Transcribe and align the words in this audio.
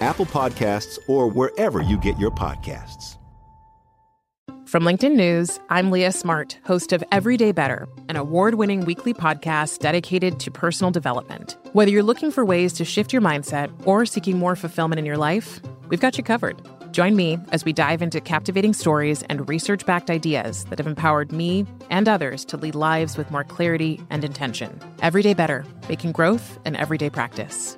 Apple 0.00 0.26
Podcasts, 0.26 0.98
or 1.06 1.28
wherever 1.28 1.80
you 1.82 1.98
get 1.98 2.18
your 2.18 2.30
podcasts. 2.30 3.16
From 4.68 4.82
LinkedIn 4.82 5.14
News, 5.16 5.58
I'm 5.70 5.90
Leah 5.90 6.12
Smart, 6.12 6.58
host 6.64 6.92
of 6.92 7.02
Everyday 7.10 7.52
Better, 7.52 7.88
an 8.10 8.16
award 8.16 8.56
winning 8.56 8.84
weekly 8.84 9.14
podcast 9.14 9.78
dedicated 9.78 10.38
to 10.40 10.50
personal 10.50 10.90
development. 10.90 11.56
Whether 11.72 11.90
you're 11.90 12.02
looking 12.02 12.30
for 12.30 12.44
ways 12.44 12.74
to 12.74 12.84
shift 12.84 13.10
your 13.10 13.22
mindset 13.22 13.72
or 13.86 14.04
seeking 14.04 14.38
more 14.38 14.56
fulfillment 14.56 14.98
in 14.98 15.06
your 15.06 15.16
life, 15.16 15.62
we've 15.88 16.00
got 16.00 16.18
you 16.18 16.22
covered. 16.22 16.60
Join 16.92 17.16
me 17.16 17.38
as 17.50 17.64
we 17.64 17.72
dive 17.72 18.02
into 18.02 18.20
captivating 18.20 18.74
stories 18.74 19.22
and 19.30 19.48
research 19.48 19.86
backed 19.86 20.10
ideas 20.10 20.64
that 20.66 20.78
have 20.78 20.86
empowered 20.86 21.32
me 21.32 21.64
and 21.88 22.06
others 22.06 22.44
to 22.44 22.58
lead 22.58 22.74
lives 22.74 23.16
with 23.16 23.30
more 23.30 23.44
clarity 23.44 23.98
and 24.10 24.22
intention. 24.22 24.78
Everyday 25.00 25.32
Better, 25.32 25.64
making 25.88 26.12
growth 26.12 26.58
an 26.66 26.76
everyday 26.76 27.08
practice. 27.08 27.77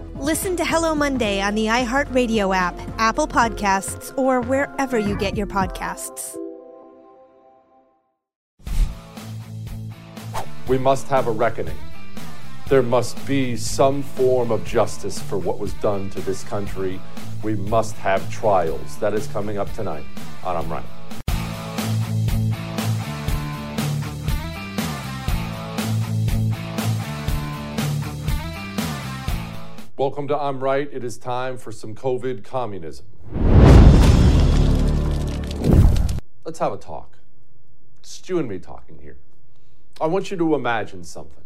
Listen 0.21 0.55
to 0.57 0.63
Hello 0.63 0.93
Monday 0.93 1.41
on 1.41 1.55
the 1.55 1.65
iHeartRadio 1.65 2.55
app, 2.55 2.79
Apple 2.99 3.27
Podcasts, 3.27 4.15
or 4.15 4.39
wherever 4.41 4.99
you 4.99 5.17
get 5.17 5.35
your 5.35 5.47
podcasts. 5.47 6.37
We 10.67 10.77
must 10.77 11.07
have 11.07 11.25
a 11.25 11.31
reckoning. 11.31 11.75
There 12.69 12.83
must 12.83 13.25
be 13.25 13.57
some 13.57 14.03
form 14.03 14.51
of 14.51 14.63
justice 14.63 15.19
for 15.19 15.39
what 15.39 15.57
was 15.57 15.73
done 15.73 16.11
to 16.11 16.21
this 16.21 16.43
country. 16.43 17.01
We 17.41 17.55
must 17.55 17.95
have 17.95 18.31
trials. 18.31 18.97
That 18.97 19.15
is 19.15 19.25
coming 19.25 19.57
up 19.57 19.73
tonight 19.73 20.05
on 20.43 20.55
I'm 20.55 20.71
Right. 20.71 21.00
Welcome 30.01 30.27
to 30.29 30.35
I'm 30.35 30.63
Right. 30.63 30.89
It 30.91 31.03
is 31.03 31.19
time 31.19 31.59
for 31.59 31.71
some 31.71 31.93
COVID 31.93 32.43
communism. 32.43 33.05
Let's 36.43 36.57
have 36.57 36.73
a 36.73 36.77
talk. 36.77 37.19
It's 37.99 38.27
you 38.27 38.39
and 38.39 38.49
me 38.49 38.57
talking 38.57 38.97
here. 38.97 39.17
I 40.01 40.07
want 40.07 40.31
you 40.31 40.37
to 40.37 40.55
imagine 40.55 41.03
something, 41.03 41.43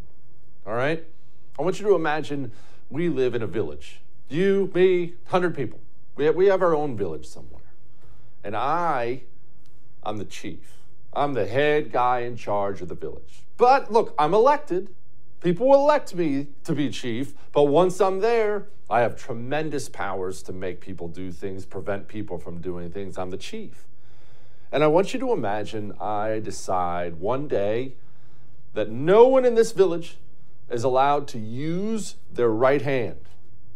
all 0.65 0.73
right? 0.73 1.05
I 1.59 1.63
want 1.63 1.81
you 1.81 1.87
to 1.87 1.95
imagine 1.95 2.53
we 2.89 3.09
live 3.09 3.35
in 3.35 3.41
a 3.41 3.47
village. 3.47 3.99
You, 4.29 4.71
me, 4.73 5.07
100 5.25 5.53
people. 5.53 5.81
We 6.15 6.23
have, 6.23 6.35
we 6.37 6.45
have 6.45 6.61
our 6.61 6.73
own 6.73 6.95
village 6.95 7.25
somewhere. 7.25 7.73
And 8.41 8.55
I, 8.55 9.23
I'm 10.01 10.15
the 10.15 10.23
chief. 10.23 10.77
I'm 11.11 11.33
the 11.33 11.45
head 11.45 11.91
guy 11.91 12.19
in 12.19 12.37
charge 12.37 12.81
of 12.81 12.87
the 12.87 12.95
village. 12.95 13.43
But 13.57 13.91
look, 13.91 14.15
I'm 14.17 14.33
elected. 14.33 14.95
People 15.41 15.73
elect 15.73 16.15
me 16.15 16.47
to 16.63 16.73
be 16.73 16.89
chief, 16.89 17.33
but 17.51 17.63
once 17.63 18.01
I'm 18.01 18.19
there, 18.19 18.67
I 18.89 19.01
have 19.01 19.15
tremendous 19.15 19.89
powers 19.89 20.41
to 20.43 20.53
make 20.53 20.79
people 20.79 21.07
do 21.07 21.31
things, 21.31 21.65
prevent 21.65 22.07
people 22.07 22.37
from 22.37 22.61
doing 22.61 22.91
things. 22.91 23.17
I'm 23.17 23.31
the 23.31 23.37
chief. 23.37 23.85
And 24.71 24.83
I 24.83 24.87
want 24.87 25.13
you 25.13 25.19
to 25.19 25.31
imagine 25.31 25.93
I 25.99 26.39
decide 26.39 27.15
one 27.15 27.47
day 27.47 27.95
that 28.73 28.89
no 28.89 29.27
one 29.27 29.45
in 29.45 29.55
this 29.55 29.71
village 29.71 30.17
is 30.69 30.83
allowed 30.83 31.27
to 31.29 31.39
use 31.39 32.15
their 32.31 32.49
right 32.49 32.81
hand 32.81 33.17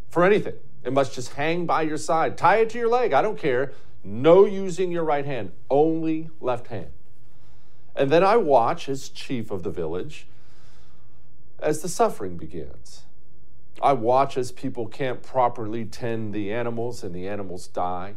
for 0.09 0.23
anything. 0.23 0.55
It 0.83 0.93
must 0.93 1.13
just 1.13 1.33
hang 1.33 1.65
by 1.65 1.83
your 1.83 1.97
side. 1.97 2.37
Tie 2.37 2.57
it 2.57 2.69
to 2.71 2.77
your 2.77 2.89
leg. 2.89 3.13
I 3.13 3.21
don't 3.21 3.37
care. 3.37 3.73
No 4.03 4.45
using 4.45 4.91
your 4.91 5.03
right 5.03 5.25
hand, 5.25 5.51
only 5.69 6.29
left 6.39 6.67
hand. 6.67 6.89
And 7.95 8.09
then 8.09 8.23
I 8.23 8.37
watch 8.37 8.87
as 8.87 9.09
chief 9.09 9.51
of 9.51 9.63
the 9.63 9.71
village 9.71 10.27
as 11.61 11.81
the 11.81 11.89
suffering 11.89 12.37
begins. 12.37 13.03
I 13.81 13.93
watch 13.93 14.37
as 14.37 14.51
people 14.51 14.87
can't 14.87 15.23
properly 15.23 15.85
tend 15.85 16.33
the 16.33 16.51
animals 16.51 17.03
and 17.03 17.15
the 17.15 17.27
animals 17.27 17.67
die. 17.67 18.15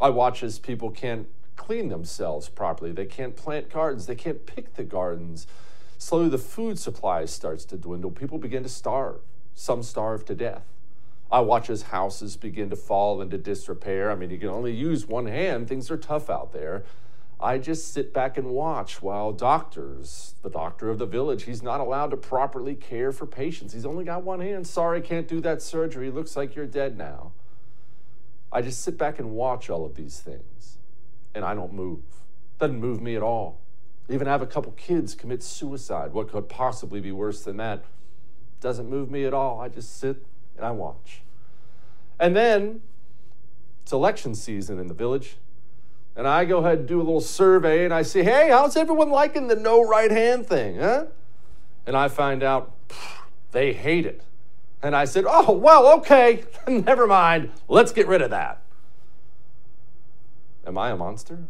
I 0.00 0.10
watch 0.10 0.42
as 0.42 0.58
people 0.58 0.90
can't 0.90 1.26
clean 1.56 1.88
themselves 1.88 2.48
properly. 2.48 2.92
They 2.92 3.06
can't 3.06 3.34
plant 3.34 3.70
gardens. 3.70 4.06
They 4.06 4.14
can't 4.14 4.46
pick 4.46 4.74
the 4.74 4.84
gardens 4.84 5.46
slowly 5.98 6.28
the 6.28 6.38
food 6.38 6.78
supply 6.78 7.24
starts 7.24 7.64
to 7.66 7.76
dwindle. 7.76 8.12
People 8.12 8.38
begin 8.38 8.62
to 8.62 8.68
starve. 8.68 9.20
Some 9.54 9.82
starve 9.82 10.24
to 10.26 10.34
death. 10.34 10.62
I 11.30 11.40
watch 11.40 11.68
as 11.68 11.82
houses 11.82 12.36
begin 12.36 12.70
to 12.70 12.76
fall 12.76 13.20
into 13.20 13.36
disrepair. 13.36 14.10
I 14.10 14.14
mean, 14.14 14.30
you 14.30 14.38
can 14.38 14.48
only 14.48 14.72
use 14.72 15.06
one 15.06 15.26
hand. 15.26 15.68
Things 15.68 15.90
are 15.90 15.98
tough 15.98 16.30
out 16.30 16.52
there. 16.52 16.84
I 17.40 17.58
just 17.58 17.92
sit 17.92 18.12
back 18.12 18.36
and 18.36 18.48
watch 18.48 19.00
while 19.00 19.32
doctors, 19.32 20.34
the 20.42 20.50
doctor 20.50 20.90
of 20.90 20.98
the 20.98 21.06
village, 21.06 21.44
he's 21.44 21.62
not 21.62 21.80
allowed 21.80 22.10
to 22.10 22.16
properly 22.16 22.74
care 22.74 23.12
for 23.12 23.26
patients. 23.26 23.72
He's 23.72 23.86
only 23.86 24.04
got 24.04 24.24
one 24.24 24.40
hand. 24.40 24.66
Sorry, 24.66 25.00
can't 25.00 25.28
do 25.28 25.40
that 25.42 25.62
surgery. 25.62 26.10
Looks 26.10 26.36
like 26.36 26.56
you're 26.56 26.66
dead 26.66 26.98
now. 26.98 27.32
I 28.50 28.60
just 28.60 28.80
sit 28.82 28.98
back 28.98 29.20
and 29.20 29.30
watch 29.32 29.70
all 29.70 29.84
of 29.84 29.94
these 29.94 30.18
things, 30.18 30.78
and 31.32 31.44
I 31.44 31.54
don't 31.54 31.72
move. 31.72 32.00
Doesn't 32.58 32.80
move 32.80 33.00
me 33.00 33.14
at 33.14 33.22
all. 33.22 33.60
Even 34.08 34.26
have 34.26 34.42
a 34.42 34.46
couple 34.46 34.72
kids 34.72 35.14
commit 35.14 35.42
suicide. 35.42 36.12
What 36.12 36.30
could 36.30 36.48
possibly 36.48 37.00
be 37.00 37.12
worse 37.12 37.42
than 37.44 37.58
that? 37.58 37.84
Doesn't 38.60 38.88
move 38.88 39.10
me 39.10 39.24
at 39.24 39.34
all. 39.34 39.60
I 39.60 39.68
just 39.68 40.00
sit 40.00 40.24
and 40.56 40.66
I 40.66 40.72
watch. 40.72 41.20
And 42.18 42.34
then 42.34 42.80
it's 43.82 43.92
election 43.92 44.34
season 44.34 44.80
in 44.80 44.88
the 44.88 44.94
village. 44.94 45.36
And 46.18 46.26
I 46.26 46.44
go 46.46 46.58
ahead 46.58 46.80
and 46.80 46.88
do 46.88 46.96
a 46.96 47.04
little 47.04 47.20
survey 47.20 47.84
and 47.84 47.94
I 47.94 48.02
say, 48.02 48.24
hey, 48.24 48.48
how's 48.50 48.76
everyone 48.76 49.08
liking 49.08 49.46
the 49.46 49.54
no 49.54 49.86
right 49.86 50.10
hand 50.10 50.48
thing, 50.48 50.80
huh? 50.80 51.06
And 51.86 51.96
I 51.96 52.08
find 52.08 52.42
out 52.42 52.74
they 53.52 53.72
hate 53.72 54.04
it. 54.04 54.22
And 54.82 54.96
I 54.96 55.04
said, 55.04 55.24
oh, 55.28 55.52
well, 55.52 55.86
okay, 55.98 56.42
never 56.68 57.06
mind. 57.06 57.52
Let's 57.68 57.92
get 57.92 58.08
rid 58.08 58.20
of 58.20 58.30
that. 58.30 58.60
Am 60.66 60.76
I 60.76 60.90
a 60.90 60.96
monster? 60.96 61.44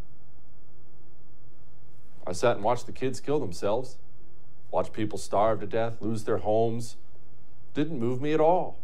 I 2.26 2.32
sat 2.32 2.56
and 2.56 2.62
watched 2.62 2.84
the 2.84 2.92
kids 2.92 3.20
kill 3.20 3.40
themselves, 3.40 3.96
watch 4.70 4.92
people 4.92 5.18
starve 5.18 5.60
to 5.60 5.66
death, 5.66 5.94
lose 6.00 6.24
their 6.24 6.38
homes. 6.38 6.96
Didn't 7.72 7.98
move 7.98 8.20
me 8.20 8.34
at 8.34 8.40
all. 8.40 8.78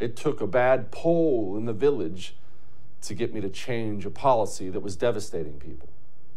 It 0.00 0.16
took 0.16 0.40
a 0.40 0.48
bad 0.48 0.90
poll 0.90 1.56
in 1.56 1.66
the 1.66 1.72
village 1.72 2.34
to 3.08 3.14
get 3.14 3.34
me 3.34 3.40
to 3.40 3.48
change 3.48 4.06
a 4.06 4.10
policy 4.10 4.70
that 4.70 4.80
was 4.80 4.96
devastating 4.96 5.58
people. 5.58 5.88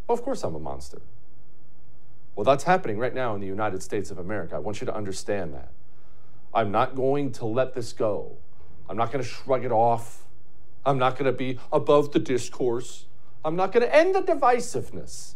Well, 0.08 0.18
of 0.18 0.24
course, 0.24 0.44
I'm 0.44 0.56
a 0.56 0.60
monster. 0.60 1.02
Well, 2.36 2.44
that's 2.44 2.64
happening 2.64 2.98
right 2.98 3.14
now 3.14 3.34
in 3.36 3.42
the 3.42 3.48
United 3.48 3.82
States 3.82 4.12
of 4.12 4.20
America. 4.20 4.56
I 4.56 4.60
want 4.60 4.80
you 4.80 4.86
to 4.86 4.96
understand 4.96 5.54
that. 5.54 5.72
I'm 6.54 6.72
not 6.72 6.96
going 6.96 7.32
to 7.34 7.46
let 7.46 7.74
this 7.74 7.94
go. 7.94 8.38
I'm 8.90 8.96
not 8.96 9.12
going 9.12 9.24
to 9.24 9.30
shrug 9.30 9.66
it 9.66 9.72
off. 9.72 10.26
I'm 10.86 10.98
not 10.98 11.18
going 11.18 11.26
to 11.26 11.38
be 11.38 11.60
above 11.74 12.14
the 12.14 12.20
discourse. 12.20 13.06
I'm 13.44 13.56
not 13.56 13.72
going 13.72 13.86
to 13.86 13.94
end 13.94 14.16
the 14.16 14.22
divisiveness. 14.22 15.34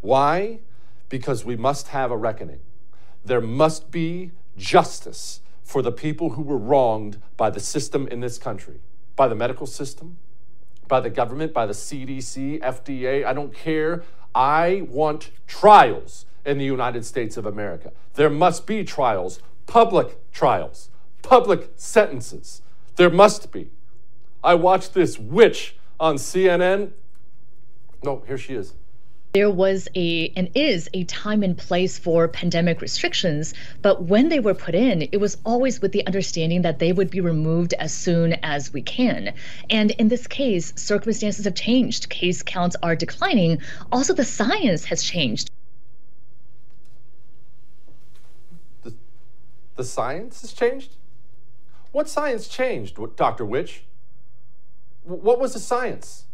Why? 0.00 0.60
Because 1.08 1.44
we 1.44 1.56
must 1.56 1.88
have 1.88 2.10
a 2.10 2.16
reckoning. 2.16 2.60
There 3.24 3.40
must 3.40 3.90
be 3.90 4.32
justice 4.56 5.40
for 5.62 5.82
the 5.82 5.92
people 5.92 6.30
who 6.30 6.42
were 6.42 6.56
wronged 6.56 7.20
by 7.36 7.50
the 7.50 7.60
system 7.60 8.06
in 8.08 8.20
this 8.20 8.38
country, 8.38 8.80
by 9.16 9.26
the 9.26 9.34
medical 9.34 9.66
system, 9.66 10.16
by 10.88 11.00
the 11.00 11.10
government, 11.10 11.52
by 11.52 11.66
the 11.66 11.72
CDC, 11.72 12.60
FDA. 12.60 13.24
I 13.24 13.32
don't 13.32 13.54
care. 13.54 14.02
I 14.34 14.86
want 14.88 15.30
trials 15.46 16.26
in 16.44 16.58
the 16.58 16.64
United 16.64 17.04
States 17.04 17.36
of 17.36 17.46
America. 17.46 17.92
There 18.14 18.30
must 18.30 18.66
be 18.66 18.84
trials, 18.84 19.40
public 19.66 20.30
trials, 20.32 20.90
public 21.22 21.70
sentences. 21.76 22.62
There 22.96 23.10
must 23.10 23.52
be. 23.52 23.70
I 24.44 24.54
watched 24.54 24.94
this 24.94 25.18
witch 25.18 25.76
on 25.98 26.16
CNN. 26.16 26.92
No, 28.04 28.22
here 28.26 28.38
she 28.38 28.54
is 28.54 28.74
there 29.32 29.50
was 29.50 29.86
a 29.94 30.32
and 30.34 30.50
is 30.54 30.88
a 30.94 31.04
time 31.04 31.42
and 31.42 31.58
place 31.58 31.98
for 31.98 32.26
pandemic 32.26 32.80
restrictions, 32.80 33.52
but 33.82 34.04
when 34.04 34.30
they 34.30 34.40
were 34.40 34.54
put 34.54 34.74
in, 34.74 35.02
it 35.12 35.18
was 35.18 35.36
always 35.44 35.80
with 35.82 35.92
the 35.92 36.06
understanding 36.06 36.62
that 36.62 36.78
they 36.78 36.92
would 36.92 37.10
be 37.10 37.20
removed 37.20 37.74
as 37.74 37.92
soon 37.92 38.32
as 38.42 38.72
we 38.72 38.80
can. 38.80 39.34
And 39.68 39.90
in 39.90 40.08
this 40.08 40.26
case, 40.26 40.72
circumstances 40.76 41.44
have 41.44 41.54
changed. 41.54 42.08
Case 42.08 42.42
counts 42.42 42.76
are 42.82 42.96
declining. 42.96 43.60
Also, 43.92 44.14
the 44.14 44.24
science 44.24 44.86
has 44.86 45.02
changed. 45.02 45.50
The, 48.84 48.94
the 49.74 49.84
science 49.84 50.40
has 50.40 50.52
changed? 50.54 50.96
What 51.92 52.08
science 52.08 52.48
changed, 52.48 52.98
Dr. 53.16 53.44
Witch? 53.44 53.84
What 55.04 55.38
was 55.38 55.52
the 55.52 55.60
science? 55.60 56.24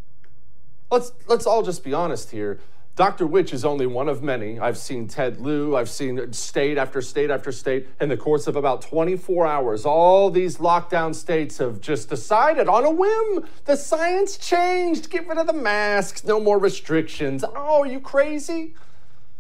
Let's 0.90 1.12
let's 1.26 1.46
all 1.46 1.62
just 1.62 1.84
be 1.84 1.92
honest 1.94 2.30
here. 2.30 2.60
Dr. 2.94 3.26
Witch 3.26 3.54
is 3.54 3.64
only 3.64 3.86
one 3.86 4.06
of 4.06 4.22
many. 4.22 4.60
I've 4.60 4.76
seen 4.76 5.08
Ted 5.08 5.40
Lieu, 5.40 5.74
I've 5.74 5.88
seen 5.88 6.30
state 6.34 6.76
after 6.76 7.00
state 7.00 7.30
after 7.30 7.50
state. 7.50 7.88
In 8.02 8.10
the 8.10 8.18
course 8.18 8.46
of 8.46 8.54
about 8.54 8.82
24 8.82 9.46
hours, 9.46 9.86
all 9.86 10.28
these 10.30 10.58
lockdown 10.58 11.14
states 11.14 11.56
have 11.56 11.80
just 11.80 12.10
decided 12.10 12.68
on 12.68 12.84
a 12.84 12.90
whim 12.90 13.48
the 13.64 13.76
science 13.76 14.36
changed. 14.36 15.08
Get 15.08 15.26
rid 15.26 15.38
of 15.38 15.46
the 15.46 15.54
masks, 15.54 16.22
no 16.22 16.38
more 16.38 16.58
restrictions. 16.58 17.42
Oh, 17.44 17.80
are 17.80 17.86
you 17.86 17.98
crazy? 17.98 18.74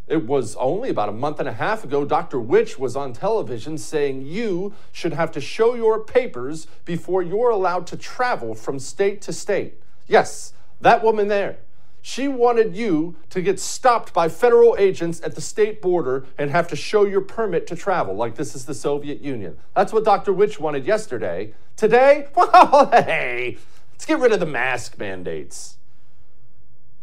It 0.08 0.26
was 0.26 0.56
only 0.56 0.88
about 0.88 1.10
a 1.10 1.12
month 1.12 1.38
and 1.38 1.48
a 1.48 1.52
half 1.52 1.84
ago, 1.84 2.06
Dr. 2.06 2.40
Witch 2.40 2.78
was 2.78 2.96
on 2.96 3.12
television 3.12 3.76
saying 3.76 4.24
you 4.24 4.72
should 4.92 5.12
have 5.12 5.30
to 5.32 5.42
show 5.42 5.74
your 5.74 6.02
papers 6.02 6.66
before 6.86 7.22
you're 7.22 7.50
allowed 7.50 7.86
to 7.88 7.98
travel 7.98 8.54
from 8.54 8.78
state 8.78 9.20
to 9.22 9.32
state. 9.34 9.74
Yes, 10.08 10.54
that 10.80 11.04
woman 11.04 11.28
there. 11.28 11.58
She 12.04 12.26
wanted 12.26 12.76
you 12.76 13.14
to 13.30 13.40
get 13.40 13.60
stopped 13.60 14.12
by 14.12 14.28
federal 14.28 14.74
agents 14.76 15.20
at 15.22 15.36
the 15.36 15.40
state 15.40 15.80
border 15.80 16.26
and 16.36 16.50
have 16.50 16.66
to 16.68 16.76
show 16.76 17.06
your 17.06 17.20
permit 17.20 17.64
to 17.68 17.76
travel, 17.76 18.16
like 18.16 18.34
this 18.34 18.56
is 18.56 18.66
the 18.66 18.74
Soviet 18.74 19.20
Union. 19.20 19.56
That's 19.76 19.92
what 19.92 20.04
Dr. 20.04 20.32
Witch 20.32 20.58
wanted 20.58 20.84
yesterday. 20.84 21.54
Today, 21.76 22.26
well, 22.34 22.90
hey, 22.90 23.56
let's 23.92 24.04
get 24.04 24.18
rid 24.18 24.32
of 24.32 24.40
the 24.40 24.46
mask 24.46 24.98
mandates. 24.98 25.76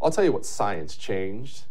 I'll 0.02 0.12
tell 0.12 0.26
you 0.26 0.34
what 0.34 0.46
science 0.46 0.98
changed. 0.98 1.64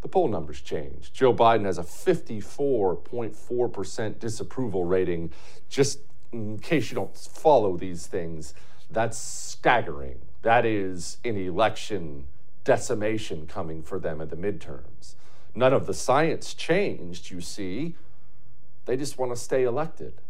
The 0.00 0.08
poll 0.08 0.28
numbers 0.28 0.62
changed. 0.62 1.12
Joe 1.12 1.34
Biden 1.34 1.66
has 1.66 1.76
a 1.76 1.82
54.4% 1.82 4.18
disapproval 4.18 4.86
rating. 4.86 5.30
Just 5.68 5.98
in 6.32 6.58
case 6.58 6.90
you 6.90 6.94
don't 6.94 7.14
follow 7.14 7.76
these 7.76 8.06
things, 8.06 8.54
that's 8.90 9.18
staggering. 9.18 10.20
That 10.40 10.64
is 10.64 11.18
an 11.24 11.36
election 11.36 12.24
decimation 12.66 13.46
coming 13.46 13.82
for 13.82 13.98
them 13.98 14.20
at 14.20 14.28
the 14.28 14.36
midterms. 14.36 15.14
None 15.54 15.72
of 15.72 15.86
the 15.86 15.94
science 15.94 16.52
changed, 16.52 17.30
you 17.30 17.40
see. 17.40 17.94
They 18.84 18.96
just 18.96 19.16
want 19.16 19.32
to 19.32 19.36
stay 19.36 19.62
elected. 19.62 20.20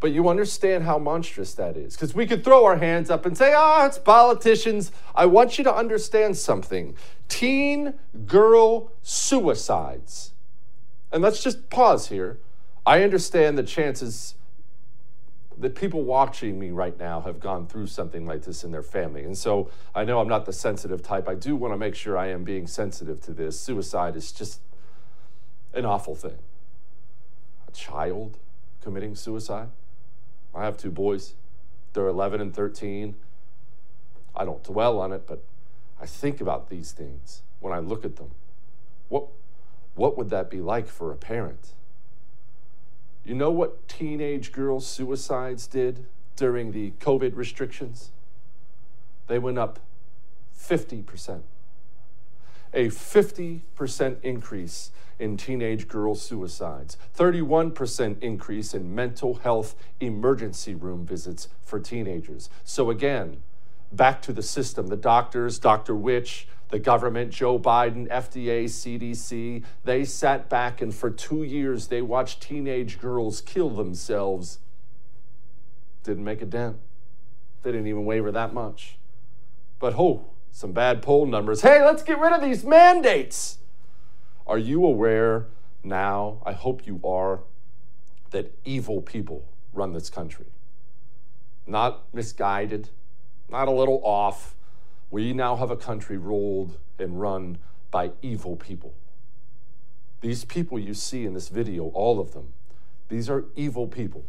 But 0.00 0.12
you 0.12 0.28
understand 0.28 0.84
how 0.84 0.98
monstrous 0.98 1.54
that 1.54 1.76
is. 1.76 1.94
Because 1.94 2.14
we 2.14 2.24
could 2.24 2.44
throw 2.44 2.64
our 2.64 2.76
hands 2.76 3.10
up 3.10 3.26
and 3.26 3.36
say, 3.36 3.52
ah, 3.54 3.80
oh, 3.82 3.86
it's 3.86 3.98
politicians. 3.98 4.92
I 5.14 5.26
want 5.26 5.58
you 5.58 5.64
to 5.64 5.74
understand 5.74 6.36
something. 6.36 6.94
Teen 7.28 7.94
girl 8.26 8.92
suicides. 9.02 10.32
And 11.12 11.20
let's 11.20 11.42
just 11.42 11.68
pause 11.68 12.08
here. 12.08 12.38
I 12.86 13.02
understand 13.02 13.58
the 13.58 13.64
chances 13.64 14.36
that 15.60 15.74
people 15.74 16.02
watching 16.02 16.58
me 16.58 16.70
right 16.70 16.96
now 16.98 17.20
have 17.22 17.40
gone 17.40 17.66
through 17.66 17.88
something 17.88 18.24
like 18.26 18.42
this 18.42 18.62
in 18.62 18.70
their 18.70 18.82
family. 18.82 19.24
And 19.24 19.36
so 19.36 19.70
I 19.94 20.04
know 20.04 20.20
I'm 20.20 20.28
not 20.28 20.46
the 20.46 20.52
sensitive 20.52 21.02
type. 21.02 21.28
I 21.28 21.34
do 21.34 21.56
want 21.56 21.74
to 21.74 21.78
make 21.78 21.94
sure 21.94 22.16
I 22.16 22.28
am 22.28 22.44
being 22.44 22.66
sensitive 22.66 23.20
to 23.22 23.32
this. 23.32 23.58
Suicide 23.58 24.14
is 24.14 24.30
just 24.30 24.60
an 25.74 25.84
awful 25.84 26.14
thing. 26.14 26.38
A 27.66 27.72
child 27.72 28.38
committing 28.80 29.16
suicide. 29.16 29.68
I 30.54 30.64
have 30.64 30.76
two 30.76 30.90
boys, 30.90 31.34
they're 31.92 32.06
11 32.06 32.40
and 32.40 32.54
13. 32.54 33.16
I 34.34 34.44
don't 34.44 34.62
dwell 34.62 34.98
on 35.00 35.12
it, 35.12 35.26
but 35.26 35.42
I 36.00 36.06
think 36.06 36.40
about 36.40 36.70
these 36.70 36.92
things 36.92 37.42
when 37.60 37.72
I 37.72 37.80
look 37.80 38.04
at 38.04 38.16
them. 38.16 38.30
What, 39.08 39.26
what 39.94 40.16
would 40.16 40.30
that 40.30 40.50
be 40.50 40.60
like 40.60 40.86
for 40.86 41.12
a 41.12 41.16
parent? 41.16 41.72
You 43.24 43.34
know 43.34 43.50
what 43.50 43.88
teenage 43.88 44.52
girl 44.52 44.80
suicides 44.80 45.66
did 45.66 46.06
during 46.36 46.72
the 46.72 46.92
COVID 47.00 47.36
restrictions? 47.36 48.10
They 49.26 49.38
went 49.38 49.58
up 49.58 49.80
50%. 50.58 51.42
A 52.74 52.88
50% 52.88 54.16
increase 54.22 54.90
in 55.18 55.36
teenage 55.36 55.88
girl 55.88 56.14
suicides, 56.14 56.96
31% 57.16 58.22
increase 58.22 58.74
in 58.74 58.94
mental 58.94 59.34
health 59.34 59.74
emergency 60.00 60.74
room 60.74 61.04
visits 61.04 61.48
for 61.64 61.80
teenagers. 61.80 62.48
So, 62.64 62.90
again, 62.90 63.42
back 63.90 64.22
to 64.22 64.32
the 64.32 64.42
system 64.42 64.88
the 64.88 64.96
doctors, 64.96 65.58
Dr. 65.58 65.94
Witch, 65.94 66.46
the 66.68 66.78
government, 66.78 67.32
Joe 67.32 67.58
Biden, 67.58 68.08
FDA, 68.08 68.64
CDC, 68.64 69.64
they 69.84 70.04
sat 70.04 70.48
back 70.48 70.82
and 70.82 70.94
for 70.94 71.10
two 71.10 71.42
years 71.42 71.88
they 71.88 72.02
watched 72.02 72.42
teenage 72.42 73.00
girls 73.00 73.40
kill 73.40 73.70
themselves. 73.70 74.58
Didn't 76.04 76.24
make 76.24 76.42
a 76.42 76.46
dent. 76.46 76.76
They 77.62 77.72
didn't 77.72 77.86
even 77.86 78.04
waver 78.04 78.30
that 78.32 78.52
much. 78.52 78.98
But 79.78 79.94
oh, 79.98 80.26
some 80.52 80.72
bad 80.72 81.02
poll 81.02 81.26
numbers. 81.26 81.62
Hey, 81.62 81.84
let's 81.84 82.02
get 82.02 82.18
rid 82.18 82.32
of 82.32 82.42
these 82.42 82.64
mandates. 82.64 83.58
Are 84.46 84.58
you 84.58 84.84
aware 84.84 85.46
now? 85.82 86.42
I 86.44 86.52
hope 86.52 86.86
you 86.86 87.00
are 87.04 87.40
that 88.30 88.54
evil 88.64 89.00
people 89.00 89.44
run 89.72 89.92
this 89.92 90.10
country. 90.10 90.46
Not 91.66 92.02
misguided, 92.12 92.90
not 93.48 93.68
a 93.68 93.70
little 93.70 94.00
off 94.04 94.54
we 95.10 95.32
now 95.32 95.56
have 95.56 95.70
a 95.70 95.76
country 95.76 96.16
ruled 96.16 96.76
and 96.98 97.20
run 97.20 97.58
by 97.90 98.12
evil 98.22 98.56
people. 98.56 98.94
These 100.20 100.44
people 100.44 100.78
you 100.78 100.94
see 100.94 101.24
in 101.24 101.34
this 101.34 101.48
video, 101.48 101.88
all 101.88 102.20
of 102.20 102.32
them, 102.32 102.52
these 103.08 103.30
are 103.30 103.44
evil 103.56 103.86
people. 103.86 104.24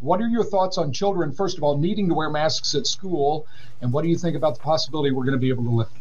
What 0.00 0.20
are 0.20 0.28
your 0.28 0.44
thoughts 0.44 0.76
on 0.78 0.92
children, 0.92 1.32
first 1.32 1.56
of 1.56 1.62
all, 1.62 1.78
needing 1.78 2.08
to 2.08 2.14
wear 2.14 2.30
masks 2.30 2.74
at 2.74 2.86
school? 2.86 3.46
And 3.80 3.92
what 3.92 4.02
do 4.02 4.08
you 4.08 4.18
think 4.18 4.36
about 4.36 4.54
the 4.54 4.60
possibility 4.60 5.10
we're 5.10 5.24
going 5.24 5.32
to 5.32 5.40
be 5.40 5.48
able 5.48 5.64
to 5.64 5.70
lift? 5.70 5.92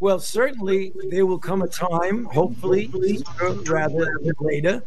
Well, 0.00 0.18
certainly 0.18 0.92
there 1.10 1.26
will 1.26 1.38
come 1.38 1.62
a 1.62 1.68
time, 1.68 2.24
hopefully 2.24 2.90
rather 3.68 4.18
than 4.22 4.34
later, 4.40 4.82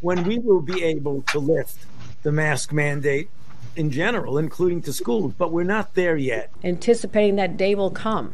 when 0.00 0.24
we 0.24 0.38
will 0.38 0.60
be 0.60 0.84
able 0.84 1.22
to 1.30 1.38
lift 1.38 1.86
the 2.22 2.32
mask 2.32 2.72
mandate 2.72 3.30
in 3.78 3.92
general, 3.92 4.38
including 4.38 4.82
to 4.82 4.92
schools, 4.92 5.32
but 5.38 5.52
we're 5.52 5.62
not 5.62 5.94
there 5.94 6.16
yet. 6.16 6.50
Anticipating 6.64 7.36
that 7.36 7.56
day 7.56 7.76
will 7.76 7.92
come, 7.92 8.32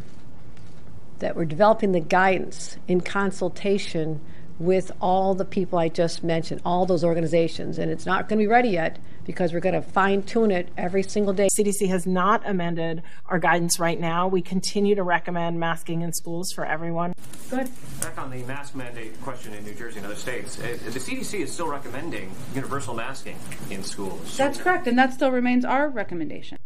that 1.19 1.37
we're 1.37 1.45
developing 1.45 1.93
the 1.93 2.01
guidance 2.01 2.79
in 2.89 3.03
consultation 3.03 4.21
with 4.59 4.93
all 5.01 5.35
the 5.35 5.45
people 5.45 5.79
I 5.79 5.89
just 5.89 6.23
mentioned, 6.23 6.61
all 6.65 6.87
those 6.87 7.05
organizations. 7.05 7.79
And 7.79 7.91
it's 7.91 8.07
not 8.07 8.29
going 8.29 8.39
to 8.39 8.43
be 8.43 8.47
ready 8.47 8.71
yet 8.71 8.99
because 9.25 9.53
we're 9.53 9.61
going 9.61 9.75
to 9.75 9.83
fine 9.83 10.23
tune 10.23 10.51
it 10.51 10.69
every 10.77 11.03
single 11.03 11.33
day. 11.33 11.49
CDC 11.59 11.89
has 11.89 12.07
not 12.07 12.43
amended 12.49 13.03
our 13.27 13.39
guidance 13.39 13.81
right 13.81 13.99
now. 13.99 14.29
We 14.29 14.43
continue 14.43 14.95
to 14.95 15.03
recommend 15.03 15.59
masking 15.59 16.03
in 16.03 16.13
schools 16.13 16.53
for 16.53 16.65
everyone. 16.65 17.15
Good. 17.51 17.69
Back 18.01 18.19
on 18.19 18.31
the 18.31 18.43
mask 18.45 18.75
mandate 18.75 19.21
question 19.23 19.55
in 19.55 19.65
New 19.65 19.75
Jersey 19.75 19.99
and 19.99 20.07
other 20.07 20.15
states, 20.15 20.59
uh, 20.59 20.77
the 20.85 21.01
CDC 21.01 21.41
is 21.41 21.53
still 21.53 21.69
recommending 21.69 22.31
universal 22.55 22.95
masking 22.95 23.37
in 23.71 23.83
schools. 23.83 24.37
That's 24.37 24.61
correct, 24.61 24.87
and 24.87 24.99
that 24.99 25.13
still 25.13 25.31
remains 25.31 25.65
our 25.65 25.89
recommendation. 25.89 26.59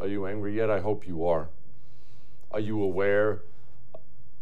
Are 0.00 0.06
you 0.06 0.26
angry 0.26 0.56
yet? 0.56 0.70
I 0.70 0.80
hope 0.80 1.06
you 1.06 1.26
are. 1.26 1.48
Are 2.50 2.60
you 2.60 2.82
aware 2.82 3.42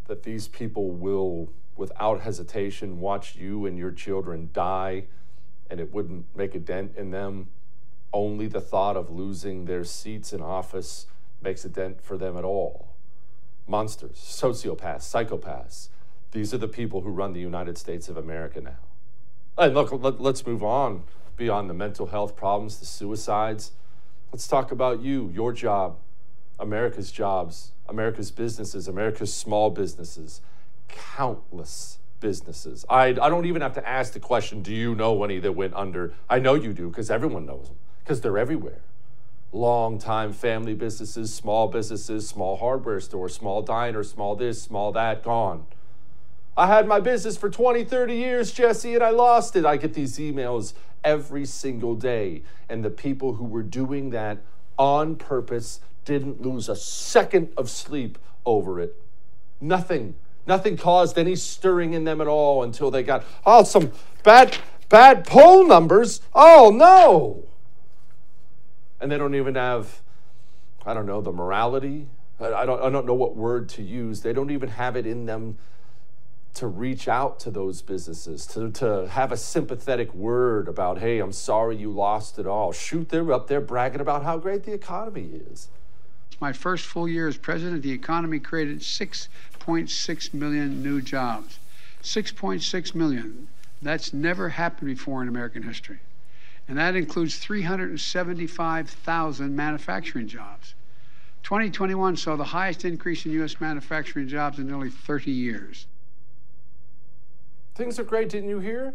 that 0.08 0.24
these 0.24 0.48
people 0.48 0.90
will, 0.90 1.48
without 1.76 2.22
hesitation, 2.22 3.00
watch 3.00 3.36
you 3.36 3.64
and 3.66 3.78
your 3.78 3.92
children 3.92 4.50
die 4.52 5.04
and 5.70 5.78
it 5.78 5.92
wouldn't 5.92 6.26
make 6.36 6.54
a 6.54 6.58
dent 6.58 6.96
in 6.96 7.10
them? 7.12 7.48
only 8.12 8.46
the 8.46 8.60
thought 8.60 8.96
of 8.96 9.10
losing 9.10 9.64
their 9.64 9.84
seats 9.84 10.32
in 10.32 10.40
office 10.40 11.06
makes 11.42 11.64
a 11.64 11.68
dent 11.68 12.00
for 12.02 12.16
them 12.16 12.36
at 12.36 12.44
all. 12.44 12.94
Monsters, 13.66 14.16
sociopaths, 14.16 15.02
psychopaths. 15.02 15.88
These 16.32 16.54
are 16.54 16.58
the 16.58 16.68
people 16.68 17.02
who 17.02 17.10
run 17.10 17.32
the 17.32 17.40
United 17.40 17.76
States 17.78 18.08
of 18.08 18.16
America 18.16 18.60
now. 18.60 18.78
And 19.56 19.74
look, 19.74 19.92
let, 19.92 20.20
us 20.20 20.46
move 20.46 20.62
on 20.62 21.04
beyond 21.36 21.68
the 21.68 21.74
mental 21.74 22.06
health 22.06 22.36
problems, 22.36 22.78
the 22.78 22.86
suicides. 22.86 23.72
Let's 24.32 24.46
talk 24.46 24.72
about 24.72 25.00
you, 25.00 25.30
your 25.34 25.52
job, 25.52 25.96
America's 26.58 27.12
jobs, 27.12 27.72
America's 27.88 28.30
businesses, 28.30 28.88
America's 28.88 29.32
small 29.32 29.70
businesses, 29.70 30.40
countless 30.88 31.98
businesses. 32.20 32.84
I, 32.88 33.08
I 33.08 33.28
don't 33.28 33.46
even 33.46 33.62
have 33.62 33.74
to 33.74 33.88
ask 33.88 34.12
the 34.12 34.20
question, 34.20 34.62
do 34.62 34.74
you 34.74 34.94
know 34.94 35.22
any 35.22 35.38
that 35.38 35.52
went 35.52 35.74
under? 35.74 36.14
I 36.28 36.38
know 36.38 36.54
you 36.54 36.72
do 36.72 36.88
because 36.88 37.10
everyone 37.10 37.46
knows 37.46 37.68
them 37.68 37.76
because 38.02 38.20
they're 38.20 38.38
everywhere. 38.38 38.80
Long 39.52 39.98
time 39.98 40.32
family 40.32 40.74
businesses, 40.74 41.32
small 41.32 41.68
businesses, 41.68 42.28
small 42.28 42.56
hardware 42.56 43.00
stores, 43.00 43.34
small 43.34 43.62
diner, 43.62 44.02
small 44.02 44.36
this, 44.36 44.60
small 44.60 44.92
that, 44.92 45.22
gone. 45.22 45.66
I 46.56 46.66
had 46.66 46.88
my 46.88 46.98
business 46.98 47.36
for 47.36 47.48
20, 47.48 47.84
30 47.84 48.14
years, 48.14 48.50
Jesse, 48.50 48.94
and 48.94 49.02
I 49.02 49.10
lost 49.10 49.54
it. 49.54 49.64
I 49.64 49.76
get 49.76 49.94
these 49.94 50.18
emails 50.18 50.74
every 51.04 51.46
single 51.46 51.94
day. 51.94 52.42
And 52.68 52.84
the 52.84 52.90
people 52.90 53.34
who 53.34 53.44
were 53.44 53.62
doing 53.62 54.10
that 54.10 54.38
on 54.76 55.14
purpose 55.14 55.80
didn't 56.04 56.40
lose 56.40 56.68
a 56.68 56.76
second 56.76 57.52
of 57.56 57.68
sleep 57.68 58.18
over 58.44 58.80
it. 58.80 58.96
Nothing. 59.60 60.14
Nothing 60.46 60.76
caused 60.76 61.18
any 61.18 61.36
stirring 61.36 61.92
in 61.92 62.04
them 62.04 62.20
at 62.20 62.26
all 62.26 62.62
until 62.62 62.90
they 62.90 63.02
got, 63.02 63.24
oh, 63.44 63.64
some 63.64 63.92
bad, 64.22 64.56
bad 64.88 65.26
poll 65.26 65.66
numbers. 65.66 66.22
Oh, 66.34 66.72
no. 66.74 67.44
And 69.00 69.12
they 69.12 69.18
don't 69.18 69.34
even 69.34 69.56
have, 69.56 70.00
I 70.86 70.94
don't 70.94 71.06
know, 71.06 71.20
the 71.20 71.32
morality. 71.32 72.08
I 72.40 72.64
don't, 72.64 72.80
I 72.82 72.88
don't 72.88 73.04
know 73.04 73.14
what 73.14 73.36
word 73.36 73.68
to 73.70 73.82
use. 73.82 74.22
They 74.22 74.32
don't 74.32 74.50
even 74.50 74.70
have 74.70 74.96
it 74.96 75.06
in 75.06 75.26
them 75.26 75.58
to 76.54 76.66
reach 76.66 77.08
out 77.08 77.38
to 77.40 77.50
those 77.50 77.82
businesses, 77.82 78.46
to, 78.46 78.70
to 78.72 79.06
have 79.08 79.30
a 79.30 79.36
sympathetic 79.36 80.12
word 80.14 80.66
about, 80.66 80.98
hey, 80.98 81.18
I'm 81.18 81.32
sorry 81.32 81.76
you 81.76 81.90
lost 81.90 82.38
it 82.38 82.46
all. 82.46 82.72
Shoot, 82.72 83.10
they're 83.10 83.30
up 83.32 83.48
there 83.48 83.60
bragging 83.60 84.00
about 84.00 84.24
how 84.24 84.38
great 84.38 84.64
the 84.64 84.72
economy 84.72 85.28
is. 85.50 85.68
My 86.40 86.52
first 86.52 86.84
full 86.84 87.08
year 87.08 87.26
as 87.26 87.36
president, 87.36 87.82
the 87.82 87.90
economy 87.90 88.38
created 88.38 88.78
6.6 88.80 90.34
million 90.34 90.80
new 90.82 91.00
jobs. 91.00 91.58
6.6 92.02 92.94
million. 92.94 93.48
That's 93.82 94.12
never 94.12 94.50
happened 94.50 94.88
before 94.88 95.22
in 95.22 95.28
American 95.28 95.64
history. 95.64 95.98
And 96.68 96.78
that 96.78 96.94
includes 96.94 97.38
375,000 97.38 99.56
manufacturing 99.56 100.28
jobs. 100.28 100.74
2021 101.42 102.16
saw 102.16 102.36
the 102.36 102.44
highest 102.44 102.84
increase 102.84 103.24
in 103.24 103.32
U.S. 103.32 103.58
manufacturing 103.60 104.28
jobs 104.28 104.58
in 104.58 104.66
nearly 104.66 104.90
30 104.90 105.30
years. 105.30 105.86
Things 107.74 107.98
are 107.98 108.04
great, 108.04 108.28
didn't 108.28 108.50
you 108.50 108.58
hear? 108.58 108.92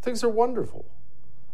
Things 0.00 0.24
are 0.24 0.28
wonderful. 0.28 0.86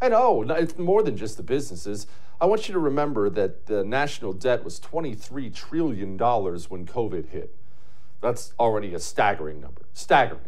And 0.01 0.15
oh, 0.15 0.43
it's 0.43 0.79
more 0.79 1.03
than 1.03 1.17
just 1.17 1.37
the 1.37 1.43
businesses. 1.43 2.07
I 2.41 2.47
want 2.47 2.69
you 2.69 2.75
to 2.75 2.79
remember 2.79 3.29
that 3.31 3.67
the 3.67 3.85
national 3.85 4.33
debt 4.33 4.63
was 4.63 4.79
$23 4.79 5.53
trillion 5.53 6.17
when 6.17 6.87
COVID 6.87 7.31
hit. 7.31 7.55
That's 8.21 8.53
already 8.61 8.95
a 8.95 9.01
staggering 9.01 9.61
number. 9.61 9.83
Staggering. 9.93 10.43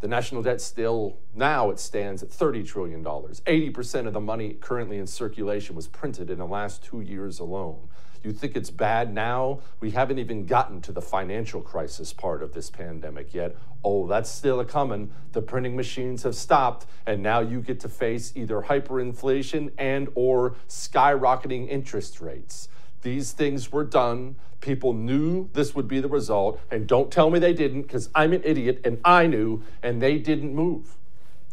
The 0.00 0.08
national 0.08 0.42
debt 0.42 0.60
still, 0.60 1.18
now 1.32 1.70
it 1.70 1.78
stands 1.78 2.24
at 2.24 2.30
$30 2.30 2.66
trillion. 2.66 3.04
80% 3.04 4.06
of 4.08 4.12
the 4.12 4.20
money 4.20 4.54
currently 4.54 4.98
in 4.98 5.06
circulation 5.06 5.76
was 5.76 5.86
printed 5.86 6.28
in 6.30 6.38
the 6.38 6.46
last 6.46 6.82
two 6.82 7.00
years 7.00 7.38
alone. 7.38 7.88
You 8.22 8.32
think 8.32 8.56
it's 8.56 8.70
bad 8.70 9.12
now? 9.12 9.60
We 9.80 9.90
haven't 9.90 10.20
even 10.20 10.46
gotten 10.46 10.80
to 10.82 10.92
the 10.92 11.02
financial 11.02 11.60
crisis 11.60 12.12
part 12.12 12.42
of 12.42 12.54
this 12.54 12.70
pandemic 12.70 13.34
yet. 13.34 13.56
Oh, 13.84 14.06
that's 14.06 14.30
still 14.30 14.60
a 14.60 14.64
coming. 14.64 15.10
The 15.32 15.42
printing 15.42 15.74
machines 15.74 16.22
have 16.22 16.36
stopped, 16.36 16.86
and 17.04 17.20
now 17.20 17.40
you 17.40 17.60
get 17.60 17.80
to 17.80 17.88
face 17.88 18.32
either 18.36 18.62
hyperinflation 18.62 19.72
and 19.76 20.08
or 20.14 20.54
skyrocketing 20.68 21.68
interest 21.68 22.20
rates. 22.20 22.68
These 23.02 23.32
things 23.32 23.72
were 23.72 23.84
done. 23.84 24.36
People 24.60 24.92
knew 24.92 25.50
this 25.52 25.74
would 25.74 25.88
be 25.88 25.98
the 25.98 26.08
result, 26.08 26.60
and 26.70 26.86
don't 26.86 27.10
tell 27.10 27.28
me 27.28 27.40
they 27.40 27.52
didn't, 27.52 27.82
because 27.82 28.08
I'm 28.14 28.32
an 28.32 28.42
idiot 28.44 28.82
and 28.84 29.00
I 29.04 29.26
knew, 29.26 29.64
and 29.82 30.00
they 30.00 30.18
didn't 30.18 30.54
move. 30.54 30.96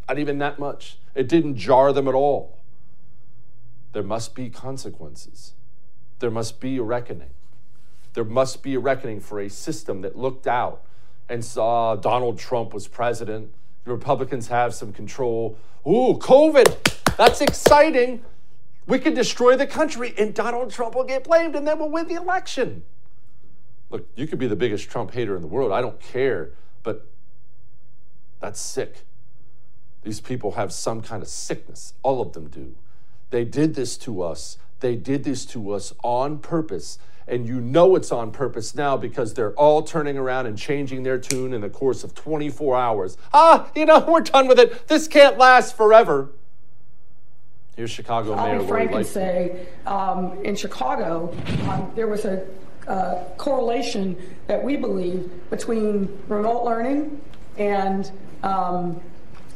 Not 0.08 0.20
even 0.20 0.38
that 0.38 0.60
much. 0.60 1.00
It 1.16 1.28
didn't 1.28 1.56
jar 1.56 1.92
them 1.94 2.08
at 2.08 2.14
all. 2.14 2.60
There 3.94 4.04
must 4.04 4.36
be 4.36 4.52
consequences 4.52 5.54
there 6.20 6.32
must 6.32 6.60
be 6.60 6.78
a 6.78 6.84
reckoning. 6.84 7.32
There 8.14 8.24
must 8.24 8.62
be 8.64 8.76
a 8.76 8.80
reckoning 8.80 9.20
for 9.20 9.40
a 9.40 9.50
system 9.50 10.02
that 10.02 10.18
looked 10.18 10.48
out 10.48 10.84
and 11.30 11.44
saw 11.44 11.96
Donald 11.96 12.40
Trump 12.40 12.74
was 12.74 12.88
president. 12.88 13.52
The 13.86 13.92
Republicans 13.92 14.48
have 14.48 14.74
some 14.74 14.92
control. 14.92 15.58
Ooh, 15.88 16.18
COVID, 16.20 17.16
that's 17.16 17.42
exciting. 17.42 18.24
We 18.88 19.00
can 19.00 19.14
destroy 19.14 19.56
the 19.56 19.68
country 19.68 20.14
and 20.18 20.34
Donald 20.34 20.72
Trump 20.72 20.96
will 20.96 21.04
get 21.04 21.24
blamed 21.24 21.56
and 21.56 21.68
then 21.68 21.80
we'll 21.80 21.92
win 21.92 22.08
the 22.08 22.16
election. 22.16 22.84
Look, 23.90 24.08
you 24.16 24.28
could 24.28 24.40
be 24.40 24.48
the 24.48 24.56
biggest 24.56 24.90
Trump 24.90 25.12
hater 25.12 25.36
in 25.36 25.42
the 25.42 25.48
world. 25.48 25.72
I 25.72 25.82
don't 25.82 26.00
care, 26.00 26.52
but 26.84 27.08
that's 28.40 28.60
sick. 28.60 29.06
These 30.04 30.22
people 30.22 30.52
have 30.52 30.72
some 30.72 31.02
kind 31.02 31.22
of 31.22 31.30
sickness. 31.30 31.94
All 32.04 32.22
of 32.22 32.34
them 32.34 32.48
do. 32.48 32.76
They 33.30 33.46
did 33.46 33.76
this 33.76 33.98
to 34.00 34.24
us 34.24 34.58
they 34.80 34.96
did 34.96 35.24
this 35.24 35.46
to 35.48 35.72
us 35.72 35.94
on 36.04 36.40
purpose. 36.40 37.00
And 37.28 37.46
you 37.46 37.62
know 37.62 37.96
it's 37.96 38.12
on 38.12 38.32
purpose 38.32 38.74
now 38.74 38.98
because 38.98 39.36
they're 39.36 39.54
all 39.54 39.84
turning 39.84 40.18
around 40.18 40.48
and 40.48 40.58
changing 40.58 41.04
their 41.04 41.20
tune 41.20 41.54
in 41.54 41.62
the 41.62 41.70
course 41.70 42.04
of 42.04 42.16
24 42.16 42.76
hours. 42.76 43.18
Ah, 43.34 43.70
you 43.76 43.86
know, 43.86 44.00
we're 44.00 44.22
done 44.22 44.48
with 44.48 44.58
it. 44.58 44.88
This 44.88 45.08
can't 45.08 45.38
last 45.38 45.78
forever. 45.78 46.30
Here's 47.76 47.92
Chicago 47.92 48.36
Mayor 48.36 48.56
I'll 48.56 48.62
be 48.62 48.68
frank 48.68 48.92
and 48.92 49.06
say, 49.06 49.68
um, 49.86 50.44
in 50.44 50.56
Chicago, 50.56 51.34
um, 51.70 51.92
there 51.96 52.08
was 52.08 52.26
a 52.26 52.46
uh, 52.88 53.24
correlation 53.38 54.18
that 54.48 54.62
we 54.62 54.76
believe 54.76 55.32
between 55.50 56.20
remote 56.28 56.66
learning 56.66 57.22
and 57.58 58.12
um, 58.44 59.00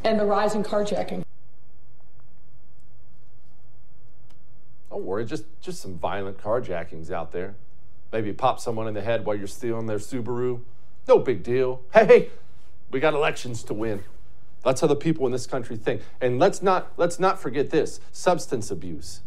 and 0.03 0.19
the 0.19 0.25
rise 0.25 0.55
in 0.55 0.63
carjacking. 0.63 1.22
Worry, 5.13 5.25
just, 5.25 5.45
just 5.61 5.79
some 5.79 5.99
violent 5.99 6.39
carjackings 6.39 7.11
out 7.11 7.31
there. 7.31 7.53
Maybe 8.11 8.33
pop 8.33 8.59
someone 8.59 8.87
in 8.87 8.95
the 8.95 9.01
head 9.03 9.27
while 9.27 9.35
you're 9.35 9.45
stealing 9.45 9.85
their 9.85 9.99
Subaru. 9.99 10.61
No 11.07 11.19
big 11.19 11.43
deal. 11.43 11.83
Hey, 11.93 12.29
we 12.89 12.99
got 12.99 13.13
elections 13.13 13.61
to 13.65 13.75
win. 13.75 14.03
That's 14.63 14.81
how 14.81 14.87
the 14.87 14.95
people 14.95 15.27
in 15.27 15.31
this 15.31 15.45
country 15.45 15.77
think. 15.77 16.01
And 16.19 16.39
let's 16.39 16.63
not 16.63 16.93
let's 16.97 17.19
not 17.19 17.39
forget 17.39 17.69
this, 17.69 17.99
substance 18.11 18.71
abuse. 18.71 19.21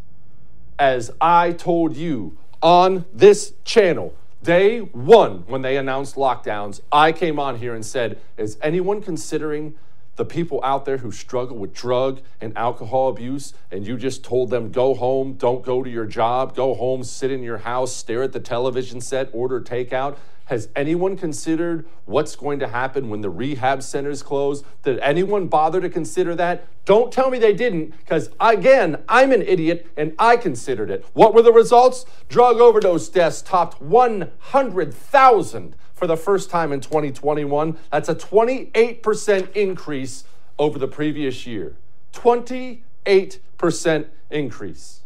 As 0.77 1.13
I 1.21 1.53
told 1.53 1.97
you 1.97 2.37
on 2.61 3.05
this 3.13 3.53
channel, 3.63 4.13
day 4.43 4.81
1 4.81 5.45
when 5.47 5.63
they 5.63 5.77
announced 5.77 6.17
lockdowns, 6.17 6.81
I 6.91 7.13
came 7.13 7.39
on 7.39 7.59
here 7.59 7.77
and 7.77 7.87
said, 7.87 8.19
is 8.37 8.59
anyone 8.61 9.03
considering 9.03 9.77
the 10.17 10.25
people 10.25 10.61
out 10.65 10.85
there 10.85 10.99
who 10.99 11.13
struggle 11.13 11.57
with 11.57 11.73
drug 11.73 12.21
and 12.41 12.57
alcohol 12.57 13.09
abuse, 13.09 13.55
and 13.71 13.87
you 13.87 13.97
just 13.97 14.25
told 14.25 14.51
them, 14.51 14.73
go 14.73 14.95
home, 14.95 15.35
don't 15.35 15.63
go 15.63 15.83
to 15.83 15.91
your 15.91 16.07
job, 16.07 16.57
go 16.57 16.75
home, 16.75 17.05
sit 17.05 17.31
in 17.31 17.43
your 17.43 17.59
house, 17.59 17.95
stare 17.95 18.23
at 18.23 18.33
the 18.33 18.41
television 18.41 19.01
set, 19.01 19.29
order 19.33 19.61
takeout. 19.61 20.17
Has 20.47 20.69
anyone 20.77 21.17
considered 21.17 21.87
what's 22.05 22.37
going 22.37 22.61
to 22.61 22.69
happen 22.69 23.09
when 23.11 23.21
the 23.21 23.31
rehab 23.31 23.83
centers 23.83 24.23
close? 24.23 24.63
Did 24.85 25.01
anyone 25.01 25.49
bother 25.49 25.81
to 25.81 25.89
consider 25.89 26.37
that? 26.37 26.69
Don't 26.85 27.13
tell 27.13 27.31
me 27.31 27.39
they 27.41 27.53
didn't, 27.53 27.97
because 27.99 28.31
again, 28.39 29.03
I'm 29.09 29.33
an 29.33 29.43
idiot 29.43 29.89
and 29.97 30.15
I 30.21 30.37
considered 30.37 30.89
it. 30.89 31.05
What 31.15 31.35
were 31.35 31.43
the 31.43 31.53
results? 31.53 32.07
Drug 32.29 32.59
overdose 32.61 33.09
deaths 33.09 33.43
topped 33.43 33.83
100,000 33.83 35.77
for 35.97 36.07
the 36.07 36.17
first 36.17 36.51
time 36.51 36.73
in 36.73 36.81
2021. 36.81 37.77
That's 37.91 38.09
a 38.09 38.15
28% 38.15 39.57
increase 39.57 40.25
over 40.59 40.79
the 40.79 40.87
previous 40.87 41.47
year. 41.47 41.75
28% 42.13 44.07
increase. 44.31 45.01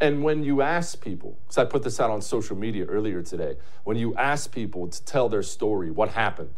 And 0.00 0.22
when 0.22 0.44
you 0.44 0.62
ask 0.62 1.00
people, 1.00 1.36
because 1.44 1.58
I 1.58 1.64
put 1.64 1.82
this 1.82 2.00
out 2.00 2.10
on 2.10 2.22
social 2.22 2.56
media 2.56 2.84
earlier 2.86 3.22
today, 3.22 3.56
when 3.84 3.96
you 3.96 4.14
ask 4.14 4.50
people 4.50 4.88
to 4.88 5.04
tell 5.04 5.28
their 5.28 5.42
story, 5.42 5.90
what 5.90 6.10
happened, 6.10 6.50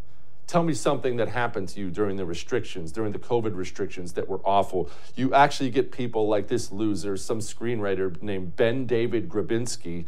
tell 0.46 0.62
me 0.62 0.74
something 0.74 1.16
that 1.16 1.28
happened 1.28 1.68
to 1.70 1.80
you 1.80 1.90
during 1.90 2.16
the 2.16 2.26
restrictions, 2.26 2.92
during 2.92 3.12
the 3.12 3.18
COVID 3.18 3.56
restrictions 3.56 4.12
that 4.12 4.28
were 4.28 4.40
awful. 4.44 4.90
You 5.16 5.32
actually 5.32 5.70
get 5.70 5.90
people 5.90 6.28
like 6.28 6.48
this 6.48 6.70
loser, 6.70 7.16
some 7.16 7.38
screenwriter 7.38 8.20
named 8.22 8.56
Ben 8.56 8.84
David 8.84 9.28
Grabinski, 9.28 10.06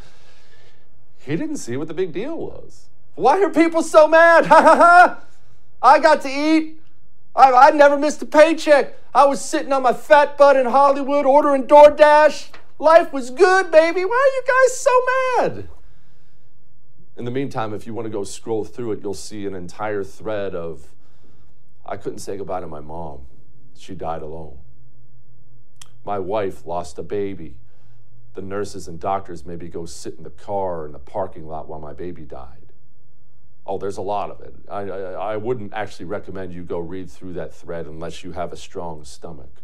he 1.25 1.35
didn't 1.35 1.57
see 1.57 1.77
what 1.77 1.87
the 1.87 1.93
big 1.93 2.13
deal 2.13 2.37
was. 2.37 2.89
Why 3.15 3.41
are 3.41 3.49
people 3.49 3.83
so 3.83 4.07
mad? 4.07 4.45
Ha 4.53 4.61
ha 4.61 4.75
ha! 4.75 5.23
I 5.81 5.99
got 5.99 6.21
to 6.21 6.29
eat. 6.29 6.79
I, 7.35 7.51
I 7.51 7.71
never 7.71 7.97
missed 7.97 8.21
a 8.21 8.25
paycheck. 8.25 8.95
I 9.13 9.25
was 9.25 9.43
sitting 9.43 9.73
on 9.73 9.83
my 9.83 9.93
fat 9.93 10.37
butt 10.37 10.55
in 10.55 10.65
Hollywood 10.65 11.25
ordering 11.25 11.65
DoorDash. 11.67 12.49
Life 12.79 13.11
was 13.13 13.29
good, 13.29 13.71
baby. 13.71 14.05
Why 14.05 14.15
are 14.15 14.35
you 14.35 14.43
guys 14.47 14.77
so 14.77 15.01
mad? 15.37 15.69
In 17.15 17.25
the 17.25 17.31
meantime, 17.31 17.73
if 17.73 17.85
you 17.85 17.93
want 17.93 18.05
to 18.05 18.09
go 18.09 18.23
scroll 18.23 18.63
through 18.63 18.93
it, 18.93 19.01
you'll 19.03 19.13
see 19.13 19.45
an 19.45 19.53
entire 19.53 20.03
thread 20.03 20.55
of 20.55 20.93
I 21.85 21.97
couldn't 21.97 22.19
say 22.19 22.37
goodbye 22.37 22.61
to 22.61 22.67
my 22.67 22.79
mom. 22.79 23.25
She 23.77 23.93
died 23.93 24.21
alone. 24.21 24.57
My 26.05 26.19
wife 26.19 26.65
lost 26.65 26.97
a 26.97 27.03
baby. 27.03 27.57
The 28.33 28.41
nurses 28.41 28.87
and 28.87 28.99
doctors 28.99 29.45
maybe 29.45 29.67
go 29.67 29.85
sit 29.85 30.15
in 30.15 30.23
the 30.23 30.31
car 30.31 30.85
in 30.85 30.91
the 30.91 30.99
parking 30.99 31.47
lot 31.47 31.67
while 31.67 31.79
my 31.79 31.93
baby 31.93 32.23
died. 32.23 32.73
Oh, 33.65 33.77
there's 33.77 33.97
a 33.97 34.01
lot 34.01 34.29
of 34.29 34.41
it. 34.41 34.55
I, 34.69 34.81
I, 34.81 35.33
I 35.33 35.37
wouldn't 35.37 35.73
actually 35.73 36.05
recommend 36.05 36.53
you 36.53 36.63
go 36.63 36.79
read 36.79 37.09
through 37.09 37.33
that 37.33 37.53
thread 37.53 37.85
unless 37.85 38.23
you 38.23 38.33
have 38.33 38.51
a 38.51 38.57
strong 38.57 39.05
stomach. 39.05 39.61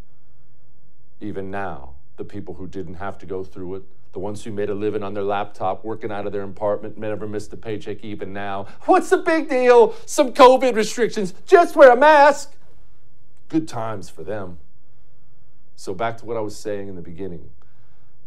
Even 1.19 1.51
now, 1.51 1.95
the 2.15 2.23
people 2.23 2.53
who 2.53 2.67
didn't 2.67 2.95
have 2.95 3.17
to 3.17 3.25
go 3.25 3.43
through 3.43 3.75
it, 3.75 3.83
the 4.13 4.19
ones 4.19 4.43
who 4.43 4.51
made 4.51 4.69
a 4.69 4.73
living 4.73 5.03
on 5.03 5.13
their 5.13 5.23
laptop, 5.23 5.83
working 5.83 6.11
out 6.11 6.25
of 6.25 6.31
their 6.31 6.43
apartment, 6.43 6.97
never 6.97 7.27
missed 7.27 7.51
a 7.53 7.57
paycheck 7.57 8.03
even 8.03 8.31
now. 8.31 8.67
What's 8.85 9.09
the 9.09 9.17
big 9.17 9.49
deal? 9.49 9.95
Some 10.05 10.33
COVID 10.33 10.75
restrictions. 10.75 11.33
Just 11.45 11.75
wear 11.75 11.91
a 11.91 11.97
mask. 11.97 12.55
Good 13.49 13.67
times 13.67 14.09
for 14.09 14.23
them. 14.23 14.59
So, 15.75 15.93
back 15.93 16.17
to 16.19 16.25
what 16.25 16.37
I 16.37 16.41
was 16.41 16.57
saying 16.57 16.87
in 16.87 16.95
the 16.95 17.01
beginning 17.01 17.49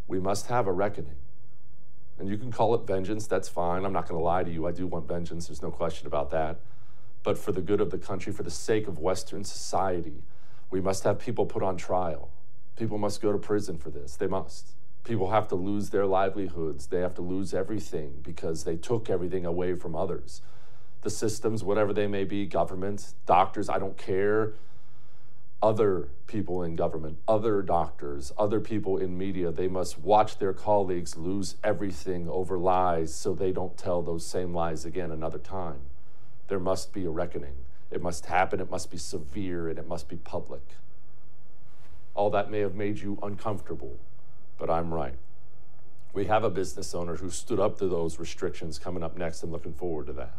we 0.06 0.20
must 0.20 0.46
have 0.46 0.66
a 0.66 0.72
reckoning. 0.72 1.16
And 2.18 2.28
you 2.28 2.36
can 2.36 2.52
call 2.52 2.74
it 2.74 2.86
vengeance, 2.86 3.26
that's 3.26 3.48
fine. 3.48 3.84
I'm 3.84 3.92
not 3.92 4.08
going 4.08 4.18
to 4.18 4.24
lie 4.24 4.44
to 4.44 4.50
you. 4.50 4.66
I 4.66 4.72
do 4.72 4.86
want 4.86 5.08
vengeance, 5.08 5.48
there's 5.48 5.62
no 5.62 5.70
question 5.70 6.06
about 6.06 6.30
that. 6.30 6.60
But 7.22 7.38
for 7.38 7.52
the 7.52 7.60
good 7.60 7.80
of 7.80 7.90
the 7.90 7.98
country, 7.98 8.32
for 8.32 8.42
the 8.42 8.50
sake 8.50 8.88
of 8.88 8.98
Western 8.98 9.44
society, 9.44 10.22
we 10.70 10.80
must 10.80 11.04
have 11.04 11.18
people 11.18 11.46
put 11.46 11.62
on 11.62 11.76
trial. 11.76 12.30
People 12.76 12.98
must 12.98 13.20
go 13.20 13.32
to 13.32 13.38
prison 13.38 13.78
for 13.78 13.90
this. 13.90 14.16
They 14.16 14.26
must. 14.26 14.72
People 15.04 15.30
have 15.30 15.48
to 15.48 15.54
lose 15.54 15.90
their 15.90 16.06
livelihoods. 16.06 16.86
They 16.86 17.00
have 17.00 17.14
to 17.14 17.22
lose 17.22 17.52
everything 17.54 18.20
because 18.22 18.64
they 18.64 18.76
took 18.76 19.10
everything 19.10 19.44
away 19.44 19.74
from 19.74 19.94
others. 19.94 20.42
The 21.02 21.10
systems, 21.10 21.64
whatever 21.64 21.92
they 21.92 22.06
may 22.06 22.24
be, 22.24 22.46
government, 22.46 23.14
doctors, 23.26 23.68
I 23.68 23.78
don't 23.78 23.96
care 23.96 24.54
other 25.62 26.08
people 26.26 26.62
in 26.64 26.74
government, 26.74 27.18
other 27.28 27.62
doctors, 27.62 28.32
other 28.36 28.58
people 28.58 28.98
in 28.98 29.16
media, 29.16 29.52
they 29.52 29.68
must 29.68 29.98
watch 29.98 30.38
their 30.38 30.52
colleagues 30.52 31.16
lose 31.16 31.54
everything 31.62 32.28
over 32.28 32.58
lies 32.58 33.14
so 33.14 33.32
they 33.32 33.52
don't 33.52 33.78
tell 33.78 34.02
those 34.02 34.26
same 34.26 34.52
lies 34.52 34.84
again 34.84 35.12
another 35.12 35.38
time. 35.38 35.80
There 36.48 36.58
must 36.58 36.92
be 36.92 37.04
a 37.04 37.10
reckoning. 37.10 37.54
It 37.92 38.02
must 38.02 38.26
happen, 38.26 38.58
it 38.58 38.70
must 38.70 38.90
be 38.90 38.96
severe, 38.96 39.68
and 39.68 39.78
it 39.78 39.86
must 39.86 40.08
be 40.08 40.16
public. 40.16 40.62
All 42.14 42.30
that 42.30 42.50
may 42.50 42.60
have 42.60 42.74
made 42.74 42.98
you 42.98 43.18
uncomfortable, 43.22 43.98
but 44.58 44.68
I'm 44.68 44.92
right. 44.92 45.14
We 46.12 46.26
have 46.26 46.42
a 46.44 46.50
business 46.50 46.94
owner 46.94 47.16
who 47.16 47.30
stood 47.30 47.60
up 47.60 47.78
to 47.78 47.86
those 47.86 48.18
restrictions 48.18 48.78
coming 48.78 49.02
up 49.02 49.16
next. 49.16 49.42
I'm 49.42 49.52
looking 49.52 49.72
forward 49.72 50.06
to 50.06 50.12
that. 50.14 50.38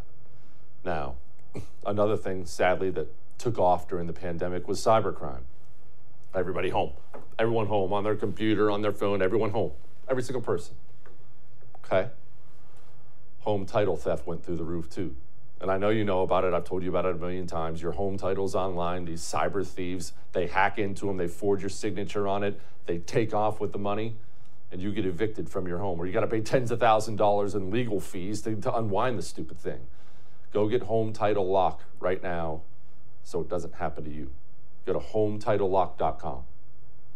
Now, 0.83 1.15
another 1.85 2.17
thing, 2.17 2.45
sadly, 2.45 2.91
that 2.91 3.07
took 3.37 3.59
off 3.59 3.87
during 3.87 4.07
the 4.07 4.13
pandemic 4.13 4.67
was 4.67 4.79
cybercrime. 4.79 5.43
Everybody 6.33 6.69
home. 6.69 6.91
Everyone 7.37 7.67
home 7.67 7.93
on 7.93 8.03
their 8.03 8.15
computer, 8.15 8.71
on 8.71 8.81
their 8.81 8.91
phone, 8.91 9.21
everyone 9.21 9.51
home. 9.51 9.71
Every 10.09 10.23
single 10.23 10.41
person. 10.41 10.75
Okay? 11.85 12.09
Home 13.41 13.65
title 13.65 13.97
theft 13.97 14.25
went 14.25 14.43
through 14.43 14.57
the 14.57 14.63
roof 14.63 14.89
too. 14.89 15.15
And 15.61 15.71
I 15.71 15.77
know 15.77 15.89
you 15.89 16.03
know 16.03 16.23
about 16.23 16.43
it. 16.43 16.53
I've 16.53 16.65
told 16.65 16.83
you 16.83 16.89
about 16.89 17.05
it 17.05 17.15
a 17.15 17.17
million 17.17 17.47
times. 17.47 17.81
Your 17.81 17.93
home 17.93 18.17
titles 18.17 18.55
online, 18.55 19.05
these 19.05 19.21
cyber 19.21 19.65
thieves, 19.65 20.13
they 20.33 20.47
hack 20.47 20.77
into 20.77 21.05
them, 21.05 21.17
they 21.17 21.27
forge 21.27 21.61
your 21.61 21.69
signature 21.69 22.27
on 22.27 22.43
it, 22.43 22.59
they 22.85 22.97
take 22.97 23.33
off 23.33 23.61
with 23.61 23.71
the 23.71 23.77
money, 23.77 24.15
and 24.71 24.81
you 24.81 24.91
get 24.91 25.05
evicted 25.05 25.49
from 25.49 25.67
your 25.67 25.77
home, 25.77 26.01
or 26.01 26.05
you 26.05 26.11
got 26.11 26.21
to 26.21 26.27
pay 26.27 26.41
tens 26.41 26.71
of 26.71 26.79
thousands 26.79 27.15
of 27.15 27.19
dollars 27.19 27.55
in 27.55 27.69
legal 27.69 27.99
fees 27.99 28.41
to, 28.41 28.55
to 28.55 28.75
unwind 28.75 29.17
the 29.17 29.21
stupid 29.21 29.57
thing. 29.57 29.79
Go 30.51 30.67
get 30.67 30.83
home 30.83 31.13
title 31.13 31.49
lock 31.49 31.81
right 31.99 32.21
now 32.21 32.61
so 33.23 33.41
it 33.41 33.49
doesn't 33.49 33.75
happen 33.75 34.03
to 34.03 34.11
you. 34.11 34.31
Go 34.85 34.93
to 34.93 34.99
hometitlelock.com. 34.99 36.43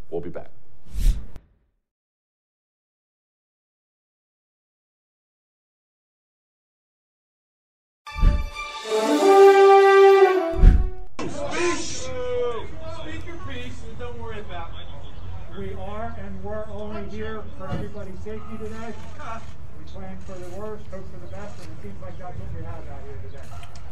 We'll 0.10 0.22
be 0.22 0.30
back. 0.30 0.52
Speak 13.02 13.26
your 13.26 13.38
piece 13.48 13.84
and 13.84 14.00
don't 14.00 14.22
worry 14.22 14.40
about 14.40 14.72
it. 14.72 15.58
We 15.60 15.74
are 15.74 16.16
and 16.20 16.44
we're 16.44 16.66
only 16.68 17.10
here 17.10 17.44
for 17.58 17.68
everybody's 17.68 18.20
safety 18.20 18.58
today. 18.60 18.94
We 19.80 19.86
plan 19.92 20.18
for 20.20 20.34
the 20.34 20.50
worst, 20.56 20.86
hope 20.92 21.06
for 21.12 21.20
the 21.20 21.32
best, 21.32 21.64
and 21.64 21.78
it 21.78 21.82
seems 21.82 22.02
like 22.02 22.18
that's 22.18 22.38
what 22.38 22.54
we 22.56 22.64
have 22.64 22.88
out 22.88 23.02
here 23.04 23.20
today. 23.30 23.44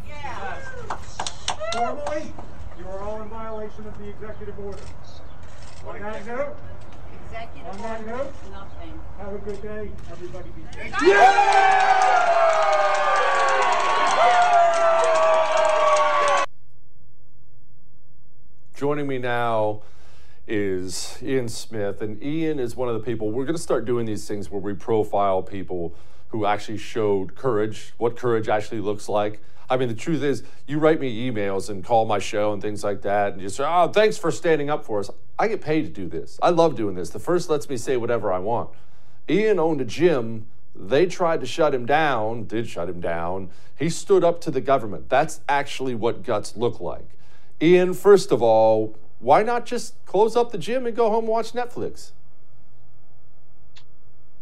Yeah. 0.08 1.35
Formally, 1.74 2.34
you 2.78 2.88
are 2.88 3.00
all 3.02 3.22
in 3.22 3.30
violation 3.30 3.88
of 3.88 3.98
the 3.98 4.10
executive 4.10 4.58
order. 4.60 4.80
On 5.88 6.00
that 6.00 6.26
note, 6.26 6.56
Executive 7.26 7.68
on 7.68 7.78
that 7.80 8.00
order, 8.02 8.18
note, 8.18 8.34
nothing. 8.52 9.00
have 9.18 9.34
a 9.34 9.38
good 9.40 9.62
day. 9.62 9.92
Everybody 10.12 10.50
be 10.56 10.64
safe. 10.74 10.94
Joining 18.76 19.08
me 19.08 19.18
now 19.18 19.82
is 20.48 21.18
Ian 21.24 21.48
Smith, 21.50 22.02
and 22.02 22.22
Ian 22.22 22.60
is 22.60 22.76
one 22.76 22.90
of 22.90 22.94
the 22.94 23.00
people. 23.00 23.32
We're 23.32 23.46
going 23.46 23.56
to 23.56 23.62
start 23.62 23.86
doing 23.86 24.06
these 24.06 24.28
things 24.28 24.52
where 24.52 24.62
we 24.62 24.74
profile 24.74 25.42
people 25.42 25.96
who 26.30 26.46
actually 26.46 26.78
showed 26.78 27.36
courage, 27.36 27.94
what 27.98 28.16
courage 28.18 28.50
actually 28.50 28.82
looks 28.82 29.08
like. 29.08 29.42
I 29.70 29.78
mean, 29.78 29.88
the 29.88 29.96
truth 29.96 30.24
is, 30.24 30.44
you 30.68 30.80
write 30.80 31.00
me 31.00 31.30
emails 31.30 31.70
and 31.70 31.84
call 31.84 32.06
my 32.06 32.20
show 32.20 32.54
and 32.54 32.62
things 32.62 32.84
like 32.84 33.02
that, 33.02 33.34
and 33.34 33.42
you 33.42 33.50
say, 33.50 33.64
"Oh, 33.68 33.88
thanks 33.88 34.18
for 34.18 34.32
standing 34.32 34.70
up 34.70 34.86
for 34.86 35.00
us." 35.00 35.10
I 35.38 35.48
get 35.48 35.62
paid 35.62 35.84
to 35.84 35.90
do 35.90 36.08
this. 36.08 36.40
I 36.42 36.50
love 36.50 36.76
doing 36.76 36.96
this. 36.96 37.10
The 37.10 37.20
first 37.20 37.50
lets 37.50 37.70
me 37.70 37.78
say 37.78 37.98
whatever 37.98 38.32
I 38.32 38.40
want. 38.40 38.70
Ian 39.30 39.60
owned 39.60 39.82
a 39.82 39.86
gym. 39.86 40.48
They 40.76 41.06
tried 41.06 41.40
to 41.40 41.46
shut 41.46 41.74
him 41.74 41.86
down, 41.86 42.46
did 42.46 42.68
shut 42.68 42.90
him 42.90 43.02
down. 43.02 43.50
He 43.78 43.90
stood 43.90 44.24
up 44.24 44.42
to 44.42 44.52
the 44.52 44.62
government. 44.62 45.10
That's 45.10 45.42
actually 45.48 45.96
what 45.96 46.24
guts 46.24 46.56
look 46.56 46.80
like. 46.80 47.08
Ian, 47.62 47.94
first 47.94 48.32
of 48.32 48.42
all, 48.42 48.96
why 49.20 49.42
not 49.42 49.66
just 49.66 49.96
close 50.06 50.36
up 50.36 50.52
the 50.52 50.58
gym 50.58 50.86
and 50.86 50.96
go 50.96 51.10
home 51.10 51.24
and 51.24 51.28
watch 51.30 51.54
Netflix? 51.54 52.12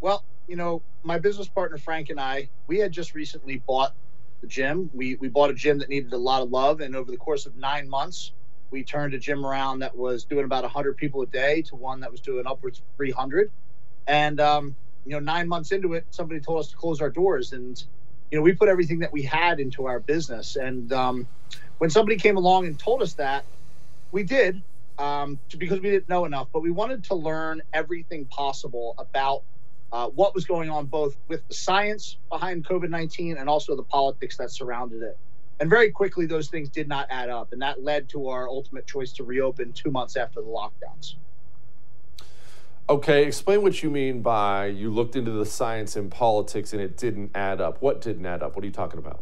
Well, 0.01 0.23
you 0.47 0.55
know, 0.55 0.81
my 1.03 1.19
business 1.19 1.47
partner 1.47 1.77
Frank 1.77 2.09
and 2.09 2.19
I, 2.19 2.49
we 2.67 2.79
had 2.79 2.91
just 2.91 3.13
recently 3.13 3.57
bought 3.57 3.93
the 4.43 4.49
gym. 4.49 4.91
We 4.93 5.15
we 5.17 5.29
bought 5.29 5.51
a 5.51 5.55
gym 5.55 5.79
that 5.79 5.89
needed 5.89 6.13
a 6.13 6.19
lot 6.19 6.43
of 6.43 6.51
love, 6.51 6.81
and 6.81 6.95
over 6.95 7.11
the 7.11 7.17
course 7.17 7.47
of 7.47 7.57
nine 7.57 7.89
months, 7.89 8.33
we 8.71 8.85
turned 8.85 9.15
a 9.15 9.19
gym 9.19 9.45
around 9.45 9.79
that 9.79 9.97
was 9.97 10.25
doing 10.25 10.45
about 10.45 10.63
100 10.65 10.97
people 10.97 11.23
a 11.23 11.27
day 11.27 11.63
to 11.63 11.77
one 11.77 12.01
that 12.01 12.11
was 12.11 12.21
doing 12.21 12.45
upwards 12.47 12.79
of 12.79 12.85
300. 12.97 13.49
And 14.07 14.39
um, 14.41 14.77
you 15.05 15.13
know, 15.13 15.19
nine 15.19 15.49
months 15.49 15.71
into 15.71 15.93
it, 15.95 16.05
somebody 16.11 16.41
told 16.41 16.61
us 16.61 16.69
to 16.69 16.77
close 16.77 17.01
our 17.01 17.11
doors, 17.11 17.53
and 17.53 17.77
you 18.31 18.39
know, 18.39 18.43
we 18.43 18.53
put 18.53 18.69
everything 18.69 18.99
that 18.99 19.13
we 19.13 19.23
had 19.23 19.59
into 19.59 19.87
our 19.87 20.01
business. 20.01 20.55
And 20.57 20.91
um, 20.93 21.29
when 21.79 21.89
somebody 21.89 22.17
came 22.17 22.37
along 22.37 22.67
and 22.67 22.79
told 22.79 23.01
us 23.03 23.15
that, 23.15 23.45
we 24.11 24.23
did 24.23 24.63
um, 24.99 25.41
because 25.57 25.81
we 25.81 25.91
didn't 25.91 26.09
know 26.09 26.25
enough, 26.25 26.49
but 26.53 26.61
we 26.61 26.71
wanted 26.71 27.05
to 27.05 27.15
learn 27.15 27.61
everything 27.73 28.27
possible 28.27 28.95
about 28.99 29.41
uh, 29.93 30.07
what 30.07 30.33
was 30.33 30.43
going 30.43 30.71
on 30.71 30.87
both 30.87 31.15
with 31.27 31.47
the 31.47 31.53
science 31.53 32.17
behind 32.29 32.65
COVID 32.65 32.89
19 32.89 33.37
and 33.37 33.47
also 33.47 33.75
the 33.75 33.83
politics 33.83 34.35
that 34.37 34.49
surrounded 34.49 35.03
it. 35.03 35.17
And 35.59 35.69
very 35.69 35.91
quickly, 35.91 36.25
those 36.25 36.49
things 36.49 36.67
did 36.67 36.87
not 36.87 37.05
add 37.11 37.29
up. 37.29 37.53
And 37.53 37.61
that 37.61 37.83
led 37.83 38.09
to 38.09 38.27
our 38.29 38.49
ultimate 38.49 38.87
choice 38.87 39.13
to 39.13 39.23
reopen 39.23 39.71
two 39.71 39.91
months 39.91 40.17
after 40.17 40.41
the 40.41 40.47
lockdowns. 40.47 41.13
Okay, 42.89 43.23
explain 43.23 43.61
what 43.61 43.83
you 43.83 43.91
mean 43.91 44.23
by 44.23 44.65
you 44.65 44.89
looked 44.89 45.15
into 45.15 45.31
the 45.31 45.45
science 45.45 45.95
and 45.95 46.11
politics 46.11 46.73
and 46.73 46.81
it 46.81 46.97
didn't 46.97 47.31
add 47.35 47.61
up. 47.61 47.81
What 47.81 48.01
didn't 48.01 48.25
add 48.25 48.41
up? 48.41 48.55
What 48.55 48.63
are 48.63 48.65
you 48.65 48.73
talking 48.73 48.97
about? 48.97 49.21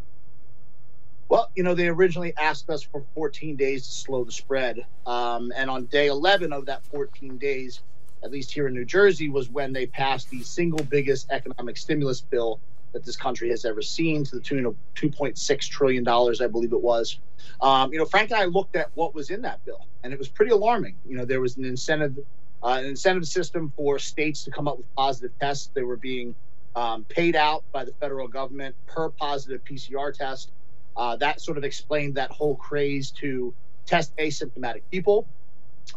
Well, 1.28 1.52
you 1.54 1.64
know, 1.64 1.76
they 1.76 1.90
originally 1.90 2.34
asked 2.38 2.70
us 2.70 2.82
for 2.82 3.04
14 3.14 3.58
days 3.58 3.86
to 3.88 3.92
slow 3.92 4.24
the 4.24 4.32
spread. 4.32 4.86
Um, 5.06 5.52
and 5.56 5.70
on 5.70 5.86
day 5.86 6.08
11 6.08 6.54
of 6.54 6.66
that 6.68 6.86
14 6.86 7.38
days, 7.38 7.82
at 8.24 8.32
least 8.32 8.52
here 8.52 8.68
in 8.68 8.74
New 8.74 8.86
Jersey, 8.86 9.30
was 9.30 9.50
when 9.50 9.74
they 9.74 9.86
passed 9.86 10.30
the 10.30 10.44
single 10.44 10.84
biggest 10.86 11.28
economic 11.32 11.78
stimulus 11.78 12.22
bill 12.22 12.60
that 12.94 13.06
this 13.06 13.16
country 13.16 13.50
has 13.50 13.66
ever 13.66 13.82
seen 13.82 14.24
to 14.26 14.36
the 14.36 14.42
tune 14.42 14.66
of 14.66 14.76
$2.6 14.96 15.70
trillion, 15.70 16.08
I 16.08 16.48
believe 16.48 16.74
it 16.74 16.82
was. 16.82 17.20
Um, 17.62 17.94
you 17.94 18.00
know, 18.00 18.06
Frank 18.06 18.32
and 18.32 18.40
I 18.40 18.46
looked 18.46 18.76
at 18.76 18.90
what 18.96 19.16
was 19.16 19.30
in 19.30 19.42
that 19.44 19.64
bill, 19.66 19.86
and 20.04 20.12
it 20.12 20.20
was 20.20 20.28
pretty 20.28 20.52
alarming. 20.52 20.96
You 21.08 21.18
know, 21.18 21.26
there 21.26 21.42
was 21.42 21.58
an 21.58 21.66
incentive, 21.66 22.18
uh, 22.64 22.78
an 22.80 22.86
incentive 22.86 23.28
system 23.28 23.72
for 23.76 23.98
states 23.98 24.44
to 24.44 24.52
come 24.52 24.68
up 24.68 24.78
with 24.78 24.94
positive 24.96 25.32
tests. 25.40 25.70
They 25.74 25.84
were 25.84 25.98
being 25.98 26.36
um, 26.76 27.06
paid 27.06 27.36
out 27.36 27.64
by 27.72 27.86
the 27.86 27.94
federal 27.94 28.28
government 28.28 28.76
per 28.88 29.10
positive 29.10 29.64
PCR 29.64 30.14
test. 30.14 30.52
Uh, 30.96 31.16
that 31.18 31.40
sort 31.42 31.58
of 31.58 31.64
explained 31.64 32.16
that 32.16 32.32
whole 32.32 32.56
craze 32.56 33.12
to 33.12 33.54
test 33.86 34.16
asymptomatic 34.18 34.82
people. 34.92 35.28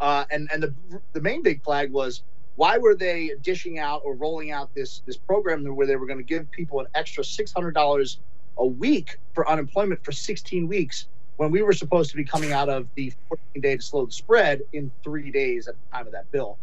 Uh, 0.01 0.25
and 0.31 0.49
and 0.53 0.63
the 0.63 0.75
the 1.13 1.21
main 1.21 1.43
big 1.43 1.63
flag 1.63 1.93
was 1.93 2.23
why 2.57 2.79
were 2.79 2.95
they 2.95 3.33
dishing 3.41 3.79
out 3.79 4.03
or 4.05 4.15
rolling 4.15 4.51
out 4.51 4.71
this 4.75 5.03
this 5.07 5.17
program 5.17 5.65
where 5.65 5.87
they 5.87 5.97
were 5.97 6.07
going 6.07 6.19
to 6.19 6.25
give 6.25 6.51
people 6.51 6.81
an 6.81 6.87
extra 6.95 7.25
six 7.25 7.53
hundred 7.53 7.73
dollars 7.73 8.21
a 8.59 8.67
week 8.67 9.19
for 9.35 9.49
unemployment 9.49 10.05
for 10.05 10.13
16 10.13 10.69
weeks 10.69 11.09
when 11.37 11.51
we 11.51 11.63
were 11.63 11.73
supposed 11.73 12.11
to 12.11 12.17
be 12.17 12.25
coming 12.25 12.53
out 12.53 12.69
of 12.69 12.89
the 12.95 13.13
14 13.29 13.63
day 13.63 13.77
to 13.77 13.83
slow 13.83 14.07
the 14.07 14.13
spread 14.13 14.61
in 14.73 14.93
three 15.03 15.31
days 15.31 15.67
at 15.67 15.75
the 15.75 15.97
time 15.97 16.07
of 16.07 16.13
that 16.13 16.31
bill. 16.31 16.59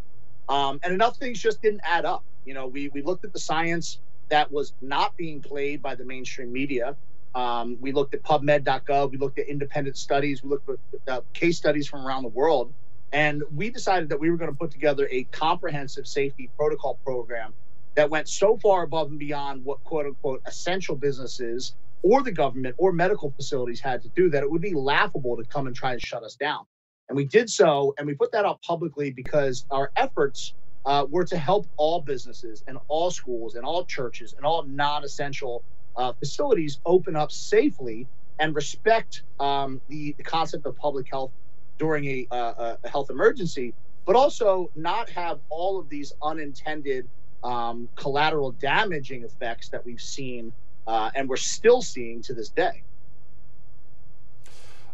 Um, 0.48 0.80
and 0.82 0.92
enough 0.94 1.18
things 1.18 1.40
just 1.40 1.60
didn't 1.62 1.82
add 1.84 2.04
up. 2.04 2.24
You 2.44 2.54
know, 2.54 2.66
we, 2.66 2.88
we 2.88 3.02
looked 3.02 3.24
at 3.24 3.32
the 3.32 3.38
science 3.40 4.00
that 4.30 4.50
was 4.50 4.72
not 4.80 5.16
being 5.16 5.42
played 5.42 5.82
by 5.82 5.94
the 5.94 6.04
mainstream 6.04 6.52
media. 6.52 6.96
Um, 7.34 7.76
we 7.80 7.92
looked 7.92 8.14
at 8.14 8.22
PubMed.gov. 8.22 9.10
We 9.10 9.18
looked 9.18 9.38
at 9.38 9.46
independent 9.48 9.96
studies. 9.96 10.42
We 10.42 10.50
looked 10.50 10.68
at 10.68 10.78
uh, 11.12 11.20
case 11.34 11.58
studies 11.58 11.86
from 11.86 12.06
around 12.06 12.22
the 12.22 12.30
world. 12.30 12.74
And 13.12 13.42
we 13.54 13.70
decided 13.70 14.08
that 14.08 14.20
we 14.20 14.30
were 14.30 14.36
going 14.36 14.50
to 14.50 14.56
put 14.56 14.70
together 14.70 15.06
a 15.10 15.24
comprehensive 15.24 16.06
safety 16.06 16.50
protocol 16.56 16.98
program 17.04 17.52
that 17.94 18.08
went 18.08 18.28
so 18.28 18.56
far 18.56 18.82
above 18.82 19.10
and 19.10 19.18
beyond 19.18 19.64
what 19.64 19.84
quote 19.84 20.06
unquote 20.06 20.42
essential 20.46 20.96
businesses 20.96 21.74
or 22.02 22.22
the 22.22 22.32
government 22.32 22.74
or 22.78 22.92
medical 22.92 23.30
facilities 23.30 23.80
had 23.80 24.02
to 24.02 24.08
do 24.10 24.30
that 24.30 24.42
it 24.42 24.50
would 24.50 24.62
be 24.62 24.74
laughable 24.74 25.36
to 25.36 25.44
come 25.44 25.66
and 25.66 25.76
try 25.76 25.92
and 25.92 26.02
shut 26.02 26.22
us 26.22 26.36
down. 26.36 26.64
And 27.08 27.16
we 27.16 27.24
did 27.24 27.50
so, 27.50 27.94
and 27.98 28.06
we 28.06 28.14
put 28.14 28.32
that 28.32 28.44
out 28.44 28.62
publicly 28.62 29.10
because 29.10 29.66
our 29.70 29.90
efforts 29.96 30.54
uh, 30.86 31.06
were 31.08 31.24
to 31.24 31.36
help 31.36 31.66
all 31.76 32.00
businesses 32.00 32.64
and 32.66 32.78
all 32.88 33.10
schools 33.10 33.54
and 33.54 33.64
all 33.64 33.84
churches 33.84 34.34
and 34.36 34.46
all 34.46 34.64
non 34.64 35.04
essential 35.04 35.62
uh, 35.96 36.12
facilities 36.14 36.80
open 36.86 37.14
up 37.14 37.30
safely 37.30 38.06
and 38.38 38.54
respect 38.54 39.22
um, 39.38 39.80
the, 39.88 40.14
the, 40.16 40.22
concept 40.22 40.66
of 40.66 40.74
public 40.76 41.06
health 41.10 41.30
during 41.78 42.04
a, 42.04 42.26
uh, 42.30 42.76
a, 42.82 42.88
health 42.88 43.10
emergency, 43.10 43.74
but 44.04 44.16
also 44.16 44.70
not 44.74 45.08
have 45.10 45.40
all 45.48 45.78
of 45.78 45.88
these 45.88 46.12
unintended 46.22 47.08
um, 47.42 47.88
collateral 47.96 48.52
damaging 48.52 49.24
effects 49.24 49.68
that 49.68 49.84
we've 49.84 50.00
seen 50.00 50.52
uh, 50.86 51.10
and 51.14 51.28
we're 51.28 51.36
still 51.36 51.82
seeing 51.82 52.22
to 52.22 52.34
this 52.34 52.48
day. 52.48 52.82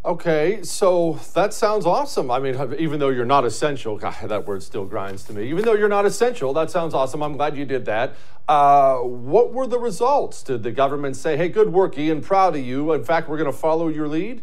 Okay, 0.04 0.62
so 0.62 1.18
that 1.34 1.52
sounds 1.52 1.84
awesome. 1.84 2.30
I 2.30 2.38
mean, 2.38 2.56
even 2.78 3.00
though 3.00 3.08
you're 3.08 3.24
not 3.24 3.44
essential, 3.44 3.98
God, 3.98 4.14
that 4.22 4.46
word 4.46 4.62
still 4.62 4.84
grinds 4.84 5.24
to 5.24 5.32
me. 5.32 5.48
Even 5.48 5.64
though 5.64 5.74
you're 5.74 5.88
not 5.88 6.06
essential, 6.06 6.52
that 6.54 6.70
sounds 6.70 6.94
awesome. 6.94 7.22
I'm 7.22 7.36
glad 7.36 7.56
you 7.56 7.64
did 7.64 7.84
that. 7.86 8.14
Uh, 8.46 8.98
what 8.98 9.52
were 9.52 9.66
the 9.66 9.78
results? 9.78 10.42
Did 10.42 10.62
the 10.62 10.70
government 10.70 11.16
say, 11.16 11.36
hey, 11.36 11.48
good 11.48 11.72
work, 11.72 11.98
Ian, 11.98 12.22
proud 12.22 12.56
of 12.56 12.64
you? 12.64 12.92
In 12.92 13.04
fact, 13.04 13.28
we're 13.28 13.36
going 13.36 13.50
to 13.50 13.56
follow 13.56 13.88
your 13.88 14.08
lead? 14.08 14.42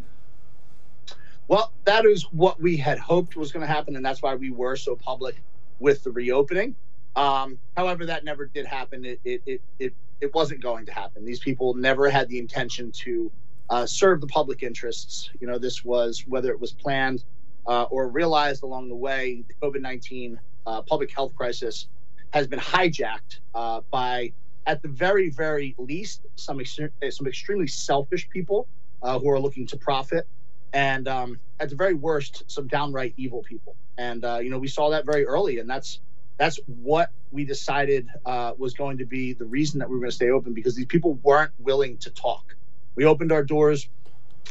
Well, 1.48 1.72
that 1.86 2.06
is 2.06 2.24
what 2.32 2.60
we 2.62 2.76
had 2.78 2.98
hoped 2.98 3.36
was 3.36 3.52
going 3.52 3.66
to 3.66 3.72
happen, 3.72 3.96
and 3.96 4.06
that's 4.06 4.22
why 4.22 4.36
we 4.36 4.50
were 4.50 4.76
so 4.76 4.96
public 4.96 5.36
with 5.80 6.04
the 6.04 6.12
reopening. 6.12 6.76
Um, 7.16 7.60
however, 7.78 8.06
that 8.08 8.26
never 8.26 8.46
did 8.48 8.66
happen. 8.66 9.06
It, 9.06 9.20
it, 9.24 9.42
it, 9.46 9.62
it, 9.80 9.94
it 10.22 10.34
wasn't 10.34 10.62
going 10.62 10.86
to 10.88 10.92
happen. 10.92 11.24
These 11.24 11.40
people 11.40 11.74
never 11.76 12.10
had 12.10 12.28
the 12.30 12.40
intention 12.40 12.92
to 13.04 13.32
uh, 13.70 13.86
serve 13.86 14.22
the 14.22 14.28
public 14.28 14.64
interests. 14.64 15.30
You 15.40 15.48
know, 15.48 15.60
this 15.60 15.84
was 15.86 16.24
whether 16.28 16.50
it 16.52 16.60
was 16.60 16.74
planned 16.74 17.24
uh, 17.68 17.84
or 17.84 18.10
realized 18.10 18.64
along 18.64 18.90
the 18.90 18.96
way, 18.96 19.44
the 19.48 19.54
COVID 19.66 19.82
19 19.82 20.40
uh, 20.66 20.82
public 20.84 21.14
health 21.14 21.36
crisis 21.36 21.88
has 22.34 22.48
been 22.48 22.60
hijacked 22.60 23.40
uh, 23.54 23.82
by, 23.92 24.34
at 24.66 24.82
the 24.82 24.88
very, 24.88 25.30
very 25.30 25.76
least, 25.78 26.26
some, 26.36 26.60
ex- 26.60 26.80
some 27.10 27.28
extremely 27.28 27.68
selfish 27.68 28.28
people 28.30 28.68
uh, 29.04 29.18
who 29.20 29.30
are 29.30 29.40
looking 29.40 29.66
to 29.68 29.78
profit. 29.78 30.28
And 30.76 31.08
um, 31.08 31.40
at 31.62 31.70
the 31.70 31.76
very 31.76 31.94
worst, 31.94 32.44
some 32.48 32.68
downright 32.68 33.14
evil 33.16 33.42
people. 33.42 33.78
And, 33.98 34.26
uh, 34.26 34.40
you 34.40 34.50
know, 34.50 34.60
we 34.60 34.68
saw 34.68 34.90
that 34.90 35.06
very 35.06 35.26
early. 35.26 35.60
And 35.60 35.70
that's 35.70 36.02
that's 36.38 36.60
what 36.68 37.12
we 37.32 37.46
decided 37.46 38.10
uh, 38.26 38.52
was 38.58 38.74
going 38.74 38.98
to 38.98 39.06
be 39.06 39.32
the 39.32 39.46
reason 39.46 39.80
that 39.80 39.90
we 39.90 39.96
were 39.96 40.02
going 40.02 40.12
to 40.12 40.16
stay 40.16 40.32
open 40.32 40.54
because 40.54 40.76
these 40.76 40.86
people 40.86 41.14
weren't 41.24 41.54
willing 41.60 41.98
to 42.00 42.12
talk. 42.12 42.58
We 42.96 43.06
opened 43.06 43.32
our 43.32 43.44
doors. 43.44 43.88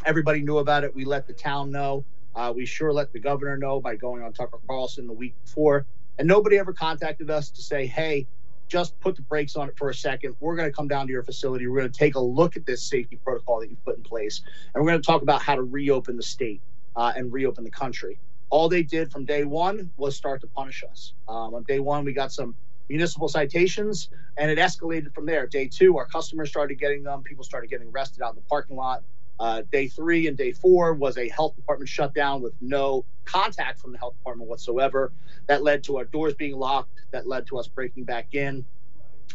Everybody 0.06 0.40
knew 0.40 0.58
about 0.58 0.84
it. 0.84 0.94
We 0.94 1.04
let 1.04 1.26
the 1.26 1.34
town 1.34 1.70
know. 1.70 2.06
Uh, 2.34 2.54
we 2.56 2.64
sure 2.64 2.90
let 2.90 3.12
the 3.12 3.20
governor 3.20 3.58
know 3.58 3.80
by 3.80 3.96
going 3.96 4.22
on 4.22 4.32
Tucker 4.32 4.58
Carlson 4.66 5.06
the 5.06 5.12
week 5.12 5.34
before. 5.44 5.86
And 6.18 6.26
nobody 6.26 6.56
ever 6.58 6.72
contacted 6.72 7.30
us 7.30 7.50
to 7.50 7.62
say, 7.62 7.86
hey, 7.86 8.26
just 8.68 8.98
put 9.00 9.16
the 9.16 9.22
brakes 9.22 9.56
on 9.56 9.68
it 9.68 9.76
for 9.76 9.90
a 9.90 9.94
second. 9.94 10.36
We're 10.40 10.56
going 10.56 10.68
to 10.68 10.74
come 10.74 10.88
down 10.88 11.06
to 11.06 11.12
your 11.12 11.22
facility. 11.22 11.66
We're 11.66 11.80
going 11.80 11.92
to 11.92 11.98
take 11.98 12.14
a 12.16 12.20
look 12.20 12.56
at 12.56 12.66
this 12.66 12.84
safety 12.84 13.18
protocol 13.24 13.60
that 13.60 13.70
you've 13.70 13.84
put 13.84 13.96
in 13.96 14.02
place. 14.02 14.42
And 14.74 14.82
we're 14.82 14.90
going 14.90 15.02
to 15.02 15.06
talk 15.06 15.22
about 15.22 15.42
how 15.42 15.54
to 15.54 15.62
reopen 15.62 16.16
the 16.16 16.22
state 16.22 16.62
uh, 16.96 17.12
and 17.16 17.32
reopen 17.32 17.64
the 17.64 17.70
country 17.70 18.18
all 18.54 18.68
they 18.68 18.84
did 18.84 19.10
from 19.10 19.24
day 19.24 19.44
one 19.44 19.90
was 19.96 20.16
start 20.16 20.40
to 20.40 20.46
punish 20.46 20.84
us. 20.88 21.14
Um, 21.26 21.54
on 21.54 21.64
day 21.64 21.80
one, 21.80 22.04
we 22.04 22.12
got 22.12 22.30
some 22.30 22.54
municipal 22.88 23.26
citations, 23.26 24.10
and 24.36 24.48
it 24.48 24.58
escalated 24.58 25.12
from 25.12 25.26
there. 25.26 25.48
Day 25.48 25.66
two, 25.66 25.98
our 25.98 26.06
customers 26.06 26.50
started 26.50 26.78
getting 26.78 27.02
them. 27.02 27.24
People 27.24 27.42
started 27.42 27.68
getting 27.68 27.88
arrested 27.88 28.22
out 28.22 28.30
in 28.30 28.36
the 28.36 28.42
parking 28.48 28.76
lot. 28.76 29.02
Uh, 29.40 29.62
day 29.72 29.88
three 29.88 30.26
and 30.28 30.36
day 30.36 30.52
four 30.52 30.94
was 30.94 31.18
a 31.18 31.28
health 31.28 31.56
department 31.56 31.88
shutdown 31.88 32.40
with 32.40 32.54
no 32.60 33.04
contact 33.24 33.80
from 33.80 33.92
the 33.92 33.98
health 33.98 34.14
department 34.14 34.48
whatsoever. 34.48 35.12
That 35.48 35.62
led 35.62 35.82
to 35.84 35.96
our 35.98 36.04
doors 36.04 36.34
being 36.34 36.56
locked. 36.56 37.00
That 37.12 37.26
led 37.26 37.46
to 37.48 37.58
us 37.58 37.68
breaking 37.68 38.04
back 38.04 38.34
in. 38.34 38.64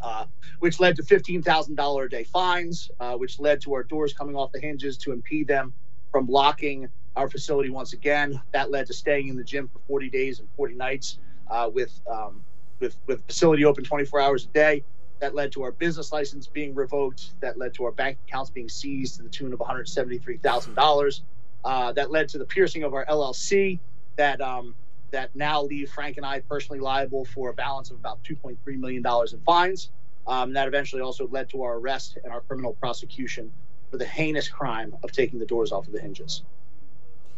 Uh, 0.02 0.26
which 0.60 0.80
led 0.80 0.96
to 0.96 1.04
$15,000 1.04 2.06
a 2.06 2.10
day 2.10 2.24
fines, 2.24 2.90
uh, 3.02 3.16
which 3.16 3.40
led 3.40 3.60
to 3.62 3.74
our 3.74 3.84
doors 3.84 4.14
coming 4.14 4.36
off 4.36 4.50
the 4.54 4.60
hinges 4.60 4.98
to 4.98 5.12
impede 5.12 5.48
them 5.48 5.74
from 6.12 6.26
locking 6.28 6.88
our 7.16 7.30
facility 7.30 7.70
once 7.70 7.92
again. 7.92 8.42
That 8.54 8.72
led 8.72 8.88
to 8.88 8.94
staying 8.94 9.28
in 9.28 9.36
the 9.36 9.44
gym 9.44 9.68
for 9.68 9.80
40 9.88 10.10
days 10.10 10.40
and 10.40 10.48
40 10.56 10.76
nights 10.76 11.20
uh, 11.50 11.70
with, 11.74 12.00
um, 12.10 12.42
with, 12.80 12.96
with 13.08 13.26
facility 13.26 13.66
open 13.66 13.84
24 13.84 14.22
hours 14.22 14.46
a 14.46 14.48
day. 14.48 14.84
That 15.20 15.36
led 15.36 15.52
to 15.54 15.64
our 15.64 15.72
business 15.72 16.12
license 16.12 16.48
being 16.48 16.74
revoked. 16.74 17.40
That 17.42 17.58
led 17.58 17.74
to 17.76 17.86
our 17.86 17.92
bank 17.92 18.18
accounts 18.28 18.50
being 18.50 18.70
seized 18.70 19.18
to 19.18 19.24
the 19.24 19.30
tune 19.30 19.52
of 19.52 19.60
$173,000. 19.60 21.22
Uh, 21.66 21.92
that 21.94 22.10
led 22.10 22.30
to 22.30 22.38
the 22.38 22.46
piercing 22.46 22.84
of 22.84 22.94
our 22.94 23.06
LLC. 23.06 23.80
That 24.16 24.42
um, 24.42 24.76
that 25.12 25.36
now 25.36 25.64
leave 25.64 25.92
Frank 25.92 26.18
and 26.18 26.26
I 26.26 26.40
personally 26.42 26.80
liable 26.80 27.26
for 27.26 27.50
a 27.50 27.54
balance 27.54 27.90
of 27.90 27.98
about 27.98 28.24
2.3 28.24 28.58
million 28.78 29.02
dollars 29.02 29.34
in 29.34 29.42
fines. 29.42 29.90
Um, 30.28 30.54
that 30.54 30.68
eventually 30.68 31.02
also 31.02 31.28
led 31.28 31.50
to 31.50 31.64
our 31.64 31.78
arrest 31.78 32.18
and 32.24 32.32
our 32.32 32.42
criminal 32.42 32.74
prosecution 32.74 33.52
for 33.90 33.98
the 33.98 34.06
heinous 34.06 34.48
crime 34.48 34.96
of 35.04 35.12
taking 35.12 35.40
the 35.40 35.46
doors 35.46 35.72
off 35.72 35.88
of 35.88 35.94
the 35.94 36.00
hinges. 36.00 36.44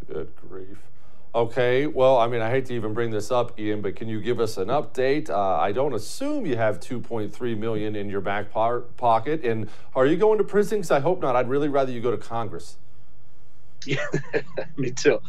Good 0.07 0.31
grief. 0.35 0.77
Okay, 1.33 1.87
well, 1.87 2.17
I 2.17 2.27
mean, 2.27 2.41
I 2.41 2.49
hate 2.49 2.65
to 2.65 2.73
even 2.73 2.93
bring 2.93 3.09
this 3.09 3.31
up, 3.31 3.57
Ian, 3.57 3.81
but 3.81 3.95
can 3.95 4.09
you 4.09 4.19
give 4.19 4.41
us 4.41 4.57
an 4.57 4.67
update? 4.67 5.29
Uh, 5.29 5.39
I 5.39 5.71
don't 5.71 5.93
assume 5.93 6.45
you 6.45 6.57
have 6.57 6.81
2.3 6.81 7.57
million 7.57 7.95
in 7.95 8.09
your 8.09 8.19
back 8.19 8.51
po- 8.51 8.83
pocket, 8.97 9.45
and 9.45 9.69
are 9.95 10.05
you 10.05 10.17
going 10.17 10.39
to 10.39 10.43
prison? 10.43 10.79
Because 10.79 10.91
I 10.91 10.99
hope 10.99 11.21
not. 11.21 11.37
I'd 11.37 11.47
really 11.47 11.69
rather 11.69 11.89
you 11.89 12.01
go 12.01 12.11
to 12.11 12.17
Congress. 12.17 12.77
Yeah, 13.85 14.05
me 14.77 14.91
too. 14.91 15.21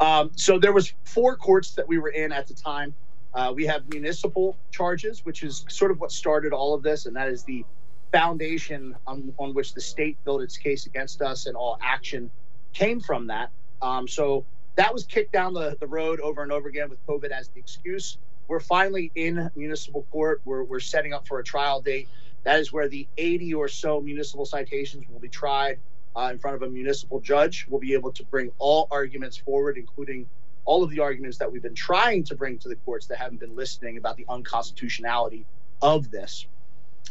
Um, 0.00 0.30
so 0.34 0.58
there 0.58 0.72
was 0.72 0.94
four 1.04 1.36
courts 1.36 1.72
that 1.72 1.86
we 1.86 1.98
were 1.98 2.08
in 2.08 2.32
at 2.32 2.46
the 2.46 2.54
time. 2.54 2.94
Uh, 3.34 3.52
we 3.54 3.66
have 3.66 3.86
municipal 3.90 4.56
charges, 4.70 5.26
which 5.26 5.42
is 5.42 5.66
sort 5.68 5.90
of 5.90 6.00
what 6.00 6.10
started 6.10 6.54
all 6.54 6.72
of 6.72 6.82
this, 6.82 7.04
and 7.04 7.14
that 7.16 7.28
is 7.28 7.44
the 7.44 7.66
foundation 8.12 8.96
on, 9.06 9.34
on 9.38 9.52
which 9.52 9.74
the 9.74 9.80
state 9.82 10.16
built 10.24 10.40
its 10.40 10.56
case 10.56 10.86
against 10.86 11.20
us, 11.20 11.44
and 11.44 11.54
all 11.54 11.78
action 11.82 12.30
came 12.72 12.98
from 12.98 13.26
that. 13.26 13.50
Um, 13.82 14.08
so 14.08 14.46
that 14.76 14.92
was 14.92 15.04
kicked 15.04 15.32
down 15.32 15.54
the, 15.54 15.76
the 15.80 15.86
road 15.86 16.20
over 16.20 16.42
and 16.42 16.52
over 16.52 16.68
again 16.68 16.88
with 16.88 17.04
COVID 17.06 17.30
as 17.30 17.48
the 17.48 17.60
excuse. 17.60 18.18
We're 18.48 18.60
finally 18.60 19.12
in 19.14 19.50
municipal 19.54 20.06
court. 20.10 20.40
We're, 20.44 20.64
we're 20.64 20.80
setting 20.80 21.12
up 21.12 21.26
for 21.26 21.38
a 21.38 21.44
trial 21.44 21.80
date. 21.80 22.08
That 22.44 22.58
is 22.58 22.72
where 22.72 22.88
the 22.88 23.06
80 23.16 23.54
or 23.54 23.68
so 23.68 24.00
municipal 24.00 24.46
citations 24.46 25.04
will 25.08 25.20
be 25.20 25.28
tried 25.28 25.78
uh, 26.16 26.30
in 26.32 26.38
front 26.38 26.56
of 26.56 26.62
a 26.62 26.68
municipal 26.68 27.20
judge. 27.20 27.66
We'll 27.68 27.80
be 27.80 27.94
able 27.94 28.12
to 28.12 28.24
bring 28.24 28.50
all 28.58 28.88
arguments 28.90 29.36
forward, 29.36 29.76
including 29.76 30.28
all 30.64 30.82
of 30.82 30.90
the 30.90 31.00
arguments 31.00 31.38
that 31.38 31.50
we've 31.50 31.62
been 31.62 31.74
trying 31.74 32.24
to 32.24 32.34
bring 32.34 32.58
to 32.58 32.68
the 32.68 32.76
courts 32.76 33.06
that 33.06 33.18
haven't 33.18 33.40
been 33.40 33.56
listening 33.56 33.98
about 33.98 34.16
the 34.16 34.26
unconstitutionality 34.28 35.46
of 35.82 36.10
this. 36.10 36.46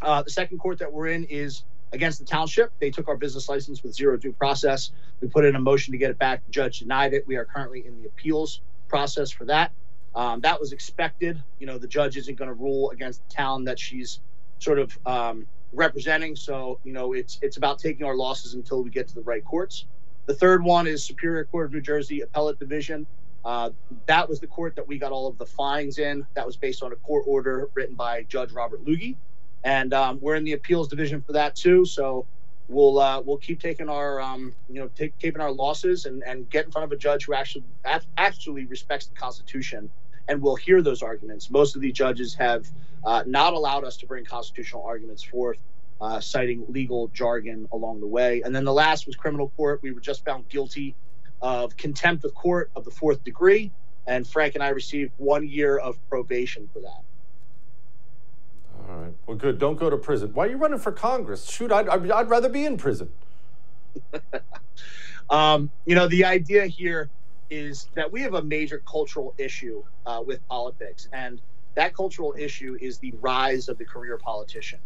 Uh, 0.02 0.24
the 0.24 0.30
second 0.30 0.60
court 0.60 0.80
that 0.80 0.92
we're 0.92 1.08
in 1.08 1.26
is 1.26 1.64
against 1.92 2.20
the 2.20 2.26
township. 2.26 2.72
They 2.80 2.92
took 2.92 3.08
our 3.08 3.18
business 3.18 3.50
license 3.50 3.84
with 3.84 3.94
zero 3.94 4.18
due 4.18 4.34
process. 4.34 4.92
We 5.22 5.28
put 5.28 5.46
in 5.46 5.56
a 5.56 5.60
motion 5.60 5.92
to 5.94 5.98
get 5.98 6.12
it 6.12 6.20
back. 6.20 6.46
The 6.46 6.52
judge 6.52 6.80
denied 6.80 7.14
it. 7.14 7.26
We 7.28 7.36
are 7.36 7.46
currently 7.46 7.86
in 7.86 8.02
the 8.02 8.08
appeals 8.08 8.62
process 8.88 9.32
for 9.32 9.46
that. 9.46 9.72
Um, 10.16 10.42
that 10.42 10.60
was 10.60 10.74
expected. 10.74 11.42
You 11.60 11.68
know, 11.68 11.78
the 11.78 11.88
judge 11.88 12.18
isn't 12.18 12.38
going 12.38 12.48
to 12.48 12.54
rule 12.54 12.92
against 12.92 13.28
the 13.28 13.36
town 13.36 13.64
that 13.66 13.80
she's 13.80 14.20
sort 14.60 14.80
of 14.80 14.98
um, 15.06 15.48
representing. 15.72 16.36
So, 16.36 16.80
you 16.84 16.94
know, 16.94 17.14
it's 17.14 17.40
it's 17.42 17.58
about 17.58 17.80
taking 17.80 18.06
our 18.06 18.16
losses 18.16 18.54
until 18.54 18.84
we 18.84 18.90
get 18.90 19.08
to 19.10 19.16
the 19.16 19.22
right 19.22 19.44
courts. 19.44 19.86
The 20.26 20.34
third 20.34 20.64
one 20.64 20.88
is 20.88 21.04
Superior 21.04 21.46
Court 21.46 21.68
of 21.68 21.74
New 21.74 21.82
Jersey 21.82 22.22
Appellate 22.22 22.60
Division. 22.60 23.08
Uh, 23.46 23.70
that 24.06 24.28
was 24.28 24.40
the 24.40 24.48
court 24.48 24.76
that 24.76 24.88
we 24.88 24.98
got 24.98 25.12
all 25.12 25.28
of 25.28 25.38
the 25.38 25.46
fines 25.46 25.98
in. 25.98 26.26
That 26.34 26.46
was 26.46 26.58
based 26.58 26.84
on 26.84 26.92
a 26.92 26.96
court 26.98 27.24
order 27.26 27.70
written 27.74 27.96
by 27.96 28.24
Judge 28.24 28.52
Robert 28.52 28.86
Lougy 28.86 29.16
and 29.64 29.94
um, 29.94 30.20
we're 30.22 30.36
in 30.36 30.44
the 30.44 30.54
appeals 30.54 30.88
division 30.88 31.22
for 31.22 31.34
that 31.34 31.56
too. 31.56 31.86
So 31.86 32.26
we'll 32.68 33.00
uh, 33.00 33.22
we'll 33.22 33.38
keep 33.38 33.62
taking 33.62 33.90
our 33.90 34.22
um, 34.22 34.54
you 34.68 34.80
know 34.80 34.90
take, 34.96 35.18
keeping 35.20 35.42
our 35.42 35.52
losses 35.52 36.06
and, 36.06 36.24
and 36.26 36.50
get 36.50 36.66
in 36.66 36.72
front 36.72 36.86
of 36.86 36.92
a 36.92 36.98
judge 36.98 37.26
who 37.26 37.34
actually 37.34 37.66
actually 38.18 38.66
respects 38.66 39.08
the 39.08 39.16
Constitution 39.16 39.90
and 40.28 40.42
will 40.42 40.56
hear 40.56 40.82
those 40.82 41.02
arguments. 41.02 41.50
Most 41.50 41.76
of 41.76 41.82
the 41.82 41.92
judges 41.92 42.36
have 42.36 42.68
uh, 43.04 43.24
not 43.26 43.54
allowed 43.54 43.84
us 43.84 43.98
to 43.98 44.06
bring 44.06 44.26
constitutional 44.26 44.84
arguments 44.84 45.24
forth, 45.24 45.58
uh, 46.02 46.20
citing 46.20 46.66
legal 46.70 47.08
jargon 47.10 47.68
along 47.72 48.00
the 48.00 48.08
way. 48.08 48.42
And 48.44 48.56
then 48.56 48.64
the 48.64 48.74
last 48.74 49.08
was 49.08 49.16
criminal 49.16 49.52
court. 49.58 49.80
We 49.82 49.92
were 49.92 50.02
just 50.02 50.24
found 50.24 50.48
guilty 50.48 50.96
of 51.42 51.76
contempt 51.78 52.26
of 52.26 52.34
court 52.36 52.72
of 52.76 52.86
the 52.86 52.92
fourth 52.92 53.24
degree, 53.24 53.72
and 54.06 54.28
Frank 54.28 54.56
and 54.56 54.64
I 54.64 54.70
received 54.70 55.14
one 55.18 55.48
year 55.48 55.78
of 55.78 55.98
probation 56.10 56.70
for 56.72 56.82
that. 56.82 57.09
All 58.88 58.96
right. 58.96 59.14
Well, 59.26 59.38
good. 59.38 59.60
Don't 59.60 59.78
go 59.78 59.90
to 59.90 59.98
prison. 59.98 60.32
Why 60.34 60.46
are 60.46 60.50
you 60.50 60.58
running 60.58 60.80
for 60.80 60.92
Congress? 60.92 61.50
Shoot, 61.50 61.72
I'd, 61.72 61.90
I'd, 61.90 62.30
rather 62.30 62.50
be 62.50 62.66
in 62.66 62.78
prison. 62.78 63.10
um, 65.30 65.72
you 65.86 65.96
know, 65.96 66.08
the 66.08 66.26
idea 66.26 66.66
here 66.66 67.10
is 67.50 67.90
that 67.96 68.12
we 68.12 68.22
have 68.22 68.36
a 68.36 68.42
major 68.42 68.82
cultural 68.90 69.34
issue 69.38 69.84
uh, 70.06 70.22
with 70.26 70.46
politics, 70.48 71.08
and 71.14 71.42
that 71.76 71.96
cultural 71.96 72.36
issue 72.38 72.78
is 72.80 73.00
the 73.00 73.14
rise 73.20 73.70
of 73.70 73.78
the 73.78 73.86
career 73.86 74.18
politician. 74.18 74.80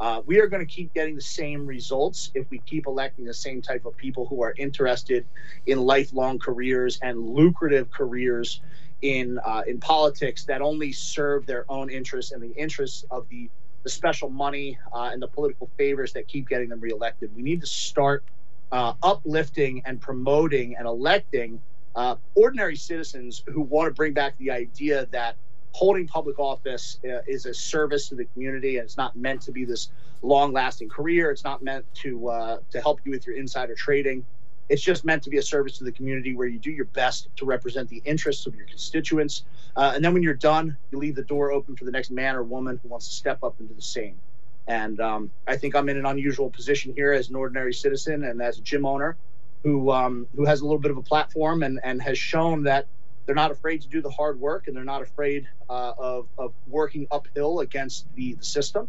Uh, 0.00 0.20
we 0.26 0.40
are 0.40 0.48
going 0.48 0.64
to 0.64 0.72
keep 0.72 0.92
getting 0.92 1.14
the 1.14 1.22
same 1.22 1.66
results 1.66 2.32
if 2.34 2.48
we 2.50 2.58
keep 2.58 2.86
electing 2.86 3.24
the 3.24 3.34
same 3.34 3.62
type 3.62 3.84
of 3.84 3.96
people 3.96 4.26
who 4.26 4.42
are 4.42 4.52
interested 4.58 5.24
in 5.66 5.78
lifelong 5.80 6.38
careers 6.38 6.98
and 7.02 7.18
lucrative 7.18 7.90
careers 7.90 8.60
in 9.04 9.38
uh, 9.44 9.62
in 9.66 9.78
politics 9.78 10.46
that 10.46 10.62
only 10.62 10.90
serve 10.90 11.46
their 11.46 11.70
own 11.70 11.90
interests 11.90 12.32
and 12.32 12.42
the 12.42 12.52
interests 12.56 13.04
of 13.10 13.28
the 13.28 13.50
the 13.82 13.90
special 13.90 14.30
money 14.30 14.78
uh, 14.94 15.10
and 15.12 15.20
the 15.20 15.28
political 15.28 15.70
favors 15.76 16.14
that 16.14 16.26
keep 16.26 16.48
getting 16.48 16.70
them 16.70 16.80
reelected. 16.80 17.30
We 17.36 17.42
need 17.42 17.60
to 17.60 17.66
start 17.66 18.24
uh, 18.72 18.94
uplifting 19.02 19.82
and 19.84 20.00
promoting 20.00 20.74
and 20.76 20.86
electing 20.86 21.60
uh, 21.94 22.16
ordinary 22.34 22.76
citizens 22.76 23.42
who 23.46 23.60
want 23.60 23.88
to 23.88 23.94
bring 23.94 24.14
back 24.14 24.38
the 24.38 24.50
idea 24.50 25.06
that 25.12 25.36
holding 25.72 26.06
public 26.08 26.38
office 26.38 26.98
uh, 27.04 27.18
is 27.26 27.44
a 27.44 27.52
service 27.52 28.08
to 28.08 28.14
the 28.14 28.24
community 28.24 28.78
and 28.78 28.86
it's 28.86 28.96
not 28.96 29.14
meant 29.16 29.42
to 29.42 29.52
be 29.52 29.66
this 29.66 29.90
long 30.22 30.50
lasting 30.54 30.88
career. 30.88 31.30
It's 31.30 31.44
not 31.44 31.62
meant 31.62 31.84
to 31.96 32.28
uh, 32.30 32.58
to 32.70 32.80
help 32.80 33.00
you 33.04 33.10
with 33.10 33.26
your 33.26 33.36
insider 33.36 33.74
trading. 33.74 34.24
It's 34.68 34.82
just 34.82 35.04
meant 35.04 35.22
to 35.24 35.30
be 35.30 35.38
a 35.38 35.42
service 35.42 35.78
to 35.78 35.84
the 35.84 35.92
community 35.92 36.34
where 36.34 36.46
you 36.46 36.58
do 36.58 36.70
your 36.70 36.86
best 36.86 37.28
to 37.36 37.44
represent 37.44 37.88
the 37.88 38.02
interests 38.04 38.46
of 38.46 38.54
your 38.54 38.66
constituents. 38.66 39.44
Uh, 39.76 39.92
and 39.94 40.04
then 40.04 40.14
when 40.14 40.22
you're 40.22 40.34
done, 40.34 40.76
you 40.90 40.98
leave 40.98 41.16
the 41.16 41.24
door 41.24 41.52
open 41.52 41.76
for 41.76 41.84
the 41.84 41.90
next 41.90 42.10
man 42.10 42.34
or 42.34 42.42
woman 42.42 42.80
who 42.82 42.88
wants 42.88 43.08
to 43.08 43.12
step 43.12 43.42
up 43.42 43.58
and 43.58 43.68
do 43.68 43.74
the 43.74 43.82
same. 43.82 44.18
And 44.66 45.00
um, 45.00 45.30
I 45.46 45.56
think 45.56 45.74
I'm 45.74 45.88
in 45.88 45.98
an 45.98 46.06
unusual 46.06 46.50
position 46.50 46.94
here 46.96 47.12
as 47.12 47.28
an 47.28 47.36
ordinary 47.36 47.74
citizen 47.74 48.24
and 48.24 48.40
as 48.40 48.58
a 48.58 48.62
gym 48.62 48.86
owner 48.86 49.16
who 49.62 49.90
um, 49.90 50.26
who 50.34 50.44
has 50.44 50.60
a 50.60 50.64
little 50.64 50.78
bit 50.78 50.90
of 50.90 50.96
a 50.96 51.02
platform 51.02 51.62
and, 51.62 51.80
and 51.84 52.00
has 52.02 52.18
shown 52.18 52.62
that 52.64 52.86
they're 53.26 53.34
not 53.34 53.50
afraid 53.50 53.82
to 53.82 53.88
do 53.88 54.00
the 54.00 54.10
hard 54.10 54.38
work 54.38 54.66
and 54.66 54.76
they're 54.76 54.84
not 54.84 55.02
afraid 55.02 55.48
uh, 55.68 55.92
of, 55.98 56.28
of 56.38 56.52
working 56.66 57.06
uphill 57.10 57.60
against 57.60 58.06
the, 58.14 58.34
the 58.34 58.44
system. 58.44 58.88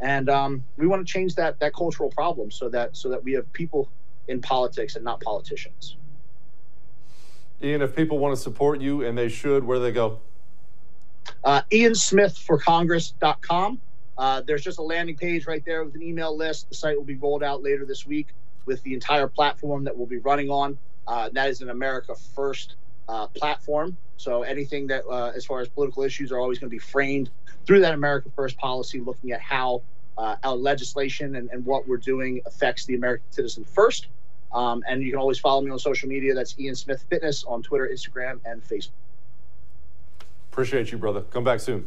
And 0.00 0.28
um, 0.28 0.64
we 0.76 0.86
want 0.86 1.06
to 1.06 1.10
change 1.10 1.34
that 1.36 1.58
that 1.60 1.74
cultural 1.74 2.10
problem 2.10 2.50
so 2.50 2.68
that 2.68 2.96
so 2.96 3.08
that 3.08 3.22
we 3.24 3.32
have 3.32 3.50
people 3.52 3.90
in 4.28 4.40
politics 4.40 4.96
and 4.96 5.04
not 5.04 5.20
politicians. 5.20 5.96
Ian, 7.62 7.82
if 7.82 7.94
people 7.96 8.18
want 8.18 8.36
to 8.36 8.40
support 8.40 8.80
you, 8.80 9.04
and 9.04 9.16
they 9.16 9.28
should, 9.28 9.64
where 9.64 9.78
do 9.78 9.84
they 9.84 9.92
go? 9.92 10.18
Uh, 11.42 11.62
IanSmithForCongress.com. 11.70 13.80
Uh, 14.18 14.40
there's 14.42 14.62
just 14.62 14.78
a 14.78 14.82
landing 14.82 15.16
page 15.16 15.46
right 15.46 15.64
there 15.64 15.84
with 15.84 15.94
an 15.94 16.02
email 16.02 16.36
list. 16.36 16.68
The 16.68 16.74
site 16.74 16.96
will 16.96 17.04
be 17.04 17.16
rolled 17.16 17.42
out 17.42 17.62
later 17.62 17.84
this 17.84 18.06
week 18.06 18.28
with 18.66 18.82
the 18.82 18.94
entire 18.94 19.28
platform 19.28 19.84
that 19.84 19.96
we'll 19.96 20.06
be 20.06 20.18
running 20.18 20.50
on. 20.50 20.78
Uh, 21.06 21.30
that 21.32 21.48
is 21.48 21.62
an 21.62 21.70
America 21.70 22.14
First 22.34 22.76
uh, 23.08 23.28
platform. 23.28 23.96
So 24.16 24.42
anything 24.42 24.86
that, 24.88 25.04
uh, 25.08 25.32
as 25.34 25.44
far 25.44 25.60
as 25.60 25.68
political 25.68 26.02
issues, 26.02 26.32
are 26.32 26.38
always 26.38 26.58
going 26.58 26.70
to 26.70 26.74
be 26.74 26.78
framed 26.78 27.30
through 27.66 27.80
that 27.80 27.94
America 27.94 28.28
First 28.34 28.56
policy, 28.58 29.00
looking 29.00 29.32
at 29.32 29.40
how 29.40 29.82
uh, 30.18 30.36
our 30.42 30.56
legislation 30.56 31.36
and, 31.36 31.50
and, 31.50 31.64
what 31.66 31.86
we're 31.86 31.98
doing 31.98 32.40
affects 32.46 32.86
the 32.86 32.94
American 32.94 33.30
citizen 33.30 33.64
first. 33.64 34.06
Um, 34.56 34.82
and 34.88 35.02
you 35.02 35.10
can 35.10 35.20
always 35.20 35.38
follow 35.38 35.60
me 35.60 35.70
on 35.70 35.78
social 35.78 36.08
media. 36.08 36.34
That's 36.34 36.58
Ian 36.58 36.74
Smith 36.74 37.04
Fitness 37.10 37.44
on 37.44 37.62
Twitter, 37.62 37.86
Instagram, 37.92 38.40
and 38.46 38.66
Facebook. 38.66 38.88
Appreciate 40.50 40.90
you, 40.90 40.96
brother. 40.96 41.20
Come 41.20 41.44
back 41.44 41.60
soon. 41.60 41.86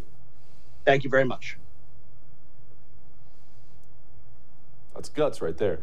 Thank 0.86 1.03
you 1.03 1.10
very 1.10 1.25
much. 1.25 1.58
That's 4.93 5.10
guts 5.10 5.41
right 5.41 5.58
there. 5.58 5.79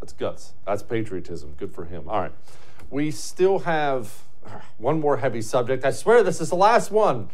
That's 0.00 0.12
guts. 0.12 0.52
That's 0.66 0.82
patriotism. 0.82 1.54
Good 1.56 1.72
for 1.72 1.86
him. 1.86 2.10
All 2.10 2.20
right. 2.20 2.32
We 2.90 3.10
still 3.10 3.60
have 3.60 4.22
one 4.76 5.00
more 5.00 5.16
heavy 5.16 5.40
subject. 5.40 5.82
I 5.82 5.92
swear 5.92 6.22
this 6.22 6.42
is 6.42 6.50
the 6.50 6.56
last 6.56 6.90
one. 6.90 7.30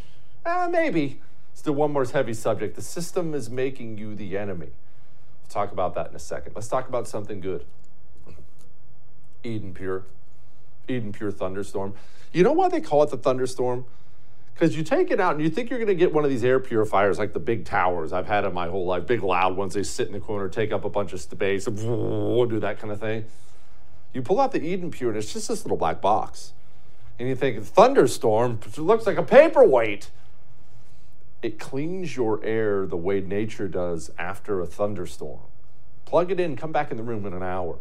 Uh, 0.47 0.69
maybe. 0.71 1.21
Still 1.55 1.73
one 1.73 1.93
more 1.93 2.05
heavy 2.05 2.35
subject. 2.35 2.77
The 2.77 2.83
system 2.83 3.35
is 3.35 3.51
making 3.51 3.99
you 3.99 4.15
the 4.15 4.39
enemy. 4.39 4.69
We'll 4.69 5.51
talk 5.51 5.73
about 5.73 5.97
that 5.97 6.11
in 6.11 6.15
a 6.15 6.21
second. 6.21 6.53
Let's 6.55 6.69
talk 6.69 6.89
about 6.89 7.09
something 7.09 7.41
good. 7.41 7.65
Eden 9.45 9.75
Pure. 9.75 10.05
Eden 10.89 11.13
Pure 11.13 11.33
Thunderstorm. 11.33 11.95
You 12.33 12.43
know 12.43 12.53
why 12.53 12.69
they 12.69 12.81
call 12.81 13.03
it 13.03 13.11
the 13.11 13.17
thunderstorm? 13.17 13.85
Because 14.55 14.77
you 14.77 14.83
take 14.83 15.11
it 15.11 15.21
out 15.21 15.35
and 15.35 15.43
you 15.43 15.49
think 15.49 15.71
you're 15.71 15.79
going 15.79 15.89
to 15.89 15.95
get 15.95 16.13
one 16.13 16.23
of 16.23 16.31
these 16.31 16.45
air 16.45 16.61
purifiers 16.61 17.19
like 17.19 17.33
the 17.33 17.41
big 17.41 17.65
towers 17.65 18.13
I've 18.13 18.27
had 18.27 18.45
in 18.45 18.53
my 18.53 18.69
whole 18.69 18.85
life, 18.85 19.07
big 19.07 19.23
loud 19.23 19.57
ones. 19.57 19.75
They 19.75 19.83
sit 19.83 20.07
in 20.07 20.13
the 20.13 20.21
corner, 20.21 20.49
take 20.49 20.71
up 20.71 20.85
a 20.85 20.91
bunch 20.91 21.13
of 21.13 21.21
space, 21.21 21.65
do 21.65 22.59
that 22.61 22.79
kind 22.79 22.93
of 22.93 23.01
thing. 23.01 23.25
You 24.13 24.23
pull 24.23 24.39
out 24.41 24.53
the 24.53 24.63
Eden 24.63 24.91
Pure 24.91 25.11
and 25.11 25.19
it's 25.19 25.33
just 25.33 25.49
this 25.49 25.65
little 25.65 25.79
black 25.79 26.01
box. 26.01 26.53
And 27.19 27.29
you 27.29 27.35
think, 27.37 27.63
thunderstorm, 27.65 28.61
it 28.65 28.77
looks 28.79 29.07
like 29.07 29.17
a 29.17 29.23
paperweight. 29.23 30.11
It 31.43 31.59
cleans 31.59 32.17
your 32.17 32.43
air 32.45 32.87
the 32.87 32.97
way 32.97 33.21
nature 33.21 33.69
does 33.69 34.11
after 34.19 34.61
a 34.61 34.67
thunderstorm. 34.67 35.41
Plug 36.05 36.31
it 36.31 36.39
in, 36.39 36.57
come 36.57 36.73
back 36.73 36.91
in 36.91 36.97
the 36.97 37.03
room 37.03 37.25
in 37.25 37.33
an 37.33 37.43
hour. 37.43 37.79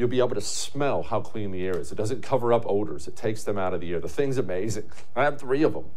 You'll 0.00 0.08
be 0.08 0.20
able 0.20 0.34
to 0.34 0.40
smell 0.40 1.02
how 1.02 1.20
clean 1.20 1.50
the 1.50 1.66
air 1.66 1.76
is. 1.76 1.92
It 1.92 1.96
doesn't 1.96 2.22
cover 2.22 2.54
up 2.54 2.64
odors, 2.66 3.06
it 3.06 3.16
takes 3.16 3.44
them 3.44 3.58
out 3.58 3.74
of 3.74 3.82
the 3.82 3.92
air. 3.92 4.00
The 4.00 4.08
thing's 4.08 4.38
amazing. 4.38 4.90
I 5.16 5.24
have 5.24 5.38
three 5.38 5.62
of 5.62 5.74
them. 5.74 5.90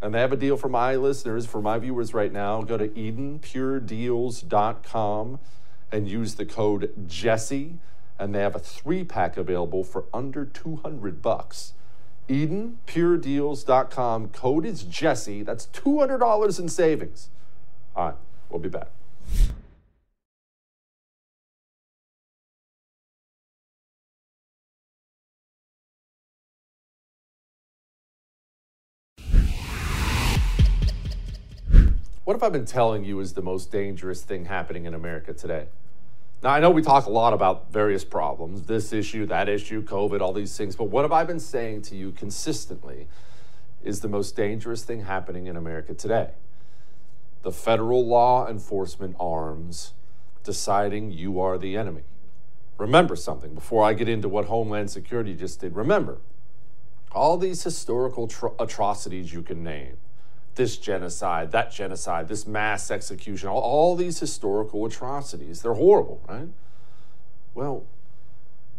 And 0.00 0.14
they 0.14 0.20
have 0.20 0.32
a 0.32 0.36
deal 0.36 0.56
for 0.56 0.68
my 0.68 0.94
listeners, 0.94 1.46
for 1.46 1.60
my 1.60 1.76
viewers 1.78 2.14
right 2.14 2.32
now. 2.32 2.62
Go 2.62 2.76
to 2.76 2.86
EdenPureDeals.com 2.86 5.40
and 5.90 6.08
use 6.08 6.36
the 6.36 6.46
code 6.46 7.08
Jesse 7.08 7.80
and 8.20 8.32
they 8.34 8.40
have 8.40 8.54
a 8.54 8.60
three 8.60 9.02
pack 9.02 9.38
available 9.38 9.82
for 9.82 10.04
under 10.12 10.44
200 10.44 11.22
bucks. 11.22 11.72
EdenPureDeals.com. 12.28 14.28
Code 14.28 14.66
is 14.66 14.82
Jesse. 14.84 15.42
That's 15.42 15.66
$200 15.68 16.60
in 16.60 16.68
savings. 16.68 17.30
All 17.96 18.04
right, 18.04 18.14
we'll 18.48 18.60
be 18.60 18.68
back. 18.68 18.90
What 32.30 32.40
have 32.40 32.44
I 32.44 32.56
been 32.56 32.64
telling 32.64 33.02
you 33.04 33.18
is 33.18 33.32
the 33.32 33.42
most 33.42 33.72
dangerous 33.72 34.22
thing 34.22 34.44
happening 34.44 34.84
in 34.84 34.94
America 34.94 35.34
today? 35.34 35.66
Now, 36.44 36.50
I 36.50 36.60
know 36.60 36.70
we 36.70 36.80
talk 36.80 37.06
a 37.06 37.10
lot 37.10 37.32
about 37.32 37.72
various 37.72 38.04
problems 38.04 38.66
this 38.66 38.92
issue, 38.92 39.26
that 39.26 39.48
issue, 39.48 39.82
COVID, 39.82 40.20
all 40.20 40.32
these 40.32 40.56
things, 40.56 40.76
but 40.76 40.84
what 40.84 41.02
have 41.02 41.10
I 41.10 41.24
been 41.24 41.40
saying 41.40 41.82
to 41.82 41.96
you 41.96 42.12
consistently 42.12 43.08
is 43.82 43.98
the 43.98 44.06
most 44.06 44.36
dangerous 44.36 44.84
thing 44.84 45.06
happening 45.06 45.48
in 45.48 45.56
America 45.56 45.92
today? 45.92 46.30
The 47.42 47.50
federal 47.50 48.06
law 48.06 48.46
enforcement 48.46 49.16
arms 49.18 49.94
deciding 50.44 51.10
you 51.10 51.40
are 51.40 51.58
the 51.58 51.76
enemy. 51.76 52.04
Remember 52.78 53.16
something 53.16 53.54
before 53.54 53.84
I 53.84 53.92
get 53.92 54.08
into 54.08 54.28
what 54.28 54.44
Homeland 54.44 54.92
Security 54.92 55.34
just 55.34 55.58
did. 55.58 55.74
Remember, 55.74 56.18
all 57.10 57.36
these 57.36 57.64
historical 57.64 58.28
tr- 58.28 58.54
atrocities 58.60 59.32
you 59.32 59.42
can 59.42 59.64
name 59.64 59.96
this 60.60 60.76
genocide, 60.76 61.52
that 61.52 61.72
genocide, 61.72 62.28
this 62.28 62.46
mass 62.46 62.90
execution, 62.90 63.48
all, 63.48 63.62
all 63.62 63.96
these 63.96 64.20
historical 64.20 64.84
atrocities. 64.84 65.62
They're 65.62 65.72
horrible, 65.72 66.20
right? 66.28 66.48
Well, 67.54 67.86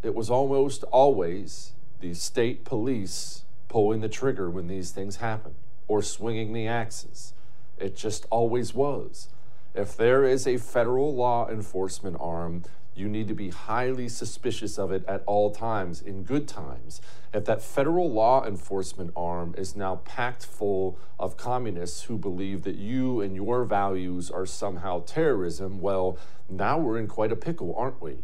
it 0.03 0.13
was 0.13 0.29
almost 0.29 0.83
always 0.91 1.71
the 1.99 2.13
state 2.13 2.65
police 2.65 3.45
pulling 3.67 4.01
the 4.01 4.09
trigger 4.09 4.47
when 4.47 4.67
these 4.67 4.91
things 4.91 5.15
happen 5.15 5.55
or 5.87 6.03
swinging 6.03 6.53
the 6.53 6.67
axes. 6.67 7.33
It 7.79 7.95
just 7.95 8.27
always 8.29 8.75
was. 8.75 9.29
If 9.73 9.97
there 9.97 10.23
is 10.23 10.45
a 10.45 10.57
federal 10.57 11.15
law 11.15 11.49
enforcement 11.49 12.15
arm, 12.19 12.61
you 12.93 13.07
need 13.07 13.27
to 13.29 13.33
be 13.33 13.49
highly 13.49 14.09
suspicious 14.09 14.77
of 14.77 14.91
it 14.91 15.05
at 15.07 15.23
all 15.25 15.51
times, 15.51 16.01
in 16.01 16.23
good 16.23 16.47
times. 16.47 17.01
If 17.33 17.45
that 17.45 17.61
federal 17.61 18.11
law 18.11 18.45
enforcement 18.45 19.11
arm 19.15 19.55
is 19.57 19.75
now 19.75 20.01
packed 20.03 20.45
full 20.45 20.97
of 21.17 21.37
communists 21.37 22.03
who 22.03 22.17
believe 22.17 22.63
that 22.63 22.75
you 22.75 23.21
and 23.21 23.35
your 23.35 23.63
values 23.63 24.29
are 24.29 24.45
somehow 24.45 25.03
terrorism, 25.05 25.79
well, 25.79 26.17
now 26.49 26.77
we're 26.77 26.97
in 26.97 27.07
quite 27.07 27.31
a 27.31 27.37
pickle, 27.37 27.73
aren't 27.77 28.01
we? 28.01 28.17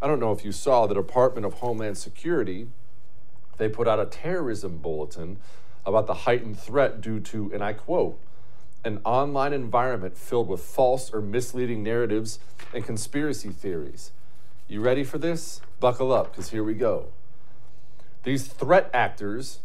I 0.00 0.06
don't 0.06 0.20
know 0.20 0.32
if 0.32 0.44
you 0.44 0.52
saw 0.52 0.86
the 0.86 0.94
Department 0.94 1.44
of 1.44 1.54
Homeland 1.54 1.98
Security, 1.98 2.68
they 3.56 3.68
put 3.68 3.88
out 3.88 3.98
a 3.98 4.06
terrorism 4.06 4.78
bulletin 4.78 5.38
about 5.86 6.06
the 6.06 6.14
heightened 6.14 6.58
threat 6.58 7.00
due 7.00 7.20
to, 7.20 7.50
and 7.52 7.62
I 7.62 7.72
quote, 7.72 8.18
an 8.84 9.00
online 9.04 9.52
environment 9.52 10.16
filled 10.16 10.48
with 10.48 10.60
false 10.60 11.12
or 11.12 11.20
misleading 11.20 11.82
narratives 11.82 12.38
and 12.72 12.84
conspiracy 12.84 13.50
theories. 13.50 14.12
You 14.68 14.80
ready 14.80 15.04
for 15.04 15.18
this? 15.18 15.60
Buckle 15.80 16.12
up, 16.12 16.32
because 16.32 16.50
here 16.50 16.64
we 16.64 16.74
go. 16.74 17.06
These 18.24 18.46
threat 18.46 18.90
actors 18.92 19.60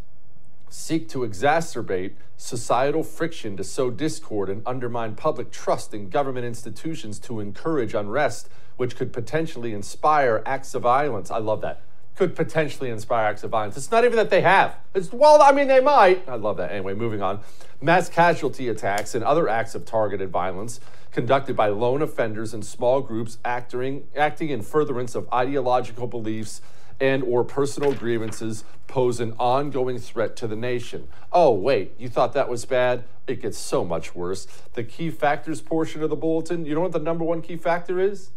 seek 0.70 1.10
to 1.10 1.20
exacerbate 1.20 2.14
societal 2.38 3.04
friction 3.04 3.58
to 3.58 3.64
sow 3.64 3.90
discord 3.90 4.50
and 4.50 4.62
undermine 4.66 5.16
public 5.16 5.52
trust 5.52 5.94
in 5.94 6.10
government 6.10 6.46
institutions 6.46 7.20
to 7.20 7.40
encourage 7.40 7.94
unrest, 7.94 8.50
which 8.78 8.96
could 8.96 9.12
potentially 9.12 9.74
inspire 9.74 10.42
acts 10.46 10.74
of 10.74 10.84
violence. 10.84 11.32
I 11.32 11.40
love 11.40 11.62
that. 11.62 11.82
Could 12.20 12.36
potentially 12.36 12.90
inspire 12.90 13.28
acts 13.28 13.46
of 13.46 13.52
violence. 13.52 13.78
It's 13.78 13.92
not 13.92 14.04
even 14.04 14.18
that 14.18 14.30
they 14.30 14.42
have. 14.42 14.76
It's, 14.94 15.10
well, 15.14 15.42
I 15.42 15.54
mean, 15.54 15.70
they 15.70 15.80
might. 15.80 16.28
I 16.28 16.36
love 16.36 16.58
that. 16.58 16.70
Anyway, 16.70 16.94
moving 16.94 17.22
on. 17.22 17.40
Mass 17.82 18.10
casualty 18.10 18.68
attacks 18.68 19.16
and 19.16 19.24
other 19.24 19.48
acts 19.48 19.74
of 19.74 19.86
targeted 19.86 20.30
violence 20.30 20.82
conducted 21.14 21.56
by 21.56 21.70
lone 21.70 22.02
offenders 22.02 22.54
and 22.54 22.66
small 22.66 23.00
groups 23.00 23.38
acting, 23.46 24.06
acting 24.18 24.50
in 24.50 24.62
furtherance 24.62 25.16
of 25.16 25.32
ideological 25.32 26.08
beliefs 26.08 26.60
and 27.00 27.24
or 27.24 27.46
personal 27.46 27.94
grievances 27.94 28.66
pose 28.88 29.22
an 29.22 29.34
ongoing 29.40 29.98
threat 29.98 30.36
to 30.36 30.46
the 30.46 30.58
nation. 30.58 31.08
Oh, 31.32 31.54
wait, 31.54 31.94
you 31.98 32.10
thought 32.10 32.34
that 32.34 32.50
was 32.50 32.66
bad? 32.66 33.06
It 33.28 33.42
gets 33.42 33.58
so 33.58 33.86
much 33.86 34.14
worse. 34.14 34.46
The 34.74 34.84
key 34.84 35.10
factors 35.10 35.62
portion 35.62 36.04
of 36.04 36.10
the 36.10 36.18
bulletin, 36.18 36.66
you 36.66 36.76
know 36.76 36.82
what 36.82 36.92
the 36.92 37.00
number 37.00 37.24
one 37.24 37.42
key 37.42 37.56
factor 37.56 37.98
is? 37.98 38.32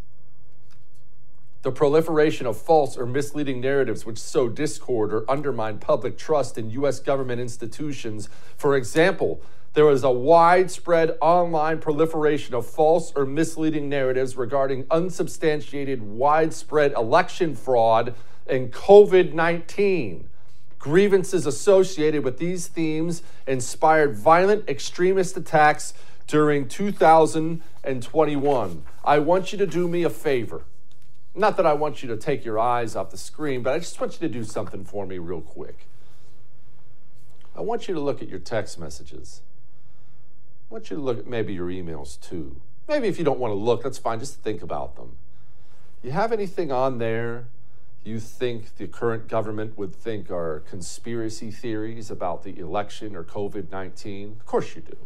The 1.63 1.71
proliferation 1.71 2.45
of 2.45 2.57
false 2.57 2.97
or 2.97 3.05
misleading 3.05 3.61
narratives 3.61 4.05
which 4.05 4.17
sow 4.17 4.49
discord 4.49 5.13
or 5.13 5.23
undermine 5.31 5.77
public 5.77 6.17
trust 6.17 6.57
in 6.57 6.69
U.S. 6.71 6.99
government 6.99 7.39
institutions. 7.39 8.27
For 8.57 8.75
example, 8.75 9.41
there 9.73 9.89
is 9.89 10.03
a 10.03 10.11
widespread 10.11 11.17
online 11.21 11.79
proliferation 11.79 12.53
of 12.53 12.65
false 12.65 13.13
or 13.15 13.25
misleading 13.25 13.87
narratives 13.87 14.35
regarding 14.35 14.85
unsubstantiated 14.91 16.01
widespread 16.01 16.91
election 16.91 17.55
fraud 17.55 18.13
and 18.45 18.73
COVID 18.73 19.31
19. 19.31 20.27
Grievances 20.79 21.45
associated 21.45 22.25
with 22.25 22.39
these 22.39 22.67
themes 22.67 23.23
inspired 23.47 24.17
violent 24.17 24.67
extremist 24.67 25.37
attacks 25.37 25.93
during 26.27 26.67
2021. 26.67 28.83
I 29.05 29.19
want 29.19 29.53
you 29.53 29.57
to 29.59 29.65
do 29.65 29.87
me 29.87 30.03
a 30.03 30.09
favor. 30.09 30.65
Not 31.35 31.57
that 31.57 31.65
I 31.65 31.73
want 31.73 32.03
you 32.03 32.09
to 32.09 32.17
take 32.17 32.45
your 32.45 32.59
eyes 32.59 32.95
off 32.95 33.09
the 33.09 33.17
screen, 33.17 33.63
but 33.63 33.73
I 33.73 33.79
just 33.79 33.99
want 33.99 34.13
you 34.13 34.27
to 34.27 34.33
do 34.33 34.43
something 34.43 34.83
for 34.85 35.05
me 35.05 35.17
real 35.17 35.41
quick. 35.41 35.87
I 37.55 37.61
want 37.61 37.87
you 37.87 37.93
to 37.93 37.99
look 37.99 38.21
at 38.21 38.29
your 38.29 38.39
text 38.39 38.79
messages. 38.79 39.41
I 40.69 40.73
want 40.73 40.89
you 40.89 40.97
to 40.97 41.01
look 41.01 41.19
at 41.19 41.27
maybe 41.27 41.53
your 41.53 41.67
emails 41.67 42.19
too. 42.19 42.57
Maybe 42.87 43.07
if 43.07 43.17
you 43.17 43.25
don't 43.25 43.39
want 43.39 43.51
to 43.51 43.55
look, 43.55 43.83
that's 43.83 43.97
fine. 43.97 44.19
Just 44.19 44.41
think 44.41 44.61
about 44.61 44.95
them. 44.95 45.17
You 46.03 46.11
have 46.11 46.31
anything 46.31 46.71
on 46.71 46.97
there 46.97 47.47
you 48.03 48.19
think 48.19 48.75
the 48.75 48.87
current 48.87 49.27
government 49.27 49.77
would 49.77 49.95
think 49.95 50.29
are 50.29 50.61
conspiracy 50.69 51.51
theories 51.51 52.11
about 52.11 52.43
the 52.43 52.57
election 52.59 53.15
or 53.15 53.23
COVID 53.23 53.71
19? 53.71 54.37
Of 54.39 54.45
course 54.45 54.75
you 54.75 54.81
do. 54.81 54.97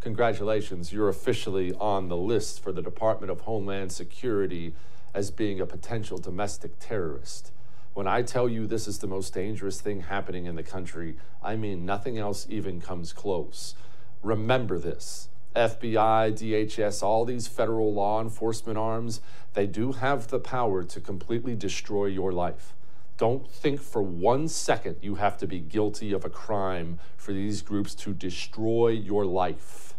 Congratulations, 0.00 0.94
you're 0.94 1.10
officially 1.10 1.74
on 1.74 2.08
the 2.08 2.16
list 2.16 2.62
for 2.62 2.72
the 2.72 2.80
Department 2.80 3.30
of 3.30 3.42
Homeland 3.42 3.92
Security 3.92 4.72
as 5.12 5.30
being 5.30 5.60
a 5.60 5.66
potential 5.66 6.16
domestic 6.16 6.78
terrorist. 6.78 7.52
When 7.92 8.06
I 8.06 8.22
tell 8.22 8.48
you 8.48 8.66
this 8.66 8.88
is 8.88 9.00
the 9.00 9.06
most 9.06 9.34
dangerous 9.34 9.78
thing 9.78 10.00
happening 10.00 10.46
in 10.46 10.54
the 10.54 10.62
country, 10.62 11.16
I 11.42 11.56
mean 11.56 11.84
nothing 11.84 12.16
else 12.16 12.46
even 12.48 12.80
comes 12.80 13.12
close. 13.12 13.74
Remember 14.22 14.78
this. 14.78 15.28
FBI, 15.54 16.32
DHS, 16.32 17.02
all 17.02 17.26
these 17.26 17.46
federal 17.46 17.92
law 17.92 18.22
enforcement 18.22 18.78
arms, 18.78 19.20
they 19.52 19.66
do 19.66 19.92
have 19.92 20.28
the 20.28 20.38
power 20.38 20.82
to 20.82 21.00
completely 21.00 21.54
destroy 21.54 22.06
your 22.06 22.32
life. 22.32 22.72
Don't 23.20 23.46
think 23.46 23.82
for 23.82 24.00
one 24.00 24.48
second 24.48 24.96
you 25.02 25.16
have 25.16 25.36
to 25.36 25.46
be 25.46 25.60
guilty 25.60 26.10
of 26.10 26.24
a 26.24 26.30
crime 26.30 26.98
for 27.18 27.34
these 27.34 27.60
groups 27.60 27.94
to 27.96 28.14
destroy 28.14 28.88
your 28.88 29.26
life. 29.26 29.92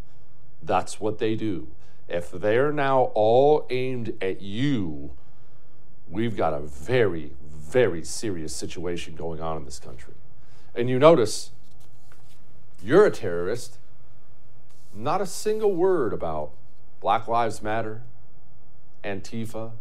That's 0.63 0.99
what 0.99 1.19
they 1.19 1.35
do. 1.35 1.67
If 2.09 2.31
they're 2.31 2.71
now 2.71 3.11
all 3.13 3.67
aimed 3.69 4.15
at 4.23 4.41
you, 4.41 5.11
we've 6.09 6.35
got 6.35 6.55
a 6.55 6.61
very, 6.61 7.33
very 7.47 8.03
serious 8.03 8.55
situation 8.55 9.13
going 9.13 9.39
on 9.39 9.55
in 9.55 9.65
this 9.65 9.77
country. 9.77 10.15
And 10.73 10.89
you 10.89 10.97
notice, 10.97 11.51
you're 12.81 13.05
a 13.05 13.11
terrorist. 13.11 13.77
Not 14.95 15.21
a 15.21 15.27
single 15.27 15.75
word 15.75 16.11
about 16.11 16.53
Black 16.99 17.27
Lives 17.27 17.61
Matter, 17.61 18.01
Antifa, 19.03 19.73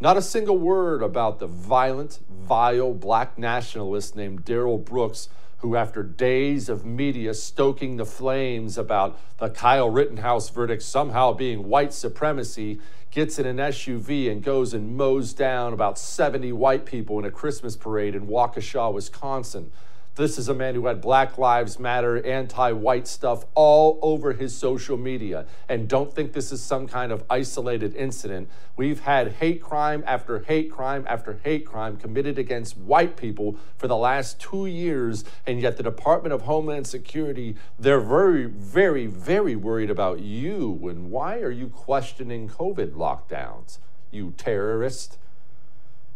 not 0.00 0.16
a 0.16 0.22
single 0.22 0.58
word 0.58 1.02
about 1.02 1.38
the 1.38 1.46
violent, 1.46 2.20
vile 2.30 2.94
black 2.94 3.36
nationalist 3.36 4.14
named 4.14 4.44
Darrell 4.44 4.78
Brooks 4.78 5.28
who, 5.58 5.74
after 5.74 6.04
days 6.04 6.68
of 6.68 6.84
media 6.84 7.34
stoking 7.34 7.96
the 7.96 8.04
flames 8.04 8.78
about 8.78 9.18
the 9.38 9.50
Kyle 9.50 9.90
Rittenhouse 9.90 10.50
verdict 10.50 10.82
somehow 10.82 11.32
being 11.32 11.68
white 11.68 11.92
supremacy, 11.92 12.78
gets 13.10 13.40
in 13.40 13.46
an 13.46 13.56
SUV 13.56 14.30
and 14.30 14.42
goes 14.42 14.72
and 14.72 14.96
mows 14.96 15.32
down 15.32 15.72
about 15.72 15.98
70 15.98 16.52
white 16.52 16.86
people 16.86 17.18
in 17.18 17.24
a 17.24 17.30
Christmas 17.30 17.76
parade 17.76 18.14
in 18.14 18.28
Waukesha, 18.28 18.92
Wisconsin. 18.92 19.72
This 20.18 20.36
is 20.36 20.48
a 20.48 20.54
man 20.54 20.74
who 20.74 20.88
had 20.88 21.00
Black 21.00 21.38
Lives 21.38 21.78
Matter, 21.78 22.20
anti 22.26 22.72
white 22.72 23.06
stuff 23.06 23.44
all 23.54 24.00
over 24.02 24.32
his 24.32 24.52
social 24.52 24.96
media. 24.96 25.46
And 25.68 25.88
don't 25.88 26.12
think 26.12 26.32
this 26.32 26.50
is 26.50 26.60
some 26.60 26.88
kind 26.88 27.12
of 27.12 27.22
isolated 27.30 27.94
incident. 27.94 28.48
We've 28.76 28.98
had 28.98 29.34
hate 29.34 29.62
crime 29.62 30.02
after 30.04 30.40
hate 30.40 30.72
crime 30.72 31.04
after 31.08 31.38
hate 31.44 31.64
crime 31.64 31.98
committed 31.98 32.36
against 32.36 32.76
white 32.76 33.16
people 33.16 33.58
for 33.76 33.86
the 33.86 33.96
last 33.96 34.40
two 34.40 34.66
years. 34.66 35.24
And 35.46 35.60
yet, 35.60 35.76
the 35.76 35.84
Department 35.84 36.32
of 36.32 36.42
Homeland 36.42 36.88
Security, 36.88 37.54
they're 37.78 38.00
very, 38.00 38.46
very, 38.46 39.06
very 39.06 39.54
worried 39.54 39.88
about 39.88 40.18
you. 40.18 40.80
And 40.88 41.12
why 41.12 41.38
are 41.38 41.52
you 41.52 41.68
questioning 41.68 42.48
COVID 42.48 42.90
lockdowns, 42.94 43.78
you 44.10 44.34
terrorist? 44.36 45.16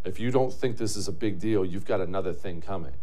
If 0.03 0.19
you 0.19 0.29
don't 0.29 0.51
think 0.51 0.75
this 0.75 0.97
is 0.97 1.07
a 1.07 1.13
big 1.13 1.39
deal, 1.39 1.63
you've 1.63 1.85
got 1.85 2.01
another 2.01 2.33
thing 2.33 2.59
coming. 2.59 2.95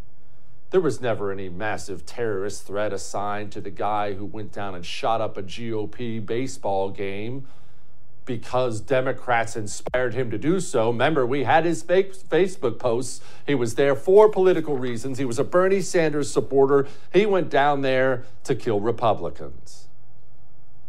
There 0.71 0.79
was 0.79 1.01
never 1.01 1.33
any 1.33 1.49
massive 1.49 2.05
terrorist 2.05 2.65
threat 2.65 2.93
assigned 2.93 3.51
to 3.51 3.61
the 3.61 3.69
guy 3.69 4.13
who 4.13 4.23
went 4.23 4.53
down 4.53 4.73
and 4.73 4.85
shot 4.85 5.19
up 5.19 5.35
a 5.35 5.43
GOP 5.43 6.25
baseball 6.25 6.89
game 6.89 7.45
because 8.23 8.79
Democrats 8.79 9.57
inspired 9.57 10.13
him 10.13 10.31
to 10.31 10.37
do 10.37 10.61
so. 10.61 10.87
Remember, 10.87 11.25
we 11.25 11.43
had 11.43 11.65
his 11.65 11.83
Facebook 11.83 12.79
posts. 12.79 13.19
He 13.45 13.53
was 13.53 13.75
there 13.75 13.95
for 13.95 14.29
political 14.29 14.77
reasons. 14.77 15.17
He 15.17 15.25
was 15.25 15.39
a 15.39 15.43
Bernie 15.43 15.81
Sanders 15.81 16.31
supporter. 16.31 16.87
He 17.11 17.25
went 17.25 17.49
down 17.49 17.81
there 17.81 18.23
to 18.45 18.55
kill 18.55 18.79
Republicans. 18.79 19.87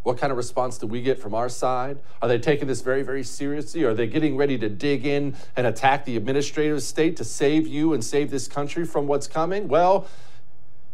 What 0.02 0.18
kind 0.18 0.32
of 0.32 0.36
response 0.36 0.78
do 0.78 0.86
we 0.86 1.00
get 1.00 1.20
from 1.20 1.34
our 1.34 1.48
side? 1.48 1.98
Are 2.20 2.28
they 2.28 2.38
taking 2.38 2.66
this 2.66 2.80
very, 2.80 3.02
very 3.02 3.22
seriously? 3.22 3.84
Are 3.84 3.94
they 3.94 4.08
getting 4.08 4.36
ready 4.36 4.58
to 4.58 4.68
dig 4.68 5.06
in 5.06 5.36
and 5.56 5.66
attack 5.66 6.04
the 6.04 6.16
administrative 6.16 6.82
state 6.82 7.16
to 7.18 7.24
save 7.24 7.68
you 7.68 7.92
and 7.92 8.02
save 8.02 8.30
this 8.30 8.48
country 8.48 8.84
from 8.84 9.06
what's 9.06 9.28
coming? 9.28 9.68
Well, 9.68 10.08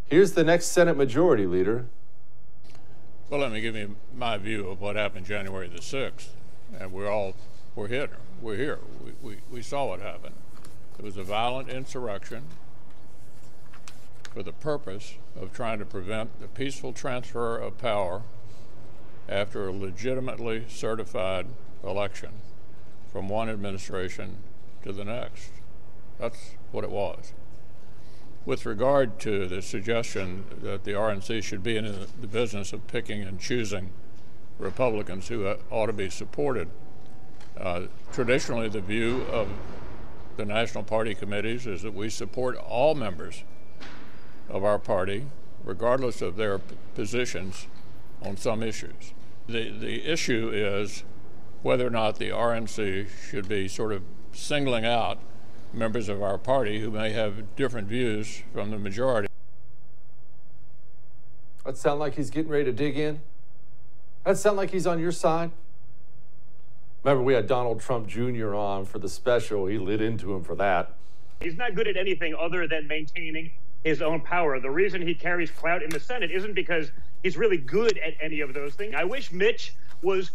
here's 0.04 0.32
the 0.32 0.44
next 0.44 0.66
Senate 0.66 0.96
Majority 0.96 1.46
Leader. 1.46 1.86
Well, 3.30 3.40
let 3.40 3.50
me 3.50 3.62
give 3.62 3.76
you 3.76 3.96
my 4.14 4.36
view 4.36 4.68
of 4.68 4.80
what 4.80 4.96
happened 4.96 5.24
January 5.24 5.68
the 5.68 5.80
6th. 5.80 6.28
And 6.78 6.92
we're 6.92 7.10
all, 7.10 7.34
we're 7.74 7.88
here. 7.88 8.10
We're 8.42 8.56
here. 8.56 8.78
We, 9.02 9.12
we, 9.22 9.36
we 9.50 9.62
saw 9.62 9.86
what 9.86 10.00
happened. 10.00 10.34
It 10.98 11.04
was 11.04 11.16
a 11.16 11.22
violent 11.22 11.70
insurrection 11.70 12.42
for 14.34 14.42
the 14.42 14.52
purpose 14.52 15.14
of 15.40 15.54
trying 15.54 15.78
to 15.78 15.86
prevent 15.86 16.40
the 16.40 16.48
peaceful 16.48 16.92
transfer 16.92 17.56
of 17.56 17.78
power 17.78 18.22
after 19.28 19.68
a 19.68 19.72
legitimately 19.72 20.64
certified 20.68 21.46
election 21.84 22.30
from 23.12 23.28
one 23.28 23.48
administration 23.48 24.36
to 24.82 24.92
the 24.92 25.04
next. 25.04 25.50
That's 26.18 26.52
what 26.72 26.84
it 26.84 26.90
was. 26.90 27.32
With 28.44 28.64
regard 28.64 29.18
to 29.20 29.46
the 29.46 29.60
suggestion 29.60 30.44
that 30.62 30.84
the 30.84 30.92
RNC 30.92 31.42
should 31.42 31.62
be 31.62 31.76
in 31.76 32.06
the 32.20 32.26
business 32.26 32.72
of 32.72 32.86
picking 32.86 33.22
and 33.22 33.38
choosing 33.38 33.90
Republicans 34.58 35.28
who 35.28 35.46
ought 35.70 35.86
to 35.86 35.92
be 35.92 36.10
supported, 36.10 36.68
Uh, 37.58 37.88
traditionally, 38.12 38.68
the 38.68 38.80
view 38.80 39.22
of 39.32 39.48
the 40.36 40.44
national 40.44 40.84
party 40.84 41.12
committees 41.12 41.66
is 41.66 41.82
that 41.82 41.92
we 41.92 42.08
support 42.08 42.56
all 42.56 42.94
members 42.94 43.42
of 44.48 44.62
our 44.62 44.78
party, 44.78 45.26
regardless 45.64 46.22
of 46.22 46.36
their 46.36 46.60
positions 46.94 47.66
on 48.22 48.36
some 48.36 48.62
issues. 48.62 49.12
The, 49.48 49.70
the 49.70 50.04
issue 50.04 50.50
is 50.52 51.04
whether 51.62 51.86
or 51.86 51.90
not 51.90 52.18
the 52.18 52.28
RNC 52.28 53.08
should 53.30 53.48
be 53.48 53.66
sort 53.66 53.92
of 53.92 54.02
singling 54.32 54.84
out 54.84 55.18
members 55.72 56.10
of 56.10 56.22
our 56.22 56.36
party 56.36 56.80
who 56.80 56.90
may 56.90 57.12
have 57.12 57.56
different 57.56 57.88
views 57.88 58.42
from 58.52 58.70
the 58.70 58.78
majority. 58.78 59.28
That 61.64 61.78
sound 61.78 61.98
like 61.98 62.14
he's 62.14 62.28
getting 62.28 62.50
ready 62.50 62.66
to 62.66 62.72
dig 62.72 62.98
in? 62.98 63.20
That 64.24 64.36
sound 64.36 64.58
like 64.58 64.70
he's 64.70 64.86
on 64.86 64.98
your 64.98 65.12
side? 65.12 65.50
Remember, 67.02 67.22
we 67.22 67.32
had 67.32 67.46
Donald 67.46 67.80
Trump 67.80 68.06
Jr. 68.06 68.54
on 68.54 68.84
for 68.84 68.98
the 68.98 69.08
special. 69.08 69.66
He 69.66 69.78
lit 69.78 70.02
into 70.02 70.34
him 70.34 70.44
for 70.44 70.56
that. 70.56 70.92
He's 71.40 71.56
not 71.56 71.74
good 71.74 71.88
at 71.88 71.96
anything 71.96 72.34
other 72.38 72.68
than 72.68 72.86
maintaining 72.86 73.52
his 73.82 74.02
own 74.02 74.20
power. 74.20 74.60
The 74.60 74.70
reason 74.70 75.00
he 75.00 75.14
carries 75.14 75.50
clout 75.50 75.82
in 75.82 75.88
the 75.88 76.00
Senate 76.00 76.30
isn't 76.30 76.54
because 76.54 76.90
he's 77.22 77.36
really 77.36 77.58
good 77.58 77.98
at 77.98 78.14
any 78.20 78.40
of 78.40 78.54
those 78.54 78.74
things. 78.74 78.94
I 78.96 79.04
wish 79.04 79.32
Mitch 79.32 79.74
was 80.02 80.30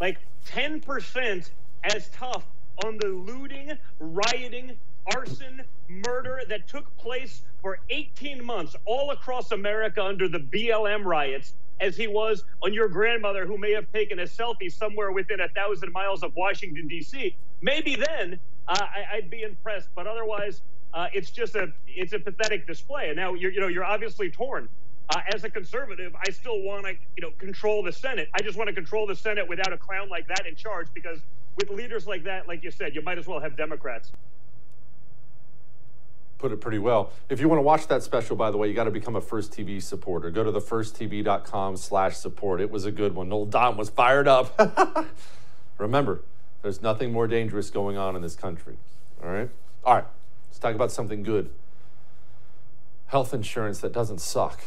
like 0.00 0.18
10% 0.46 1.50
as 1.84 2.08
tough 2.10 2.44
on 2.84 2.98
the 2.98 3.08
looting, 3.08 3.72
rioting, 3.98 4.78
arson, 5.14 5.62
murder 5.88 6.42
that 6.48 6.68
took 6.68 6.96
place 6.96 7.42
for 7.62 7.78
18 7.90 8.44
months 8.44 8.76
all 8.84 9.10
across 9.10 9.52
America 9.52 10.02
under 10.02 10.28
the 10.28 10.38
BLM 10.38 11.04
riots 11.04 11.54
as 11.80 11.96
he 11.96 12.06
was 12.06 12.44
on 12.62 12.72
your 12.74 12.88
grandmother 12.88 13.46
who 13.46 13.56
may 13.56 13.72
have 13.72 13.90
taken 13.92 14.18
a 14.20 14.24
selfie 14.24 14.70
somewhere 14.70 15.12
within 15.12 15.40
a 15.40 15.48
thousand 15.48 15.92
miles 15.92 16.22
of 16.22 16.34
Washington, 16.36 16.86
D.C. 16.88 17.34
Maybe 17.62 17.96
then 17.96 18.38
uh, 18.68 18.76
I, 18.78 19.16
would 19.16 19.30
be 19.30 19.42
impressed, 19.42 19.88
but 19.94 20.06
otherwise, 20.06 20.60
uh, 20.92 21.06
it's 21.12 21.30
just 21.30 21.54
a 21.54 21.72
it's 21.86 22.12
a 22.12 22.18
pathetic 22.18 22.66
display. 22.66 23.08
And 23.08 23.16
now 23.16 23.34
you're 23.34 23.50
you 23.50 23.60
know 23.60 23.68
you're 23.68 23.84
obviously 23.84 24.30
torn. 24.30 24.68
Uh, 25.12 25.20
as 25.34 25.42
a 25.44 25.50
conservative, 25.50 26.14
I 26.24 26.30
still 26.30 26.62
want 26.62 26.86
to 26.86 26.92
you 27.16 27.22
know 27.22 27.30
control 27.38 27.82
the 27.82 27.92
Senate. 27.92 28.28
I 28.34 28.42
just 28.42 28.56
want 28.56 28.68
to 28.68 28.74
control 28.74 29.06
the 29.06 29.16
Senate 29.16 29.48
without 29.48 29.72
a 29.72 29.78
clown 29.78 30.08
like 30.08 30.28
that 30.28 30.46
in 30.46 30.54
charge 30.54 30.86
because 30.94 31.20
with 31.56 31.70
leaders 31.70 32.06
like 32.06 32.24
that, 32.24 32.46
like 32.46 32.62
you 32.62 32.70
said, 32.70 32.94
you 32.94 33.02
might 33.02 33.18
as 33.18 33.26
well 33.26 33.40
have 33.40 33.56
Democrats 33.56 34.12
put 36.40 36.52
it 36.52 36.60
pretty 36.60 36.78
well. 36.78 37.12
If 37.28 37.38
you 37.40 37.48
want 37.48 37.58
to 37.58 37.62
watch 37.62 37.86
that 37.88 38.02
special, 38.02 38.34
by 38.34 38.50
the 38.50 38.56
way, 38.56 38.66
you 38.68 38.74
got 38.74 38.84
to 38.84 38.90
become 38.90 39.14
a 39.14 39.20
First 39.20 39.52
TV 39.52 39.80
supporter. 39.80 40.30
Go 40.30 40.42
to 40.42 40.50
the 40.50 40.60
firsttv.com 40.60 41.76
slash 41.76 42.16
support. 42.16 42.60
It 42.60 42.70
was 42.70 42.86
a 42.86 42.90
good 42.90 43.14
one. 43.14 43.30
Old 43.30 43.50
Don 43.50 43.76
was 43.76 43.90
fired 43.90 44.26
up. 44.26 44.58
Remember, 45.78 46.22
there's 46.62 46.82
nothing 46.82 47.12
more 47.12 47.26
dangerous 47.26 47.70
going 47.70 47.96
on 47.96 48.16
in 48.16 48.22
this 48.22 48.36
country. 48.36 48.78
All 49.22 49.30
right? 49.30 49.50
All 49.84 49.94
right. 49.94 50.04
Let's 50.48 50.58
talk 50.58 50.74
about 50.74 50.90
something 50.90 51.22
good. 51.22 51.50
Health 53.06 53.34
insurance 53.34 53.80
that 53.80 53.92
doesn't 53.92 54.20
suck. 54.20 54.62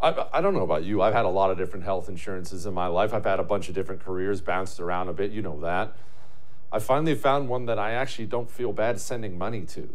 I, 0.00 0.26
I 0.32 0.40
don't 0.40 0.54
know 0.54 0.62
about 0.62 0.84
you. 0.84 1.00
I've 1.00 1.14
had 1.14 1.24
a 1.24 1.30
lot 1.30 1.50
of 1.50 1.56
different 1.56 1.84
health 1.84 2.08
insurances 2.08 2.66
in 2.66 2.74
my 2.74 2.86
life. 2.86 3.14
I've 3.14 3.24
had 3.24 3.40
a 3.40 3.44
bunch 3.44 3.68
of 3.68 3.74
different 3.74 4.04
careers, 4.04 4.40
bounced 4.40 4.78
around 4.78 5.08
a 5.08 5.12
bit. 5.12 5.30
You 5.30 5.42
know 5.42 5.60
that. 5.60 5.96
I 6.70 6.78
finally 6.78 7.14
found 7.14 7.48
one 7.48 7.66
that 7.66 7.78
I 7.78 7.92
actually 7.92 8.26
don't 8.26 8.50
feel 8.50 8.72
bad 8.72 9.00
sending 9.00 9.38
money 9.38 9.62
to. 9.66 9.88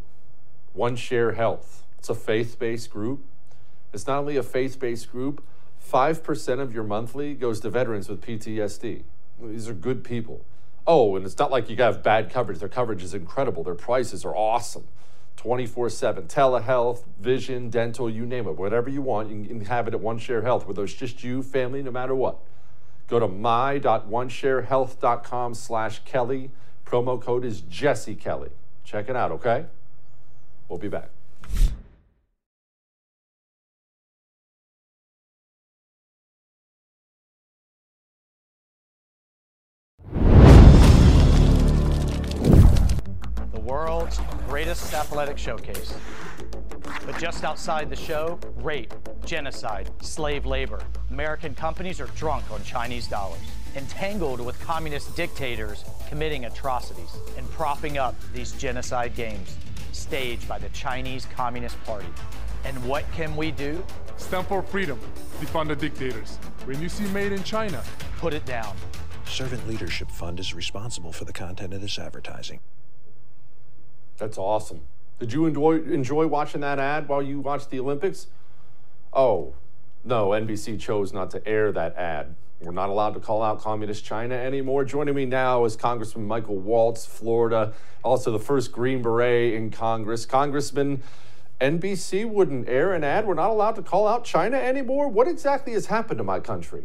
One 0.74 0.96
Share 0.96 1.34
Health. 1.34 1.84
It's 2.00 2.10
a 2.10 2.16
faith 2.16 2.58
based 2.58 2.90
group. 2.90 3.24
It's 3.94 4.08
not 4.08 4.20
only 4.20 4.38
a 4.38 4.44
faith 4.44 4.80
based 4.80 5.12
group, 5.12 5.44
5% 5.92 6.60
of 6.60 6.74
your 6.74 6.84
monthly 6.84 7.34
goes 7.34 7.60
to 7.60 7.70
veterans 7.70 8.08
with 8.08 8.22
PTSD. 8.22 9.04
These 9.42 9.68
are 9.68 9.74
good 9.74 10.04
people. 10.04 10.46
Oh, 10.88 11.16
and 11.16 11.26
it's 11.26 11.38
not 11.38 11.52
like 11.52 11.70
you 11.70 11.76
have 11.78 12.02
bad 12.02 12.32
coverage. 12.32 12.60
Their 12.60 12.70
coverage 12.70 13.04
is 13.04 13.14
incredible. 13.14 13.64
Their 13.64 13.76
prices 13.76 14.24
are 14.26 14.36
awesome. 14.36 14.88
24 15.38 15.90
7 15.90 16.28
telehealth, 16.28 17.04
vision, 17.20 17.70
dental, 17.70 18.10
you 18.10 18.26
name 18.26 18.48
it. 18.48 18.58
Whatever 18.58 18.90
you 18.90 19.02
want, 19.02 19.32
you 19.32 19.46
can 19.46 19.66
have 19.66 19.88
it 19.88 19.94
at 19.94 20.00
One 20.00 20.18
Share 20.20 20.44
Health, 20.44 20.68
whether 20.68 20.84
it's 20.84 20.94
just 20.94 21.24
you, 21.24 21.42
family, 21.42 21.82
no 21.82 21.92
matter 21.92 22.14
what. 22.14 22.38
Go 23.08 23.20
to 23.20 23.28
my.onesharehealth.com 23.28 25.54
slash 25.54 26.00
Kelly. 26.06 26.52
Promo 26.86 27.22
code 27.22 27.44
is 27.44 27.60
Jesse 27.62 28.16
Kelly. 28.16 28.52
Check 28.84 29.10
it 29.10 29.16
out, 29.16 29.32
okay? 29.32 29.66
We'll 30.70 30.80
be 30.80 30.90
back. 30.90 31.10
World's 43.72 44.20
greatest 44.50 44.94
athletic 44.94 45.38
showcase. 45.38 45.94
But 47.06 47.18
just 47.18 47.46
outside 47.46 47.90
the 47.90 47.96
show, 47.96 48.38
rape, 48.58 48.94
genocide, 49.24 49.90
slave 50.02 50.46
labor. 50.46 50.84
American 51.10 51.56
companies 51.56 52.02
are 52.02 52.08
drunk 52.08 52.52
on 52.52 52.62
Chinese 52.66 53.08
dollars, 53.08 53.40
entangled 53.78 54.42
with 54.42 54.60
communist 54.60 55.16
dictators 55.16 55.86
committing 56.10 56.44
atrocities 56.44 57.16
and 57.38 57.50
propping 57.52 57.98
up 57.98 58.14
these 58.34 58.52
genocide 58.52 59.16
games 59.16 59.56
staged 59.94 60.50
by 60.50 60.60
the 60.60 60.68
Chinese 60.70 61.26
Communist 61.34 61.82
Party. 61.86 62.10
And 62.66 62.76
what 62.84 63.10
can 63.14 63.38
we 63.38 63.52
do? 63.52 63.82
Stand 64.18 64.48
for 64.48 64.62
freedom. 64.64 65.00
Defund 65.40 65.70
the 65.70 65.78
dictators. 65.78 66.36
When 66.66 66.82
you 66.82 66.90
see 66.90 67.06
made 67.12 67.32
in 67.32 67.44
China, 67.44 67.82
put 68.18 68.34
it 68.34 68.46
down. 68.46 68.76
Servant 69.26 69.66
Leadership 69.66 70.12
Fund 70.12 70.42
is 70.42 70.54
responsible 70.54 71.14
for 71.14 71.24
the 71.24 71.32
content 71.32 71.74
of 71.74 71.80
this 71.80 71.98
advertising. 71.98 72.60
That's 74.22 74.38
awesome. 74.38 74.82
Did 75.20 75.34
you 75.34 75.48
enjoy 75.48 75.82
enjoy 75.82 76.28
watching 76.28 76.62
that 76.62 76.78
ad 76.78 77.08
while 77.08 77.24
you 77.24 77.40
watched 77.40 77.72
the 77.72 77.80
Olympics? 77.80 78.28
Oh, 79.12 79.56
no, 80.04 80.30
NBC 80.30 80.80
chose 80.80 81.12
not 81.12 81.32
to 81.32 81.46
air 81.48 81.72
that 81.72 81.96
ad. 81.96 82.36
We're 82.60 82.72
not 82.72 82.90
allowed 82.90 83.16
to 83.16 83.20
call 83.20 83.42
out 83.42 83.62
Communist 83.62 84.06
China 84.06 84.36
anymore. 84.36 84.86
Joining 84.86 85.16
me 85.16 85.26
now 85.26 85.66
is 85.66 85.76
Congressman 85.76 86.28
Michael 86.28 86.58
Waltz, 86.58 87.04
Florida, 87.04 87.74
also 88.04 88.32
the 88.32 88.38
first 88.38 88.72
Green 88.72 89.02
Beret 89.02 89.56
in 89.56 89.72
Congress. 89.72 90.28
Congressman, 90.28 91.02
NBC 91.60 92.30
wouldn't 92.30 92.70
air 92.70 92.94
an 92.94 93.04
ad. 93.04 93.26
We're 93.26 93.34
not 93.34 93.50
allowed 93.50 93.76
to 93.78 93.82
call 93.82 94.08
out 94.08 94.24
China 94.24 94.58
anymore. 94.58 95.08
What 95.08 95.28
exactly 95.28 95.74
has 95.74 95.88
happened 95.88 96.20
to 96.20 96.24
my 96.24 96.40
country? 96.40 96.84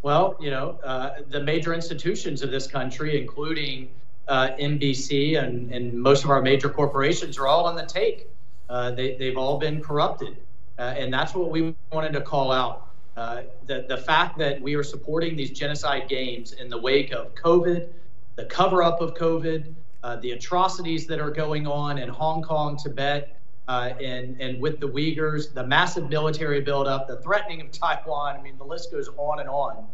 Well, 0.00 0.38
you 0.40 0.50
know, 0.50 0.78
uh, 0.82 1.16
the 1.28 1.40
major 1.40 1.74
institutions 1.74 2.40
of 2.42 2.50
this 2.50 2.66
country, 2.66 3.20
including 3.20 3.90
uh, 4.28 4.50
NBC 4.60 5.42
and, 5.42 5.72
and 5.72 5.92
most 5.94 6.24
of 6.24 6.30
our 6.30 6.42
major 6.42 6.68
corporations, 6.68 7.38
are 7.38 7.46
all 7.46 7.64
on 7.66 7.74
the 7.74 7.86
take. 7.86 8.28
Uh, 8.68 8.90
they, 8.90 9.16
they've 9.16 9.38
all 9.38 9.58
been 9.58 9.82
corrupted. 9.82 10.36
Uh, 10.78 10.94
and 10.96 11.12
that's 11.12 11.34
what 11.34 11.50
we 11.50 11.74
wanted 11.90 12.12
to 12.12 12.20
call 12.20 12.52
out. 12.52 12.88
Uh, 13.16 13.42
the, 13.66 13.84
the 13.88 13.96
fact 13.96 14.38
that 14.38 14.60
we 14.60 14.76
are 14.76 14.84
supporting 14.84 15.34
these 15.34 15.50
genocide 15.50 16.08
games 16.08 16.52
in 16.52 16.68
the 16.68 16.78
wake 16.78 17.12
of 17.12 17.34
COVID, 17.34 17.88
the 18.36 18.44
cover 18.44 18.82
up 18.82 19.00
of 19.00 19.14
COVID, 19.14 19.74
uh, 20.04 20.16
the 20.16 20.30
atrocities 20.32 21.06
that 21.06 21.18
are 21.18 21.30
going 21.30 21.66
on 21.66 21.98
in 21.98 22.08
Hong 22.08 22.42
Kong, 22.42 22.76
Tibet, 22.76 23.40
uh, 23.66 23.90
and, 24.00 24.40
and 24.40 24.60
with 24.60 24.78
the 24.78 24.88
Uyghurs, 24.88 25.52
the 25.52 25.66
massive 25.66 26.08
military 26.08 26.60
buildup, 26.60 27.08
the 27.08 27.16
threatening 27.16 27.60
of 27.60 27.72
Taiwan. 27.72 28.36
I 28.36 28.42
mean, 28.42 28.56
the 28.56 28.64
list 28.64 28.92
goes 28.92 29.08
on 29.16 29.40
and 29.40 29.48
on. 29.48 29.86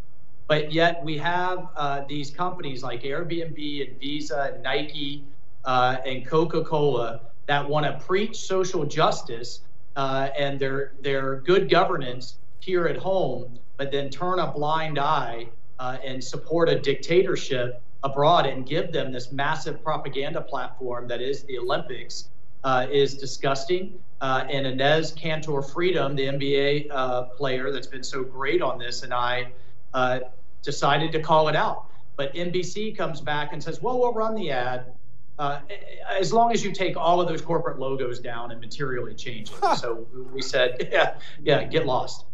But 0.46 0.72
yet 0.72 1.02
we 1.02 1.16
have 1.18 1.68
uh, 1.76 2.02
these 2.08 2.30
companies 2.30 2.82
like 2.82 3.02
Airbnb 3.02 3.88
and 3.88 3.98
Visa 3.98 4.52
and 4.54 4.62
Nike 4.62 5.24
uh, 5.64 5.96
and 6.04 6.26
Coca 6.26 6.62
Cola 6.62 7.20
that 7.46 7.66
want 7.68 7.86
to 7.86 8.04
preach 8.04 8.36
social 8.36 8.84
justice 8.84 9.60
uh, 9.96 10.28
and 10.38 10.58
their, 10.58 10.92
their 11.00 11.36
good 11.36 11.70
governance 11.70 12.36
here 12.60 12.86
at 12.86 12.96
home, 12.96 13.58
but 13.76 13.90
then 13.90 14.10
turn 14.10 14.38
a 14.38 14.50
blind 14.50 14.98
eye 14.98 15.46
uh, 15.78 15.98
and 16.04 16.22
support 16.22 16.68
a 16.68 16.78
dictatorship 16.78 17.80
abroad 18.02 18.46
and 18.46 18.66
give 18.66 18.92
them 18.92 19.12
this 19.12 19.32
massive 19.32 19.82
propaganda 19.82 20.40
platform 20.40 21.08
that 21.08 21.22
is 21.22 21.42
the 21.44 21.58
Olympics 21.58 22.28
uh, 22.64 22.86
is 22.90 23.16
disgusting. 23.16 23.94
Uh, 24.20 24.44
and 24.50 24.66
Enes 24.66 25.14
Kanter 25.18 25.62
Freedom, 25.72 26.14
the 26.16 26.26
NBA 26.26 27.36
player 27.36 27.70
that's 27.70 27.86
been 27.86 28.04
so 28.04 28.22
great 28.22 28.62
on 28.62 28.78
this, 28.78 29.02
and 29.02 29.12
I 29.12 29.48
uh, 29.94 30.20
decided 30.62 31.12
to 31.12 31.20
call 31.20 31.48
it 31.48 31.56
out. 31.56 31.86
But 32.16 32.34
NBC 32.34 32.96
comes 32.96 33.20
back 33.20 33.52
and 33.52 33.62
says, 33.62 33.80
well, 33.80 33.98
we'll 33.98 34.12
run 34.12 34.34
the 34.34 34.50
ad. 34.50 34.92
Uh, 35.38 35.60
as 36.08 36.32
long 36.32 36.52
as 36.52 36.64
you 36.64 36.70
take 36.70 36.96
all 36.96 37.20
of 37.20 37.26
those 37.26 37.40
corporate 37.40 37.78
logos 37.78 38.20
down 38.20 38.52
and 38.52 38.60
materially 38.60 39.14
change 39.14 39.50
it. 39.50 39.76
so 39.76 40.06
we 40.32 40.42
said, 40.42 40.88
yeah, 40.92 41.16
yeah, 41.42 41.64
get 41.64 41.86
lost. 41.86 42.24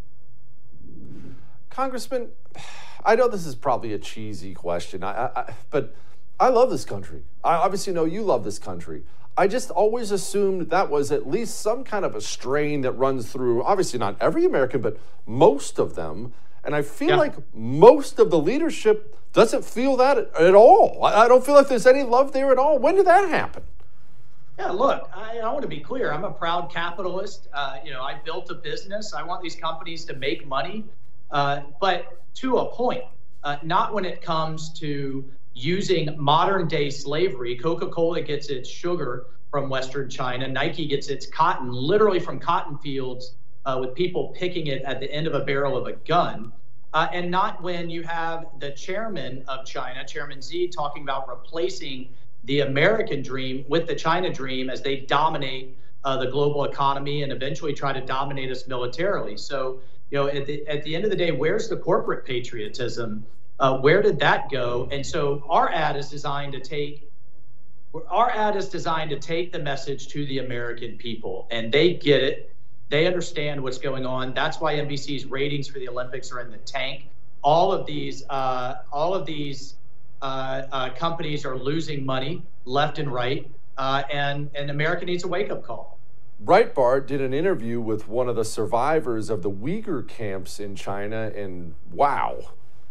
Congressman, 1.71 2.29
I 3.05 3.15
know 3.17 3.29
this 3.29 3.47
is 3.47 3.55
probably 3.55 3.95
a 3.95 3.99
cheesy 3.99 4.53
question, 4.53 5.03
I, 5.03 5.31
I, 5.35 5.55
but 5.71 5.95
I 6.39 6.49
love 6.49 6.69
this 6.71 6.85
country. 6.85 7.23
I 7.43 7.55
obviously 7.55 7.93
know 7.93 8.05
you 8.05 8.23
love 8.23 8.45
this 8.45 8.59
country. 8.59 9.05
I 9.37 9.47
just 9.47 9.71
always 9.71 10.11
assumed 10.11 10.69
that 10.71 10.91
was 10.91 11.11
at 11.11 11.27
least 11.27 11.61
some 11.61 11.85
kind 11.85 12.05
of 12.05 12.15
a 12.15 12.21
strain 12.21 12.83
that 12.83 12.93
runs 12.93 13.33
through, 13.33 13.63
obviously 13.63 13.99
not 13.99 14.17
every 14.21 14.45
American, 14.45 14.83
but 14.83 14.99
most 15.27 15.79
of 15.79 15.95
them. 15.95 16.35
And 16.65 16.75
I 16.75 16.83
feel 16.83 17.11
yeah. 17.11 17.17
like 17.17 17.35
most 17.55 18.19
of 18.19 18.31
the 18.31 18.39
leadership 18.39 19.17
doesn't 19.33 19.65
feel 19.65 19.97
that 19.97 20.19
at 20.19 20.55
all. 20.55 21.05
I 21.05 21.29
don't 21.29 21.45
feel 21.45 21.55
like 21.55 21.69
there's 21.69 21.87
any 21.87 22.03
love 22.03 22.33
there 22.33 22.51
at 22.51 22.59
all. 22.59 22.79
When 22.79 22.97
did 22.97 23.07
that 23.07 23.29
happen? 23.29 23.63
Yeah, 24.59 24.71
look, 24.71 25.09
I, 25.15 25.39
I 25.39 25.51
want 25.53 25.63
to 25.63 25.69
be 25.69 25.81
clear. 25.81 26.13
I'm 26.13 26.25
a 26.25 26.31
proud 26.31 26.71
capitalist. 26.71 27.49
Uh, 27.55 27.79
you 27.85 27.93
know, 27.93 28.03
I 28.03 28.19
built 28.25 28.51
a 28.51 28.55
business. 28.55 29.15
I 29.15 29.23
want 29.23 29.43
these 29.43 29.57
companies 29.57 30.05
to 30.07 30.15
make 30.15 30.47
money, 30.47 30.85
uh, 31.31 31.61
but 31.81 32.21
to 32.35 32.59
a 32.59 32.67
point, 32.71 33.05
uh, 33.43 33.57
not 33.63 33.95
when 33.95 34.05
it 34.05 34.21
comes 34.21 34.71
to 34.81 35.25
using 35.55 36.15
modern 36.19 36.69
day 36.69 36.91
slavery. 36.91 37.57
Coca 37.57 37.87
Cola 37.87 38.21
gets 38.21 38.51
its 38.51 38.69
sugar 38.69 39.27
from 39.51 39.69
Western 39.69 40.09
China, 40.09 40.47
Nike 40.47 40.87
gets 40.87 41.09
its 41.09 41.27
cotton 41.27 41.73
literally 41.73 42.21
from 42.21 42.39
cotton 42.39 42.79
fields 42.79 43.35
uh, 43.67 43.79
with 43.81 43.95
people 43.95 44.29
picking 44.29 44.69
it 44.69 44.83
at 44.83 45.01
the 45.01 45.11
end 45.13 45.27
of 45.27 45.35
a 45.35 45.41
barrel 45.41 45.77
of 45.77 45.87
a 45.87 45.93
gun. 45.93 46.53
Uh, 46.93 47.07
and 47.13 47.31
not 47.31 47.63
when 47.63 47.89
you 47.89 48.03
have 48.03 48.47
the 48.59 48.71
chairman 48.73 49.45
of 49.47 49.65
China, 49.65 50.05
Chairman 50.05 50.41
Xi, 50.43 50.69
talking 50.69 51.03
about 51.03 51.29
replacing 51.29 52.09
the 52.45 52.61
American 52.61 53.23
dream 53.23 53.65
with 53.69 53.87
the 53.87 53.95
China 53.95 54.33
dream 54.33 54.71
as 54.71 54.83
they 54.83 54.97
dominate 54.97 55.77
uh, 56.05 56.17
the 56.17 56.27
global 56.31 56.65
economy 56.65 57.23
and 57.23 57.33
eventually 57.33 57.73
try 57.73 57.93
to 57.93 58.01
dominate 58.01 58.51
us 58.51 58.67
militarily. 58.67 59.37
So, 59.37 59.81
you 60.11 60.19
know, 60.19 60.29
at 60.29 60.47
the, 60.47 60.67
at 60.67 60.83
the 60.83 60.97
end 60.97 61.05
of 61.05 61.11
the 61.11 61.17
day, 61.17 61.31
where's 61.31 61.69
the 61.69 61.77
corporate 61.77 62.25
patriotism? 62.25 63.25
Uh, 63.61 63.79
where 63.79 64.03
did 64.03 64.19
that 64.19 64.51
go? 64.51 64.89
And 64.91 65.07
so 65.07 65.45
our 65.49 65.71
ad 65.71 65.97
is 65.97 66.09
designed 66.09 66.55
to 66.55 66.61
take 66.61 67.11
our 68.09 68.31
ad 68.31 68.55
is 68.57 68.69
designed 68.69 69.11
to 69.11 69.19
take 69.19 69.53
the 69.53 69.59
message 69.59 70.09
to 70.09 70.25
the 70.27 70.39
American 70.39 70.97
people, 70.97 71.49
and 71.51 71.73
they 71.73 71.95
get 71.95 72.23
it. 72.23 72.55
They 72.91 73.07
understand 73.07 73.63
what's 73.63 73.79
going 73.79 74.05
on. 74.05 74.35
That's 74.35 74.61
why 74.61 74.75
NBC's 74.75 75.25
ratings 75.25 75.69
for 75.69 75.79
the 75.79 75.89
Olympics 75.89 76.33
are 76.33 76.41
in 76.41 76.51
the 76.51 76.59
tank. 76.59 77.07
All 77.43 77.73
of 77.73 77.87
these, 77.87 78.25
uh, 78.29 78.79
all 78.93 79.15
of 79.15 79.25
these 79.25 79.77
uh, 80.21 80.63
uh, 80.71 80.91
companies 80.91 81.47
are 81.47 81.57
losing 81.57 82.05
money 82.05 82.43
left 82.65 82.99
and 82.99 83.11
right, 83.11 83.49
uh, 83.79 84.03
and 84.13 84.51
and 84.55 84.71
America 84.71 85.07
needs 85.07 85.25
a 85.25 85.29
wake 85.29 85.51
up 85.51 85.63
call. 85.63 85.99
Breitbart 86.45 87.07
did 87.07 87.21
an 87.21 87.33
interview 87.33 87.81
with 87.81 88.09
one 88.09 88.29
of 88.29 88.35
the 88.35 88.45
survivors 88.45 89.31
of 89.31 89.43
the 89.43 89.51
Uyghur 89.51 90.07
camps 90.07 90.59
in 90.59 90.75
China, 90.75 91.31
and 91.35 91.75
wow. 91.93 92.39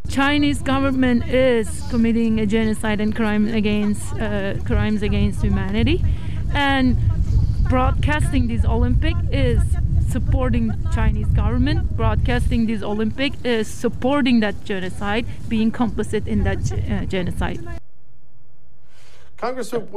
Chinese 0.08 0.62
government 0.62 1.28
is 1.28 1.84
committing 1.90 2.40
a 2.40 2.46
genocide 2.46 3.02
and 3.02 3.14
crime 3.14 3.48
against 3.48 4.14
uh, 4.14 4.56
crimes 4.66 5.02
against 5.02 5.42
humanity, 5.44 6.04
and 6.54 6.98
broadcasting 7.70 8.48
this 8.48 8.66
Olympic 8.66 9.16
is 9.32 9.62
supporting 10.10 10.74
Chinese 10.94 11.28
government. 11.28 11.96
Broadcasting 11.96 12.66
this 12.66 12.82
Olympic 12.82 13.34
is 13.44 13.68
supporting 13.68 14.40
that 14.42 14.64
genocide, 14.66 15.26
being 15.48 15.72
complicit 15.72 16.28
in 16.28 16.44
that 16.44 16.60
uh, 16.72 17.06
genocide. 17.06 17.60
Congressman, 19.38 19.88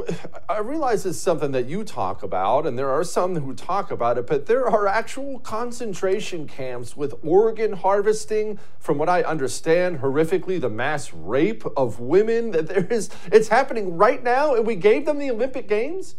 I 0.48 0.58
realize 0.58 1.04
it's 1.04 1.18
something 1.18 1.50
that 1.50 1.66
you 1.66 1.82
talk 1.82 2.22
about, 2.22 2.64
and 2.64 2.78
there 2.78 2.90
are 2.90 3.02
some 3.02 3.34
who 3.34 3.54
talk 3.54 3.90
about 3.90 4.16
it, 4.16 4.24
but 4.28 4.46
there 4.46 4.68
are 4.68 4.86
actual 4.86 5.40
concentration 5.40 6.46
camps 6.46 6.96
with 6.96 7.14
organ 7.24 7.72
harvesting. 7.72 8.60
From 8.78 8.98
what 8.98 9.08
I 9.08 9.22
understand, 9.22 9.98
horrifically, 9.98 10.60
the 10.60 10.70
mass 10.70 11.12
rape 11.12 11.64
of 11.76 11.98
women. 11.98 12.52
That 12.52 12.68
there 12.68 12.86
is, 12.86 13.10
it's 13.32 13.48
happening 13.48 13.96
right 13.96 14.22
now, 14.22 14.54
and 14.54 14.64
we 14.64 14.76
gave 14.76 15.06
them 15.06 15.18
the 15.18 15.32
Olympic 15.32 15.68
Games. 15.68 16.14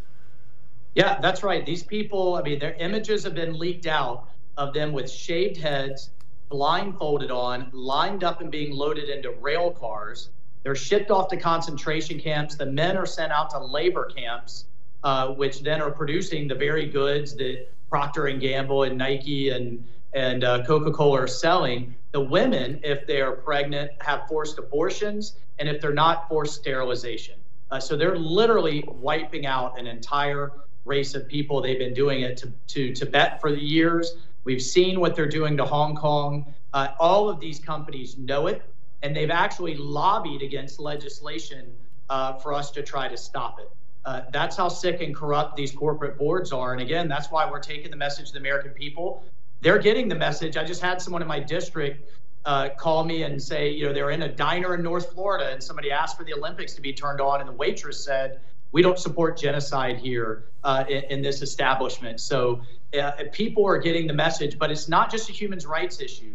Yeah, 0.95 1.19
that's 1.21 1.43
right. 1.43 1.65
These 1.65 1.83
people, 1.83 2.35
I 2.35 2.41
mean, 2.41 2.59
their 2.59 2.73
images 2.75 3.23
have 3.23 3.35
been 3.35 3.57
leaked 3.57 3.87
out 3.87 4.29
of 4.57 4.73
them 4.73 4.91
with 4.91 5.09
shaved 5.09 5.57
heads, 5.57 6.11
blindfolded 6.49 7.31
on, 7.31 7.69
lined 7.73 8.23
up 8.23 8.41
and 8.41 8.51
being 8.51 8.71
loaded 8.73 9.09
into 9.09 9.31
rail 9.31 9.71
cars 9.71 10.29
they're 10.63 10.75
shipped 10.75 11.11
off 11.11 11.27
to 11.29 11.37
concentration 11.37 12.19
camps. 12.19 12.55
The 12.55 12.65
men 12.65 12.97
are 12.97 13.05
sent 13.05 13.31
out 13.31 13.49
to 13.51 13.59
labor 13.59 14.05
camps, 14.05 14.65
uh, 15.03 15.27
which 15.29 15.59
then 15.59 15.81
are 15.81 15.91
producing 15.91 16.47
the 16.47 16.55
very 16.55 16.87
goods 16.87 17.35
that 17.35 17.69
Procter 17.89 18.27
and 18.27 18.41
Gamble 18.41 18.83
and 18.83 18.97
Nike 18.97 19.49
and 19.49 19.85
and 20.15 20.43
uh, 20.43 20.63
Coca-Cola 20.63 21.21
are 21.21 21.27
selling. 21.27 21.95
The 22.11 22.21
women, 22.21 22.79
if 22.83 23.07
they 23.07 23.19
are 23.19 23.31
pregnant, 23.31 23.91
have 23.99 24.27
forced 24.27 24.59
abortions, 24.59 25.37
and 25.57 25.67
if 25.67 25.81
they're 25.81 25.91
not, 25.91 26.29
forced 26.29 26.53
sterilization. 26.53 27.33
Uh, 27.71 27.79
so 27.79 27.97
they're 27.97 28.15
literally 28.15 28.83
wiping 28.87 29.47
out 29.47 29.79
an 29.79 29.87
entire 29.87 30.51
race 30.85 31.15
of 31.15 31.27
people. 31.27 31.61
They've 31.61 31.79
been 31.79 31.93
doing 31.93 32.21
it 32.21 32.37
to, 32.37 32.51
to 32.67 32.93
Tibet 32.93 33.41
for 33.41 33.49
years. 33.49 34.15
We've 34.43 34.61
seen 34.61 34.99
what 34.99 35.15
they're 35.15 35.27
doing 35.27 35.57
to 35.57 35.65
Hong 35.65 35.95
Kong. 35.95 36.53
Uh, 36.73 36.89
all 36.99 37.29
of 37.29 37.39
these 37.39 37.59
companies 37.59 38.17
know 38.17 38.47
it 38.47 38.61
and 39.03 39.15
they've 39.15 39.29
actually 39.29 39.75
lobbied 39.75 40.41
against 40.41 40.79
legislation 40.79 41.71
uh, 42.09 42.33
for 42.33 42.53
us 42.53 42.71
to 42.71 42.81
try 42.81 43.07
to 43.07 43.17
stop 43.17 43.59
it. 43.59 43.69
Uh, 44.05 44.21
that's 44.31 44.57
how 44.57 44.69
sick 44.69 45.01
and 45.01 45.15
corrupt 45.15 45.55
these 45.55 45.71
corporate 45.71 46.17
boards 46.17 46.51
are. 46.51 46.73
And 46.73 46.81
again, 46.81 47.07
that's 47.07 47.29
why 47.29 47.49
we're 47.49 47.59
taking 47.59 47.91
the 47.91 47.97
message 47.97 48.27
to 48.27 48.33
the 48.33 48.39
American 48.39 48.71
people. 48.71 49.23
They're 49.61 49.77
getting 49.77 50.07
the 50.07 50.15
message. 50.15 50.57
I 50.57 50.63
just 50.63 50.81
had 50.81 51.01
someone 51.01 51.21
in 51.21 51.27
my 51.27 51.39
district 51.39 52.09
uh, 52.45 52.69
call 52.77 53.03
me 53.03 53.23
and 53.23 53.41
say, 53.41 53.69
you 53.69 53.85
know, 53.85 53.93
they're 53.93 54.11
in 54.11 54.23
a 54.23 54.29
diner 54.29 54.73
in 54.75 54.83
North 54.83 55.13
Florida 55.13 55.51
and 55.51 55.63
somebody 55.63 55.91
asked 55.91 56.17
for 56.17 56.23
the 56.23 56.33
Olympics 56.33 56.73
to 56.73 56.81
be 56.81 56.91
turned 56.91 57.21
on, 57.21 57.39
and 57.39 57.47
the 57.47 57.53
waitress 57.53 58.03
said, 58.03 58.41
we 58.73 58.81
don't 58.81 58.99
support 58.99 59.37
genocide 59.37 59.97
here 59.97 60.43
uh, 60.65 60.83
in, 60.89 61.03
in, 61.05 61.21
this 61.21 61.41
establishment. 61.41 62.19
So 62.19 62.61
uh, 62.99 63.11
people 63.31 63.65
are 63.65 63.77
getting 63.77 64.07
the 64.07 64.13
message, 64.13 64.59
but 64.59 64.71
it's 64.71 64.89
not 64.89 65.09
just 65.09 65.29
a 65.29 65.31
human 65.31 65.59
rights 65.59 66.01
issue 66.01 66.33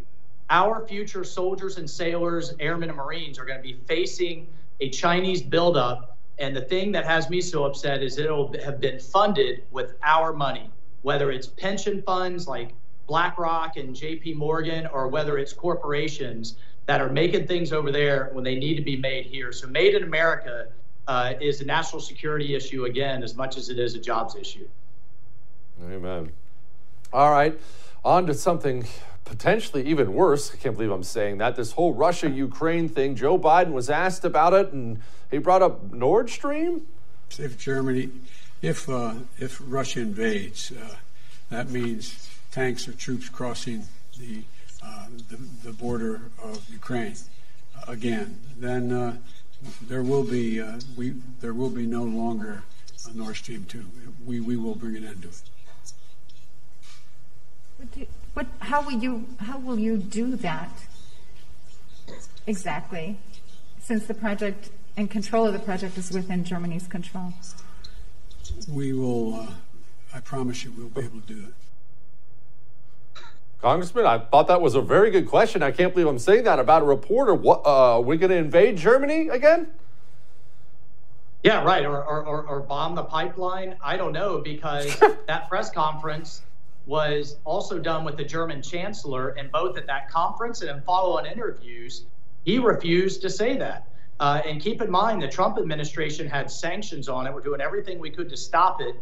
our 0.50 0.86
future 0.86 1.24
soldiers 1.24 1.76
and 1.76 1.88
sailors, 1.88 2.54
airmen 2.58 2.88
and 2.88 2.96
Marines 2.96 3.38
are 3.38 3.44
going 3.44 3.58
to 3.58 3.62
be 3.62 3.78
facing 3.86 4.46
a 4.80 4.88
Chinese 4.88 5.42
buildup. 5.42 6.16
And 6.38 6.56
the 6.56 6.62
thing 6.62 6.92
that 6.92 7.04
has 7.04 7.28
me 7.28 7.40
so 7.40 7.64
upset 7.64 8.02
is 8.02 8.18
it'll 8.18 8.52
have 8.62 8.80
been 8.80 8.98
funded 8.98 9.64
with 9.70 9.94
our 10.02 10.32
money, 10.32 10.70
whether 11.02 11.30
it's 11.30 11.46
pension 11.46 12.02
funds 12.02 12.46
like 12.46 12.72
BlackRock 13.08 13.76
and 13.76 13.94
JP 13.94 14.36
Morgan, 14.36 14.86
or 14.86 15.08
whether 15.08 15.36
it's 15.36 15.52
corporations 15.52 16.56
that 16.86 17.00
are 17.00 17.10
making 17.10 17.46
things 17.46 17.72
over 17.72 17.90
there 17.90 18.30
when 18.32 18.44
they 18.44 18.54
need 18.54 18.76
to 18.76 18.82
be 18.82 18.96
made 18.96 19.26
here. 19.26 19.52
So, 19.52 19.66
made 19.66 19.94
in 19.94 20.04
America 20.04 20.68
uh, 21.08 21.32
is 21.40 21.60
a 21.60 21.64
national 21.64 22.00
security 22.00 22.54
issue 22.54 22.84
again, 22.84 23.24
as 23.24 23.34
much 23.34 23.56
as 23.56 23.70
it 23.70 23.78
is 23.78 23.94
a 23.94 23.98
jobs 23.98 24.36
issue. 24.36 24.68
Amen. 25.82 26.30
All 27.12 27.30
right, 27.30 27.58
on 28.04 28.26
to 28.26 28.34
something 28.34 28.86
potentially 29.24 29.86
even 29.86 30.12
worse. 30.14 30.52
I 30.52 30.56
can't 30.56 30.76
believe 30.76 30.90
I'm 30.90 31.02
saying 31.02 31.38
that. 31.38 31.56
This 31.56 31.72
whole 31.72 31.94
Russia 31.94 32.28
Ukraine 32.28 32.88
thing, 32.88 33.14
Joe 33.16 33.38
Biden 33.38 33.72
was 33.72 33.90
asked 33.90 34.24
about 34.24 34.54
it 34.54 34.72
and 34.72 35.00
he 35.30 35.38
brought 35.38 35.62
up 35.62 35.92
Nord 35.92 36.30
Stream. 36.30 36.86
If 37.38 37.58
Germany, 37.58 38.10
if, 38.62 38.88
uh, 38.88 39.14
if 39.38 39.60
Russia 39.64 40.00
invades, 40.00 40.72
uh, 40.72 40.96
that 41.50 41.70
means 41.70 42.28
tanks 42.50 42.88
or 42.88 42.92
troops 42.92 43.28
crossing 43.28 43.84
the, 44.18 44.42
uh, 44.82 45.06
the, 45.28 45.36
the, 45.64 45.72
border 45.72 46.22
of 46.42 46.68
Ukraine 46.70 47.14
again. 47.86 48.38
Then 48.58 48.92
uh, 48.92 49.16
there 49.82 50.02
will 50.02 50.24
be 50.24 50.60
uh, 50.60 50.80
we 50.96 51.14
there 51.40 51.54
will 51.54 51.70
be 51.70 51.86
no 51.86 52.04
longer 52.04 52.62
a 53.08 53.16
Nord 53.16 53.36
Stream 53.36 53.64
two. 53.68 53.84
We 54.24 54.40
we 54.40 54.56
will 54.56 54.74
bring 54.74 54.96
an 54.96 55.06
end 55.06 55.22
to 55.22 55.28
it. 55.28 55.42
What, 58.34 58.46
how 58.60 58.82
will 58.82 59.00
you, 59.00 59.26
how 59.38 59.58
will 59.58 59.78
you 59.78 59.96
do 59.96 60.36
that 60.36 60.70
exactly, 62.46 63.16
since 63.80 64.06
the 64.06 64.14
project 64.14 64.70
and 64.96 65.10
control 65.10 65.46
of 65.46 65.52
the 65.52 65.58
project 65.60 65.96
is 65.98 66.10
within 66.10 66.44
Germany's 66.44 66.86
control? 66.86 67.32
We 68.68 68.92
will, 68.92 69.34
uh, 69.34 69.46
I 70.14 70.20
promise 70.20 70.64
you, 70.64 70.72
we'll 70.72 70.88
be 70.88 71.02
able 71.02 71.20
to 71.20 71.34
do 71.34 71.44
it. 71.48 71.54
Congressman, 73.60 74.06
I 74.06 74.18
thought 74.18 74.46
that 74.48 74.60
was 74.60 74.76
a 74.76 74.80
very 74.80 75.10
good 75.10 75.26
question. 75.26 75.62
I 75.62 75.72
can't 75.72 75.92
believe 75.92 76.06
I'm 76.06 76.18
saying 76.18 76.44
that 76.44 76.60
about 76.60 76.82
a 76.82 76.84
reporter. 76.84 77.34
What, 77.34 77.62
uh, 77.66 77.96
are 77.96 78.00
we 78.00 78.16
going 78.16 78.30
to 78.30 78.36
invade 78.36 78.76
Germany 78.76 79.28
again? 79.28 79.68
Yeah, 81.42 81.64
right. 81.64 81.84
Or, 81.84 82.04
or, 82.04 82.24
or, 82.24 82.42
or 82.44 82.60
bomb 82.60 82.94
the 82.94 83.02
pipeline. 83.02 83.76
I 83.82 83.96
don't 83.96 84.12
know 84.12 84.38
because 84.38 84.96
that 85.26 85.48
press 85.48 85.70
conference 85.70 86.42
was 86.86 87.36
also 87.44 87.78
done 87.78 88.04
with 88.04 88.16
the 88.16 88.24
German 88.24 88.62
chancellor, 88.62 89.30
and 89.30 89.50
both 89.52 89.76
at 89.76 89.86
that 89.88 90.08
conference 90.08 90.62
and 90.62 90.70
in 90.70 90.80
follow 90.82 91.18
on 91.18 91.26
interviews, 91.26 92.04
he 92.44 92.58
refused 92.58 93.22
to 93.22 93.30
say 93.30 93.56
that. 93.56 93.88
Uh, 94.20 94.40
and 94.46 94.60
keep 94.60 94.80
in 94.80 94.90
mind, 94.90 95.20
the 95.20 95.28
Trump 95.28 95.58
administration 95.58 96.28
had 96.28 96.50
sanctions 96.50 97.08
on 97.08 97.26
it. 97.26 97.34
We're 97.34 97.40
doing 97.40 97.60
everything 97.60 97.98
we 97.98 98.10
could 98.10 98.28
to 98.30 98.36
stop 98.36 98.80
it. 98.80 98.96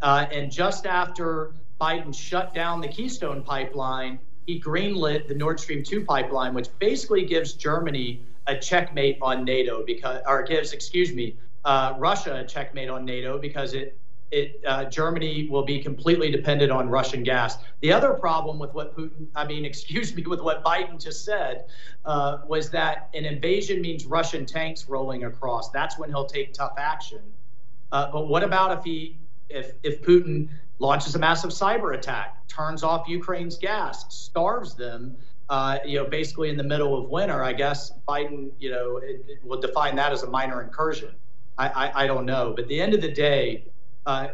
Uh, 0.00 0.26
and 0.32 0.50
just 0.52 0.86
after 0.86 1.52
Biden 1.82 2.14
shut 2.14 2.54
down 2.54 2.80
the 2.80 2.86
Keystone 2.86 3.42
pipeline, 3.42 4.20
he 4.46 4.60
greenlit 4.60 5.26
the 5.26 5.34
Nord 5.34 5.58
Stream 5.58 5.82
2 5.82 6.04
pipeline, 6.04 6.54
which 6.54 6.68
basically 6.78 7.24
gives 7.24 7.54
Germany 7.54 8.22
a 8.46 8.56
checkmate 8.56 9.18
on 9.20 9.44
NATO 9.44 9.84
because, 9.84 10.22
or 10.24 10.44
gives, 10.44 10.72
excuse 10.72 11.12
me, 11.12 11.36
uh, 11.64 11.94
Russia 11.98 12.36
a 12.36 12.44
checkmate 12.44 12.88
on 12.88 13.04
NATO 13.04 13.38
because 13.38 13.74
it 13.74 13.98
it, 14.30 14.62
uh, 14.66 14.86
Germany 14.86 15.46
will 15.50 15.62
be 15.62 15.78
completely 15.82 16.30
dependent 16.30 16.72
on 16.72 16.88
Russian 16.88 17.22
gas. 17.22 17.58
The 17.82 17.92
other 17.92 18.14
problem 18.14 18.58
with 18.58 18.72
what 18.72 18.96
Putin, 18.96 19.26
I 19.36 19.46
mean, 19.46 19.64
excuse 19.72 20.14
me, 20.14 20.22
with 20.22 20.40
what 20.40 20.64
Biden 20.64 20.98
just 20.98 21.26
said, 21.26 21.66
uh, 22.06 22.38
was 22.46 22.70
that 22.70 23.10
an 23.12 23.26
invasion 23.26 23.82
means 23.82 24.06
Russian 24.06 24.46
tanks 24.46 24.88
rolling 24.88 25.24
across. 25.24 25.68
That's 25.68 25.98
when 25.98 26.08
he'll 26.08 26.24
take 26.24 26.54
tough 26.54 26.72
action. 26.78 27.20
Uh, 27.90 28.10
but 28.10 28.26
what 28.26 28.42
about 28.42 28.78
if 28.78 28.84
he, 28.84 29.18
if 29.50 29.72
if 29.82 30.00
Putin 30.00 30.48
launches 30.82 31.14
a 31.14 31.18
massive 31.18 31.50
cyber 31.50 31.94
attack, 31.94 32.46
turns 32.48 32.82
off 32.82 33.08
Ukraine's 33.08 33.56
gas, 33.56 34.04
starves 34.12 34.74
them? 34.74 35.16
Uh, 35.48 35.78
you 35.86 35.98
know, 35.98 36.04
basically 36.04 36.48
in 36.48 36.56
the 36.56 36.64
middle 36.64 36.98
of 36.98 37.08
winter, 37.08 37.44
I 37.44 37.52
guess 37.52 37.92
Biden, 38.08 38.50
you 38.58 38.70
know, 38.70 38.96
it, 38.96 39.24
it 39.28 39.44
will 39.44 39.60
define 39.60 39.94
that 39.96 40.12
as 40.12 40.22
a 40.24 40.26
minor 40.26 40.60
incursion. 40.62 41.10
I, 41.56 41.68
I, 41.68 42.04
I 42.04 42.06
don't 42.06 42.26
know. 42.26 42.52
But 42.56 42.62
at 42.62 42.68
the 42.68 42.80
end 42.80 42.94
of 42.94 43.00
the 43.00 43.12
day, 43.12 43.64
uh, 44.06 44.28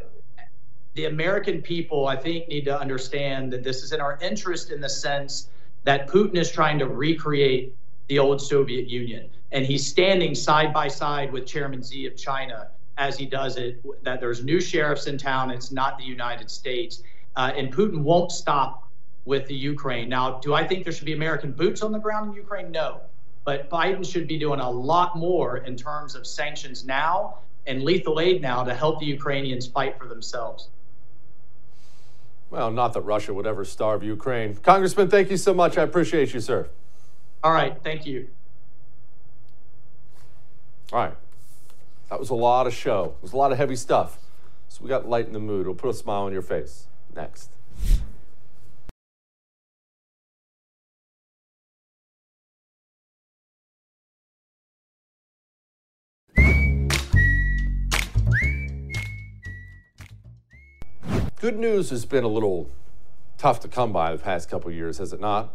the 0.94 1.04
American 1.06 1.60
people, 1.60 2.06
I 2.06 2.16
think, 2.16 2.48
need 2.48 2.64
to 2.64 2.78
understand 2.78 3.52
that 3.52 3.62
this 3.62 3.82
is 3.82 3.92
in 3.92 4.00
our 4.00 4.18
interest 4.22 4.70
in 4.70 4.80
the 4.80 4.88
sense 4.88 5.48
that 5.84 6.08
Putin 6.08 6.36
is 6.36 6.50
trying 6.50 6.78
to 6.78 6.86
recreate 6.86 7.74
the 8.08 8.18
old 8.18 8.40
Soviet 8.40 8.88
Union. 8.88 9.28
And 9.52 9.66
he's 9.66 9.86
standing 9.86 10.34
side 10.34 10.72
by 10.72 10.88
side 10.88 11.30
with 11.30 11.46
Chairman 11.46 11.82
Xi 11.82 12.06
of 12.06 12.16
China 12.16 12.68
as 12.98 13.16
he 13.16 13.24
does 13.24 13.56
it, 13.56 13.82
that 14.02 14.20
there's 14.20 14.44
new 14.44 14.60
sheriffs 14.60 15.06
in 15.06 15.16
town. 15.16 15.50
It's 15.50 15.70
not 15.70 15.96
the 15.96 16.04
United 16.04 16.50
States. 16.50 17.02
Uh, 17.36 17.52
and 17.56 17.72
Putin 17.72 18.02
won't 18.02 18.32
stop 18.32 18.90
with 19.24 19.46
the 19.46 19.54
Ukraine. 19.54 20.08
Now, 20.08 20.40
do 20.40 20.52
I 20.52 20.66
think 20.66 20.84
there 20.84 20.92
should 20.92 21.06
be 21.06 21.12
American 21.12 21.52
boots 21.52 21.82
on 21.82 21.92
the 21.92 21.98
ground 21.98 22.30
in 22.30 22.34
Ukraine? 22.34 22.70
No. 22.72 23.00
But 23.44 23.70
Biden 23.70 24.04
should 24.04 24.26
be 24.26 24.38
doing 24.38 24.60
a 24.60 24.70
lot 24.70 25.16
more 25.16 25.58
in 25.58 25.76
terms 25.76 26.14
of 26.14 26.26
sanctions 26.26 26.84
now 26.84 27.38
and 27.66 27.82
lethal 27.82 28.18
aid 28.20 28.42
now 28.42 28.64
to 28.64 28.74
help 28.74 28.98
the 28.98 29.06
Ukrainians 29.06 29.66
fight 29.66 29.98
for 29.98 30.06
themselves. 30.06 30.68
Well, 32.50 32.70
not 32.70 32.94
that 32.94 33.02
Russia 33.02 33.32
would 33.32 33.46
ever 33.46 33.64
starve 33.64 34.02
Ukraine. 34.02 34.56
Congressman, 34.56 35.08
thank 35.08 35.30
you 35.30 35.36
so 35.36 35.54
much. 35.54 35.78
I 35.78 35.82
appreciate 35.82 36.34
you, 36.34 36.40
sir. 36.40 36.68
All 37.44 37.52
right. 37.52 37.76
Thank 37.84 38.06
you. 38.06 38.28
All 40.92 41.00
right. 41.00 41.14
That 42.10 42.18
was 42.18 42.30
a 42.30 42.34
lot 42.34 42.66
of 42.66 42.72
show. 42.72 43.16
It 43.18 43.22
was 43.22 43.32
a 43.32 43.36
lot 43.36 43.52
of 43.52 43.58
heavy 43.58 43.76
stuff. 43.76 44.18
So 44.68 44.82
we 44.82 44.88
got 44.88 45.08
light 45.08 45.26
in 45.26 45.32
the 45.32 45.40
mood. 45.40 45.62
It'll 45.62 45.74
put 45.74 45.90
a 45.90 45.94
smile 45.94 46.22
on 46.22 46.32
your 46.32 46.42
face. 46.42 46.86
Next. 47.14 47.50
Good 61.40 61.56
news 61.56 61.90
has 61.90 62.04
been 62.04 62.24
a 62.24 62.28
little 62.28 62.68
tough 63.36 63.60
to 63.60 63.68
come 63.68 63.92
by 63.92 64.10
the 64.12 64.18
past 64.18 64.50
couple 64.50 64.72
years, 64.72 64.98
has 64.98 65.12
it 65.12 65.20
not? 65.20 65.54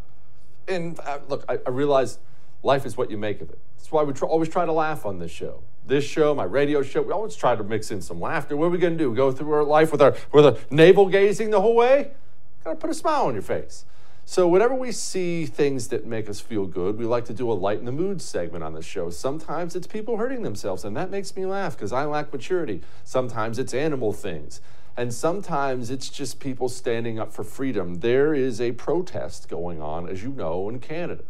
And 0.68 0.98
uh, 1.02 1.20
look, 1.28 1.44
I, 1.50 1.60
I, 1.68 1.70
realize 1.72 2.20
life 2.64 2.86
is 2.86 2.96
what 2.96 3.12
you 3.12 3.18
make 3.18 3.42
of 3.42 3.50
it. 3.50 3.60
That's 3.76 3.92
why 3.92 4.04
we 4.04 4.14
tr- 4.14 4.26
always 4.26 4.48
try 4.48 4.66
to 4.66 4.72
laugh 4.72 5.06
on 5.06 5.20
this 5.20 5.32
show. 5.32 5.62
This 5.86 6.06
show, 6.06 6.34
my 6.34 6.46
radio 6.46 6.82
show, 6.82 7.02
we 7.02 7.12
always 7.12 7.36
try 7.36 7.56
to 7.56 7.64
mix 7.64 7.92
in 7.92 8.02
some 8.02 8.22
laughter. 8.22 8.56
What 8.56 8.68
are 8.68 8.70
we 8.70 8.78
going 8.78 8.98
to 8.98 9.04
do? 9.04 9.14
Go 9.14 9.34
through 9.34 9.52
our 9.52 9.66
life 9.66 9.92
with 9.92 10.02
our 10.02 10.16
with 10.32 10.46
a 10.46 10.58
navel 10.72 11.08
gazing 11.08 11.50
the 11.50 11.60
whole 11.60 11.76
way? 11.76 12.12
Got 12.64 12.72
to 12.72 12.76
put 12.78 12.90
a 12.90 12.94
smile 12.94 13.26
on 13.26 13.34
your 13.34 13.44
face. 13.44 13.86
So, 14.26 14.48
whenever 14.48 14.74
we 14.74 14.94
see 14.94 15.46
things 15.46 15.90
that 15.90 16.06
make 16.06 16.30
us 16.30 16.40
feel 16.40 16.66
good, 16.66 16.98
we 16.98 17.04
like 17.04 17.26
to 17.26 17.34
do 17.34 17.52
a 17.52 17.54
lighten 17.54 17.84
the 17.84 17.92
mood 17.92 18.22
segment 18.22 18.64
on 18.64 18.74
the 18.74 18.82
show. 18.82 19.10
Sometimes 19.10 19.76
it's 19.76 19.86
people 19.86 20.16
hurting 20.16 20.44
themselves, 20.44 20.86
and 20.86 20.96
that 20.96 21.12
makes 21.12 21.36
me 21.36 21.46
laugh 21.46 21.76
because 21.76 21.92
I 21.92 22.06
lack 22.06 22.32
maturity. 22.32 22.82
Sometimes 23.04 23.60
it's 23.60 23.74
animal 23.74 24.14
things. 24.14 24.62
And 24.96 25.14
sometimes 25.14 25.90
it's 25.90 26.08
just 26.08 26.40
people 26.40 26.70
standing 26.70 27.20
up 27.20 27.34
for 27.34 27.44
freedom. 27.44 27.96
There 27.96 28.34
is 28.34 28.62
a 28.62 28.72
protest 28.74 29.50
going 29.50 29.82
on, 29.82 30.08
as 30.08 30.24
you 30.24 30.30
know, 30.30 30.70
in 30.70 30.80
Canada. 30.80 31.24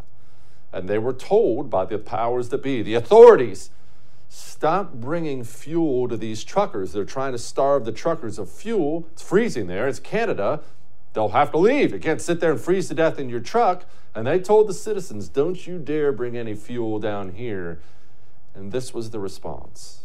And 0.71 0.87
they 0.87 0.99
were 0.99 1.13
told 1.13 1.71
by 1.71 1.85
the 1.85 1.97
powers 1.97 2.49
that 2.49 2.61
be, 2.61 2.83
the 2.83 2.93
authorities, 2.93 3.71
stop 4.33 4.93
bringing 4.93 5.43
fuel 5.43 6.07
to 6.07 6.17
these 6.17 6.43
truckers. 6.43 6.91
They're 6.91 7.05
trying 7.05 7.33
to 7.33 7.37
starve 7.37 7.85
the 7.85 7.91
truckers 7.91 8.39
of 8.39 8.49
fuel. 8.49 9.07
It's 9.11 9.21
freezing 9.21 9.67
there. 9.67 9.87
It's 9.87 9.99
Canada. 9.99 10.61
They'll 11.13 11.29
have 11.29 11.51
to 11.51 11.59
leave. 11.59 11.93
You 11.93 11.99
can't 11.99 12.19
sit 12.19 12.39
there 12.39 12.51
and 12.51 12.59
freeze 12.59 12.87
to 12.87 12.95
death 12.95 13.19
in 13.19 13.29
your 13.29 13.39
truck. 13.39 13.85
And 14.15 14.25
they 14.25 14.39
told 14.39 14.67
the 14.67 14.73
citizens, 14.73 15.29
don't 15.29 15.67
you 15.67 15.77
dare 15.77 16.11
bring 16.11 16.35
any 16.35 16.55
fuel 16.55 16.97
down 16.97 17.33
here. 17.33 17.79
And 18.55 18.71
this 18.71 18.91
was 18.91 19.11
the 19.11 19.19
response. 19.19 19.99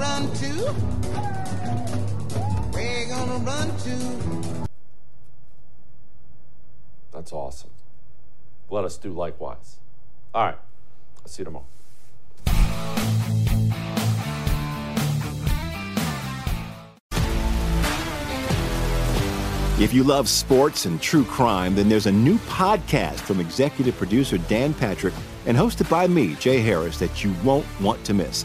Run 0.00 0.32
to? 0.32 0.50
Where 2.72 3.00
you 3.00 3.08
gonna 3.08 3.36
run 3.44 3.76
to? 3.76 4.68
That's 7.12 7.32
awesome. 7.32 7.70
Let 8.70 8.84
us 8.84 8.96
do 8.96 9.12
likewise. 9.12 9.76
All 10.34 10.46
right. 10.46 10.58
I'll 11.18 11.28
see 11.28 11.42
you 11.42 11.44
tomorrow. 11.44 11.66
If 19.78 19.94
you 19.94 20.04
love 20.04 20.28
sports 20.28 20.84
and 20.84 21.00
true 21.00 21.24
crime, 21.24 21.74
then 21.74 21.88
there's 21.88 22.06
a 22.06 22.12
new 22.12 22.36
podcast 22.40 23.20
from 23.20 23.40
executive 23.40 23.96
producer 23.96 24.38
Dan 24.38 24.74
Patrick 24.74 25.14
and 25.46 25.56
hosted 25.56 25.88
by 25.90 26.06
me, 26.06 26.34
Jay 26.34 26.60
Harris, 26.60 26.98
that 26.98 27.24
you 27.24 27.34
won't 27.42 27.66
want 27.80 28.04
to 28.04 28.14
miss. 28.14 28.44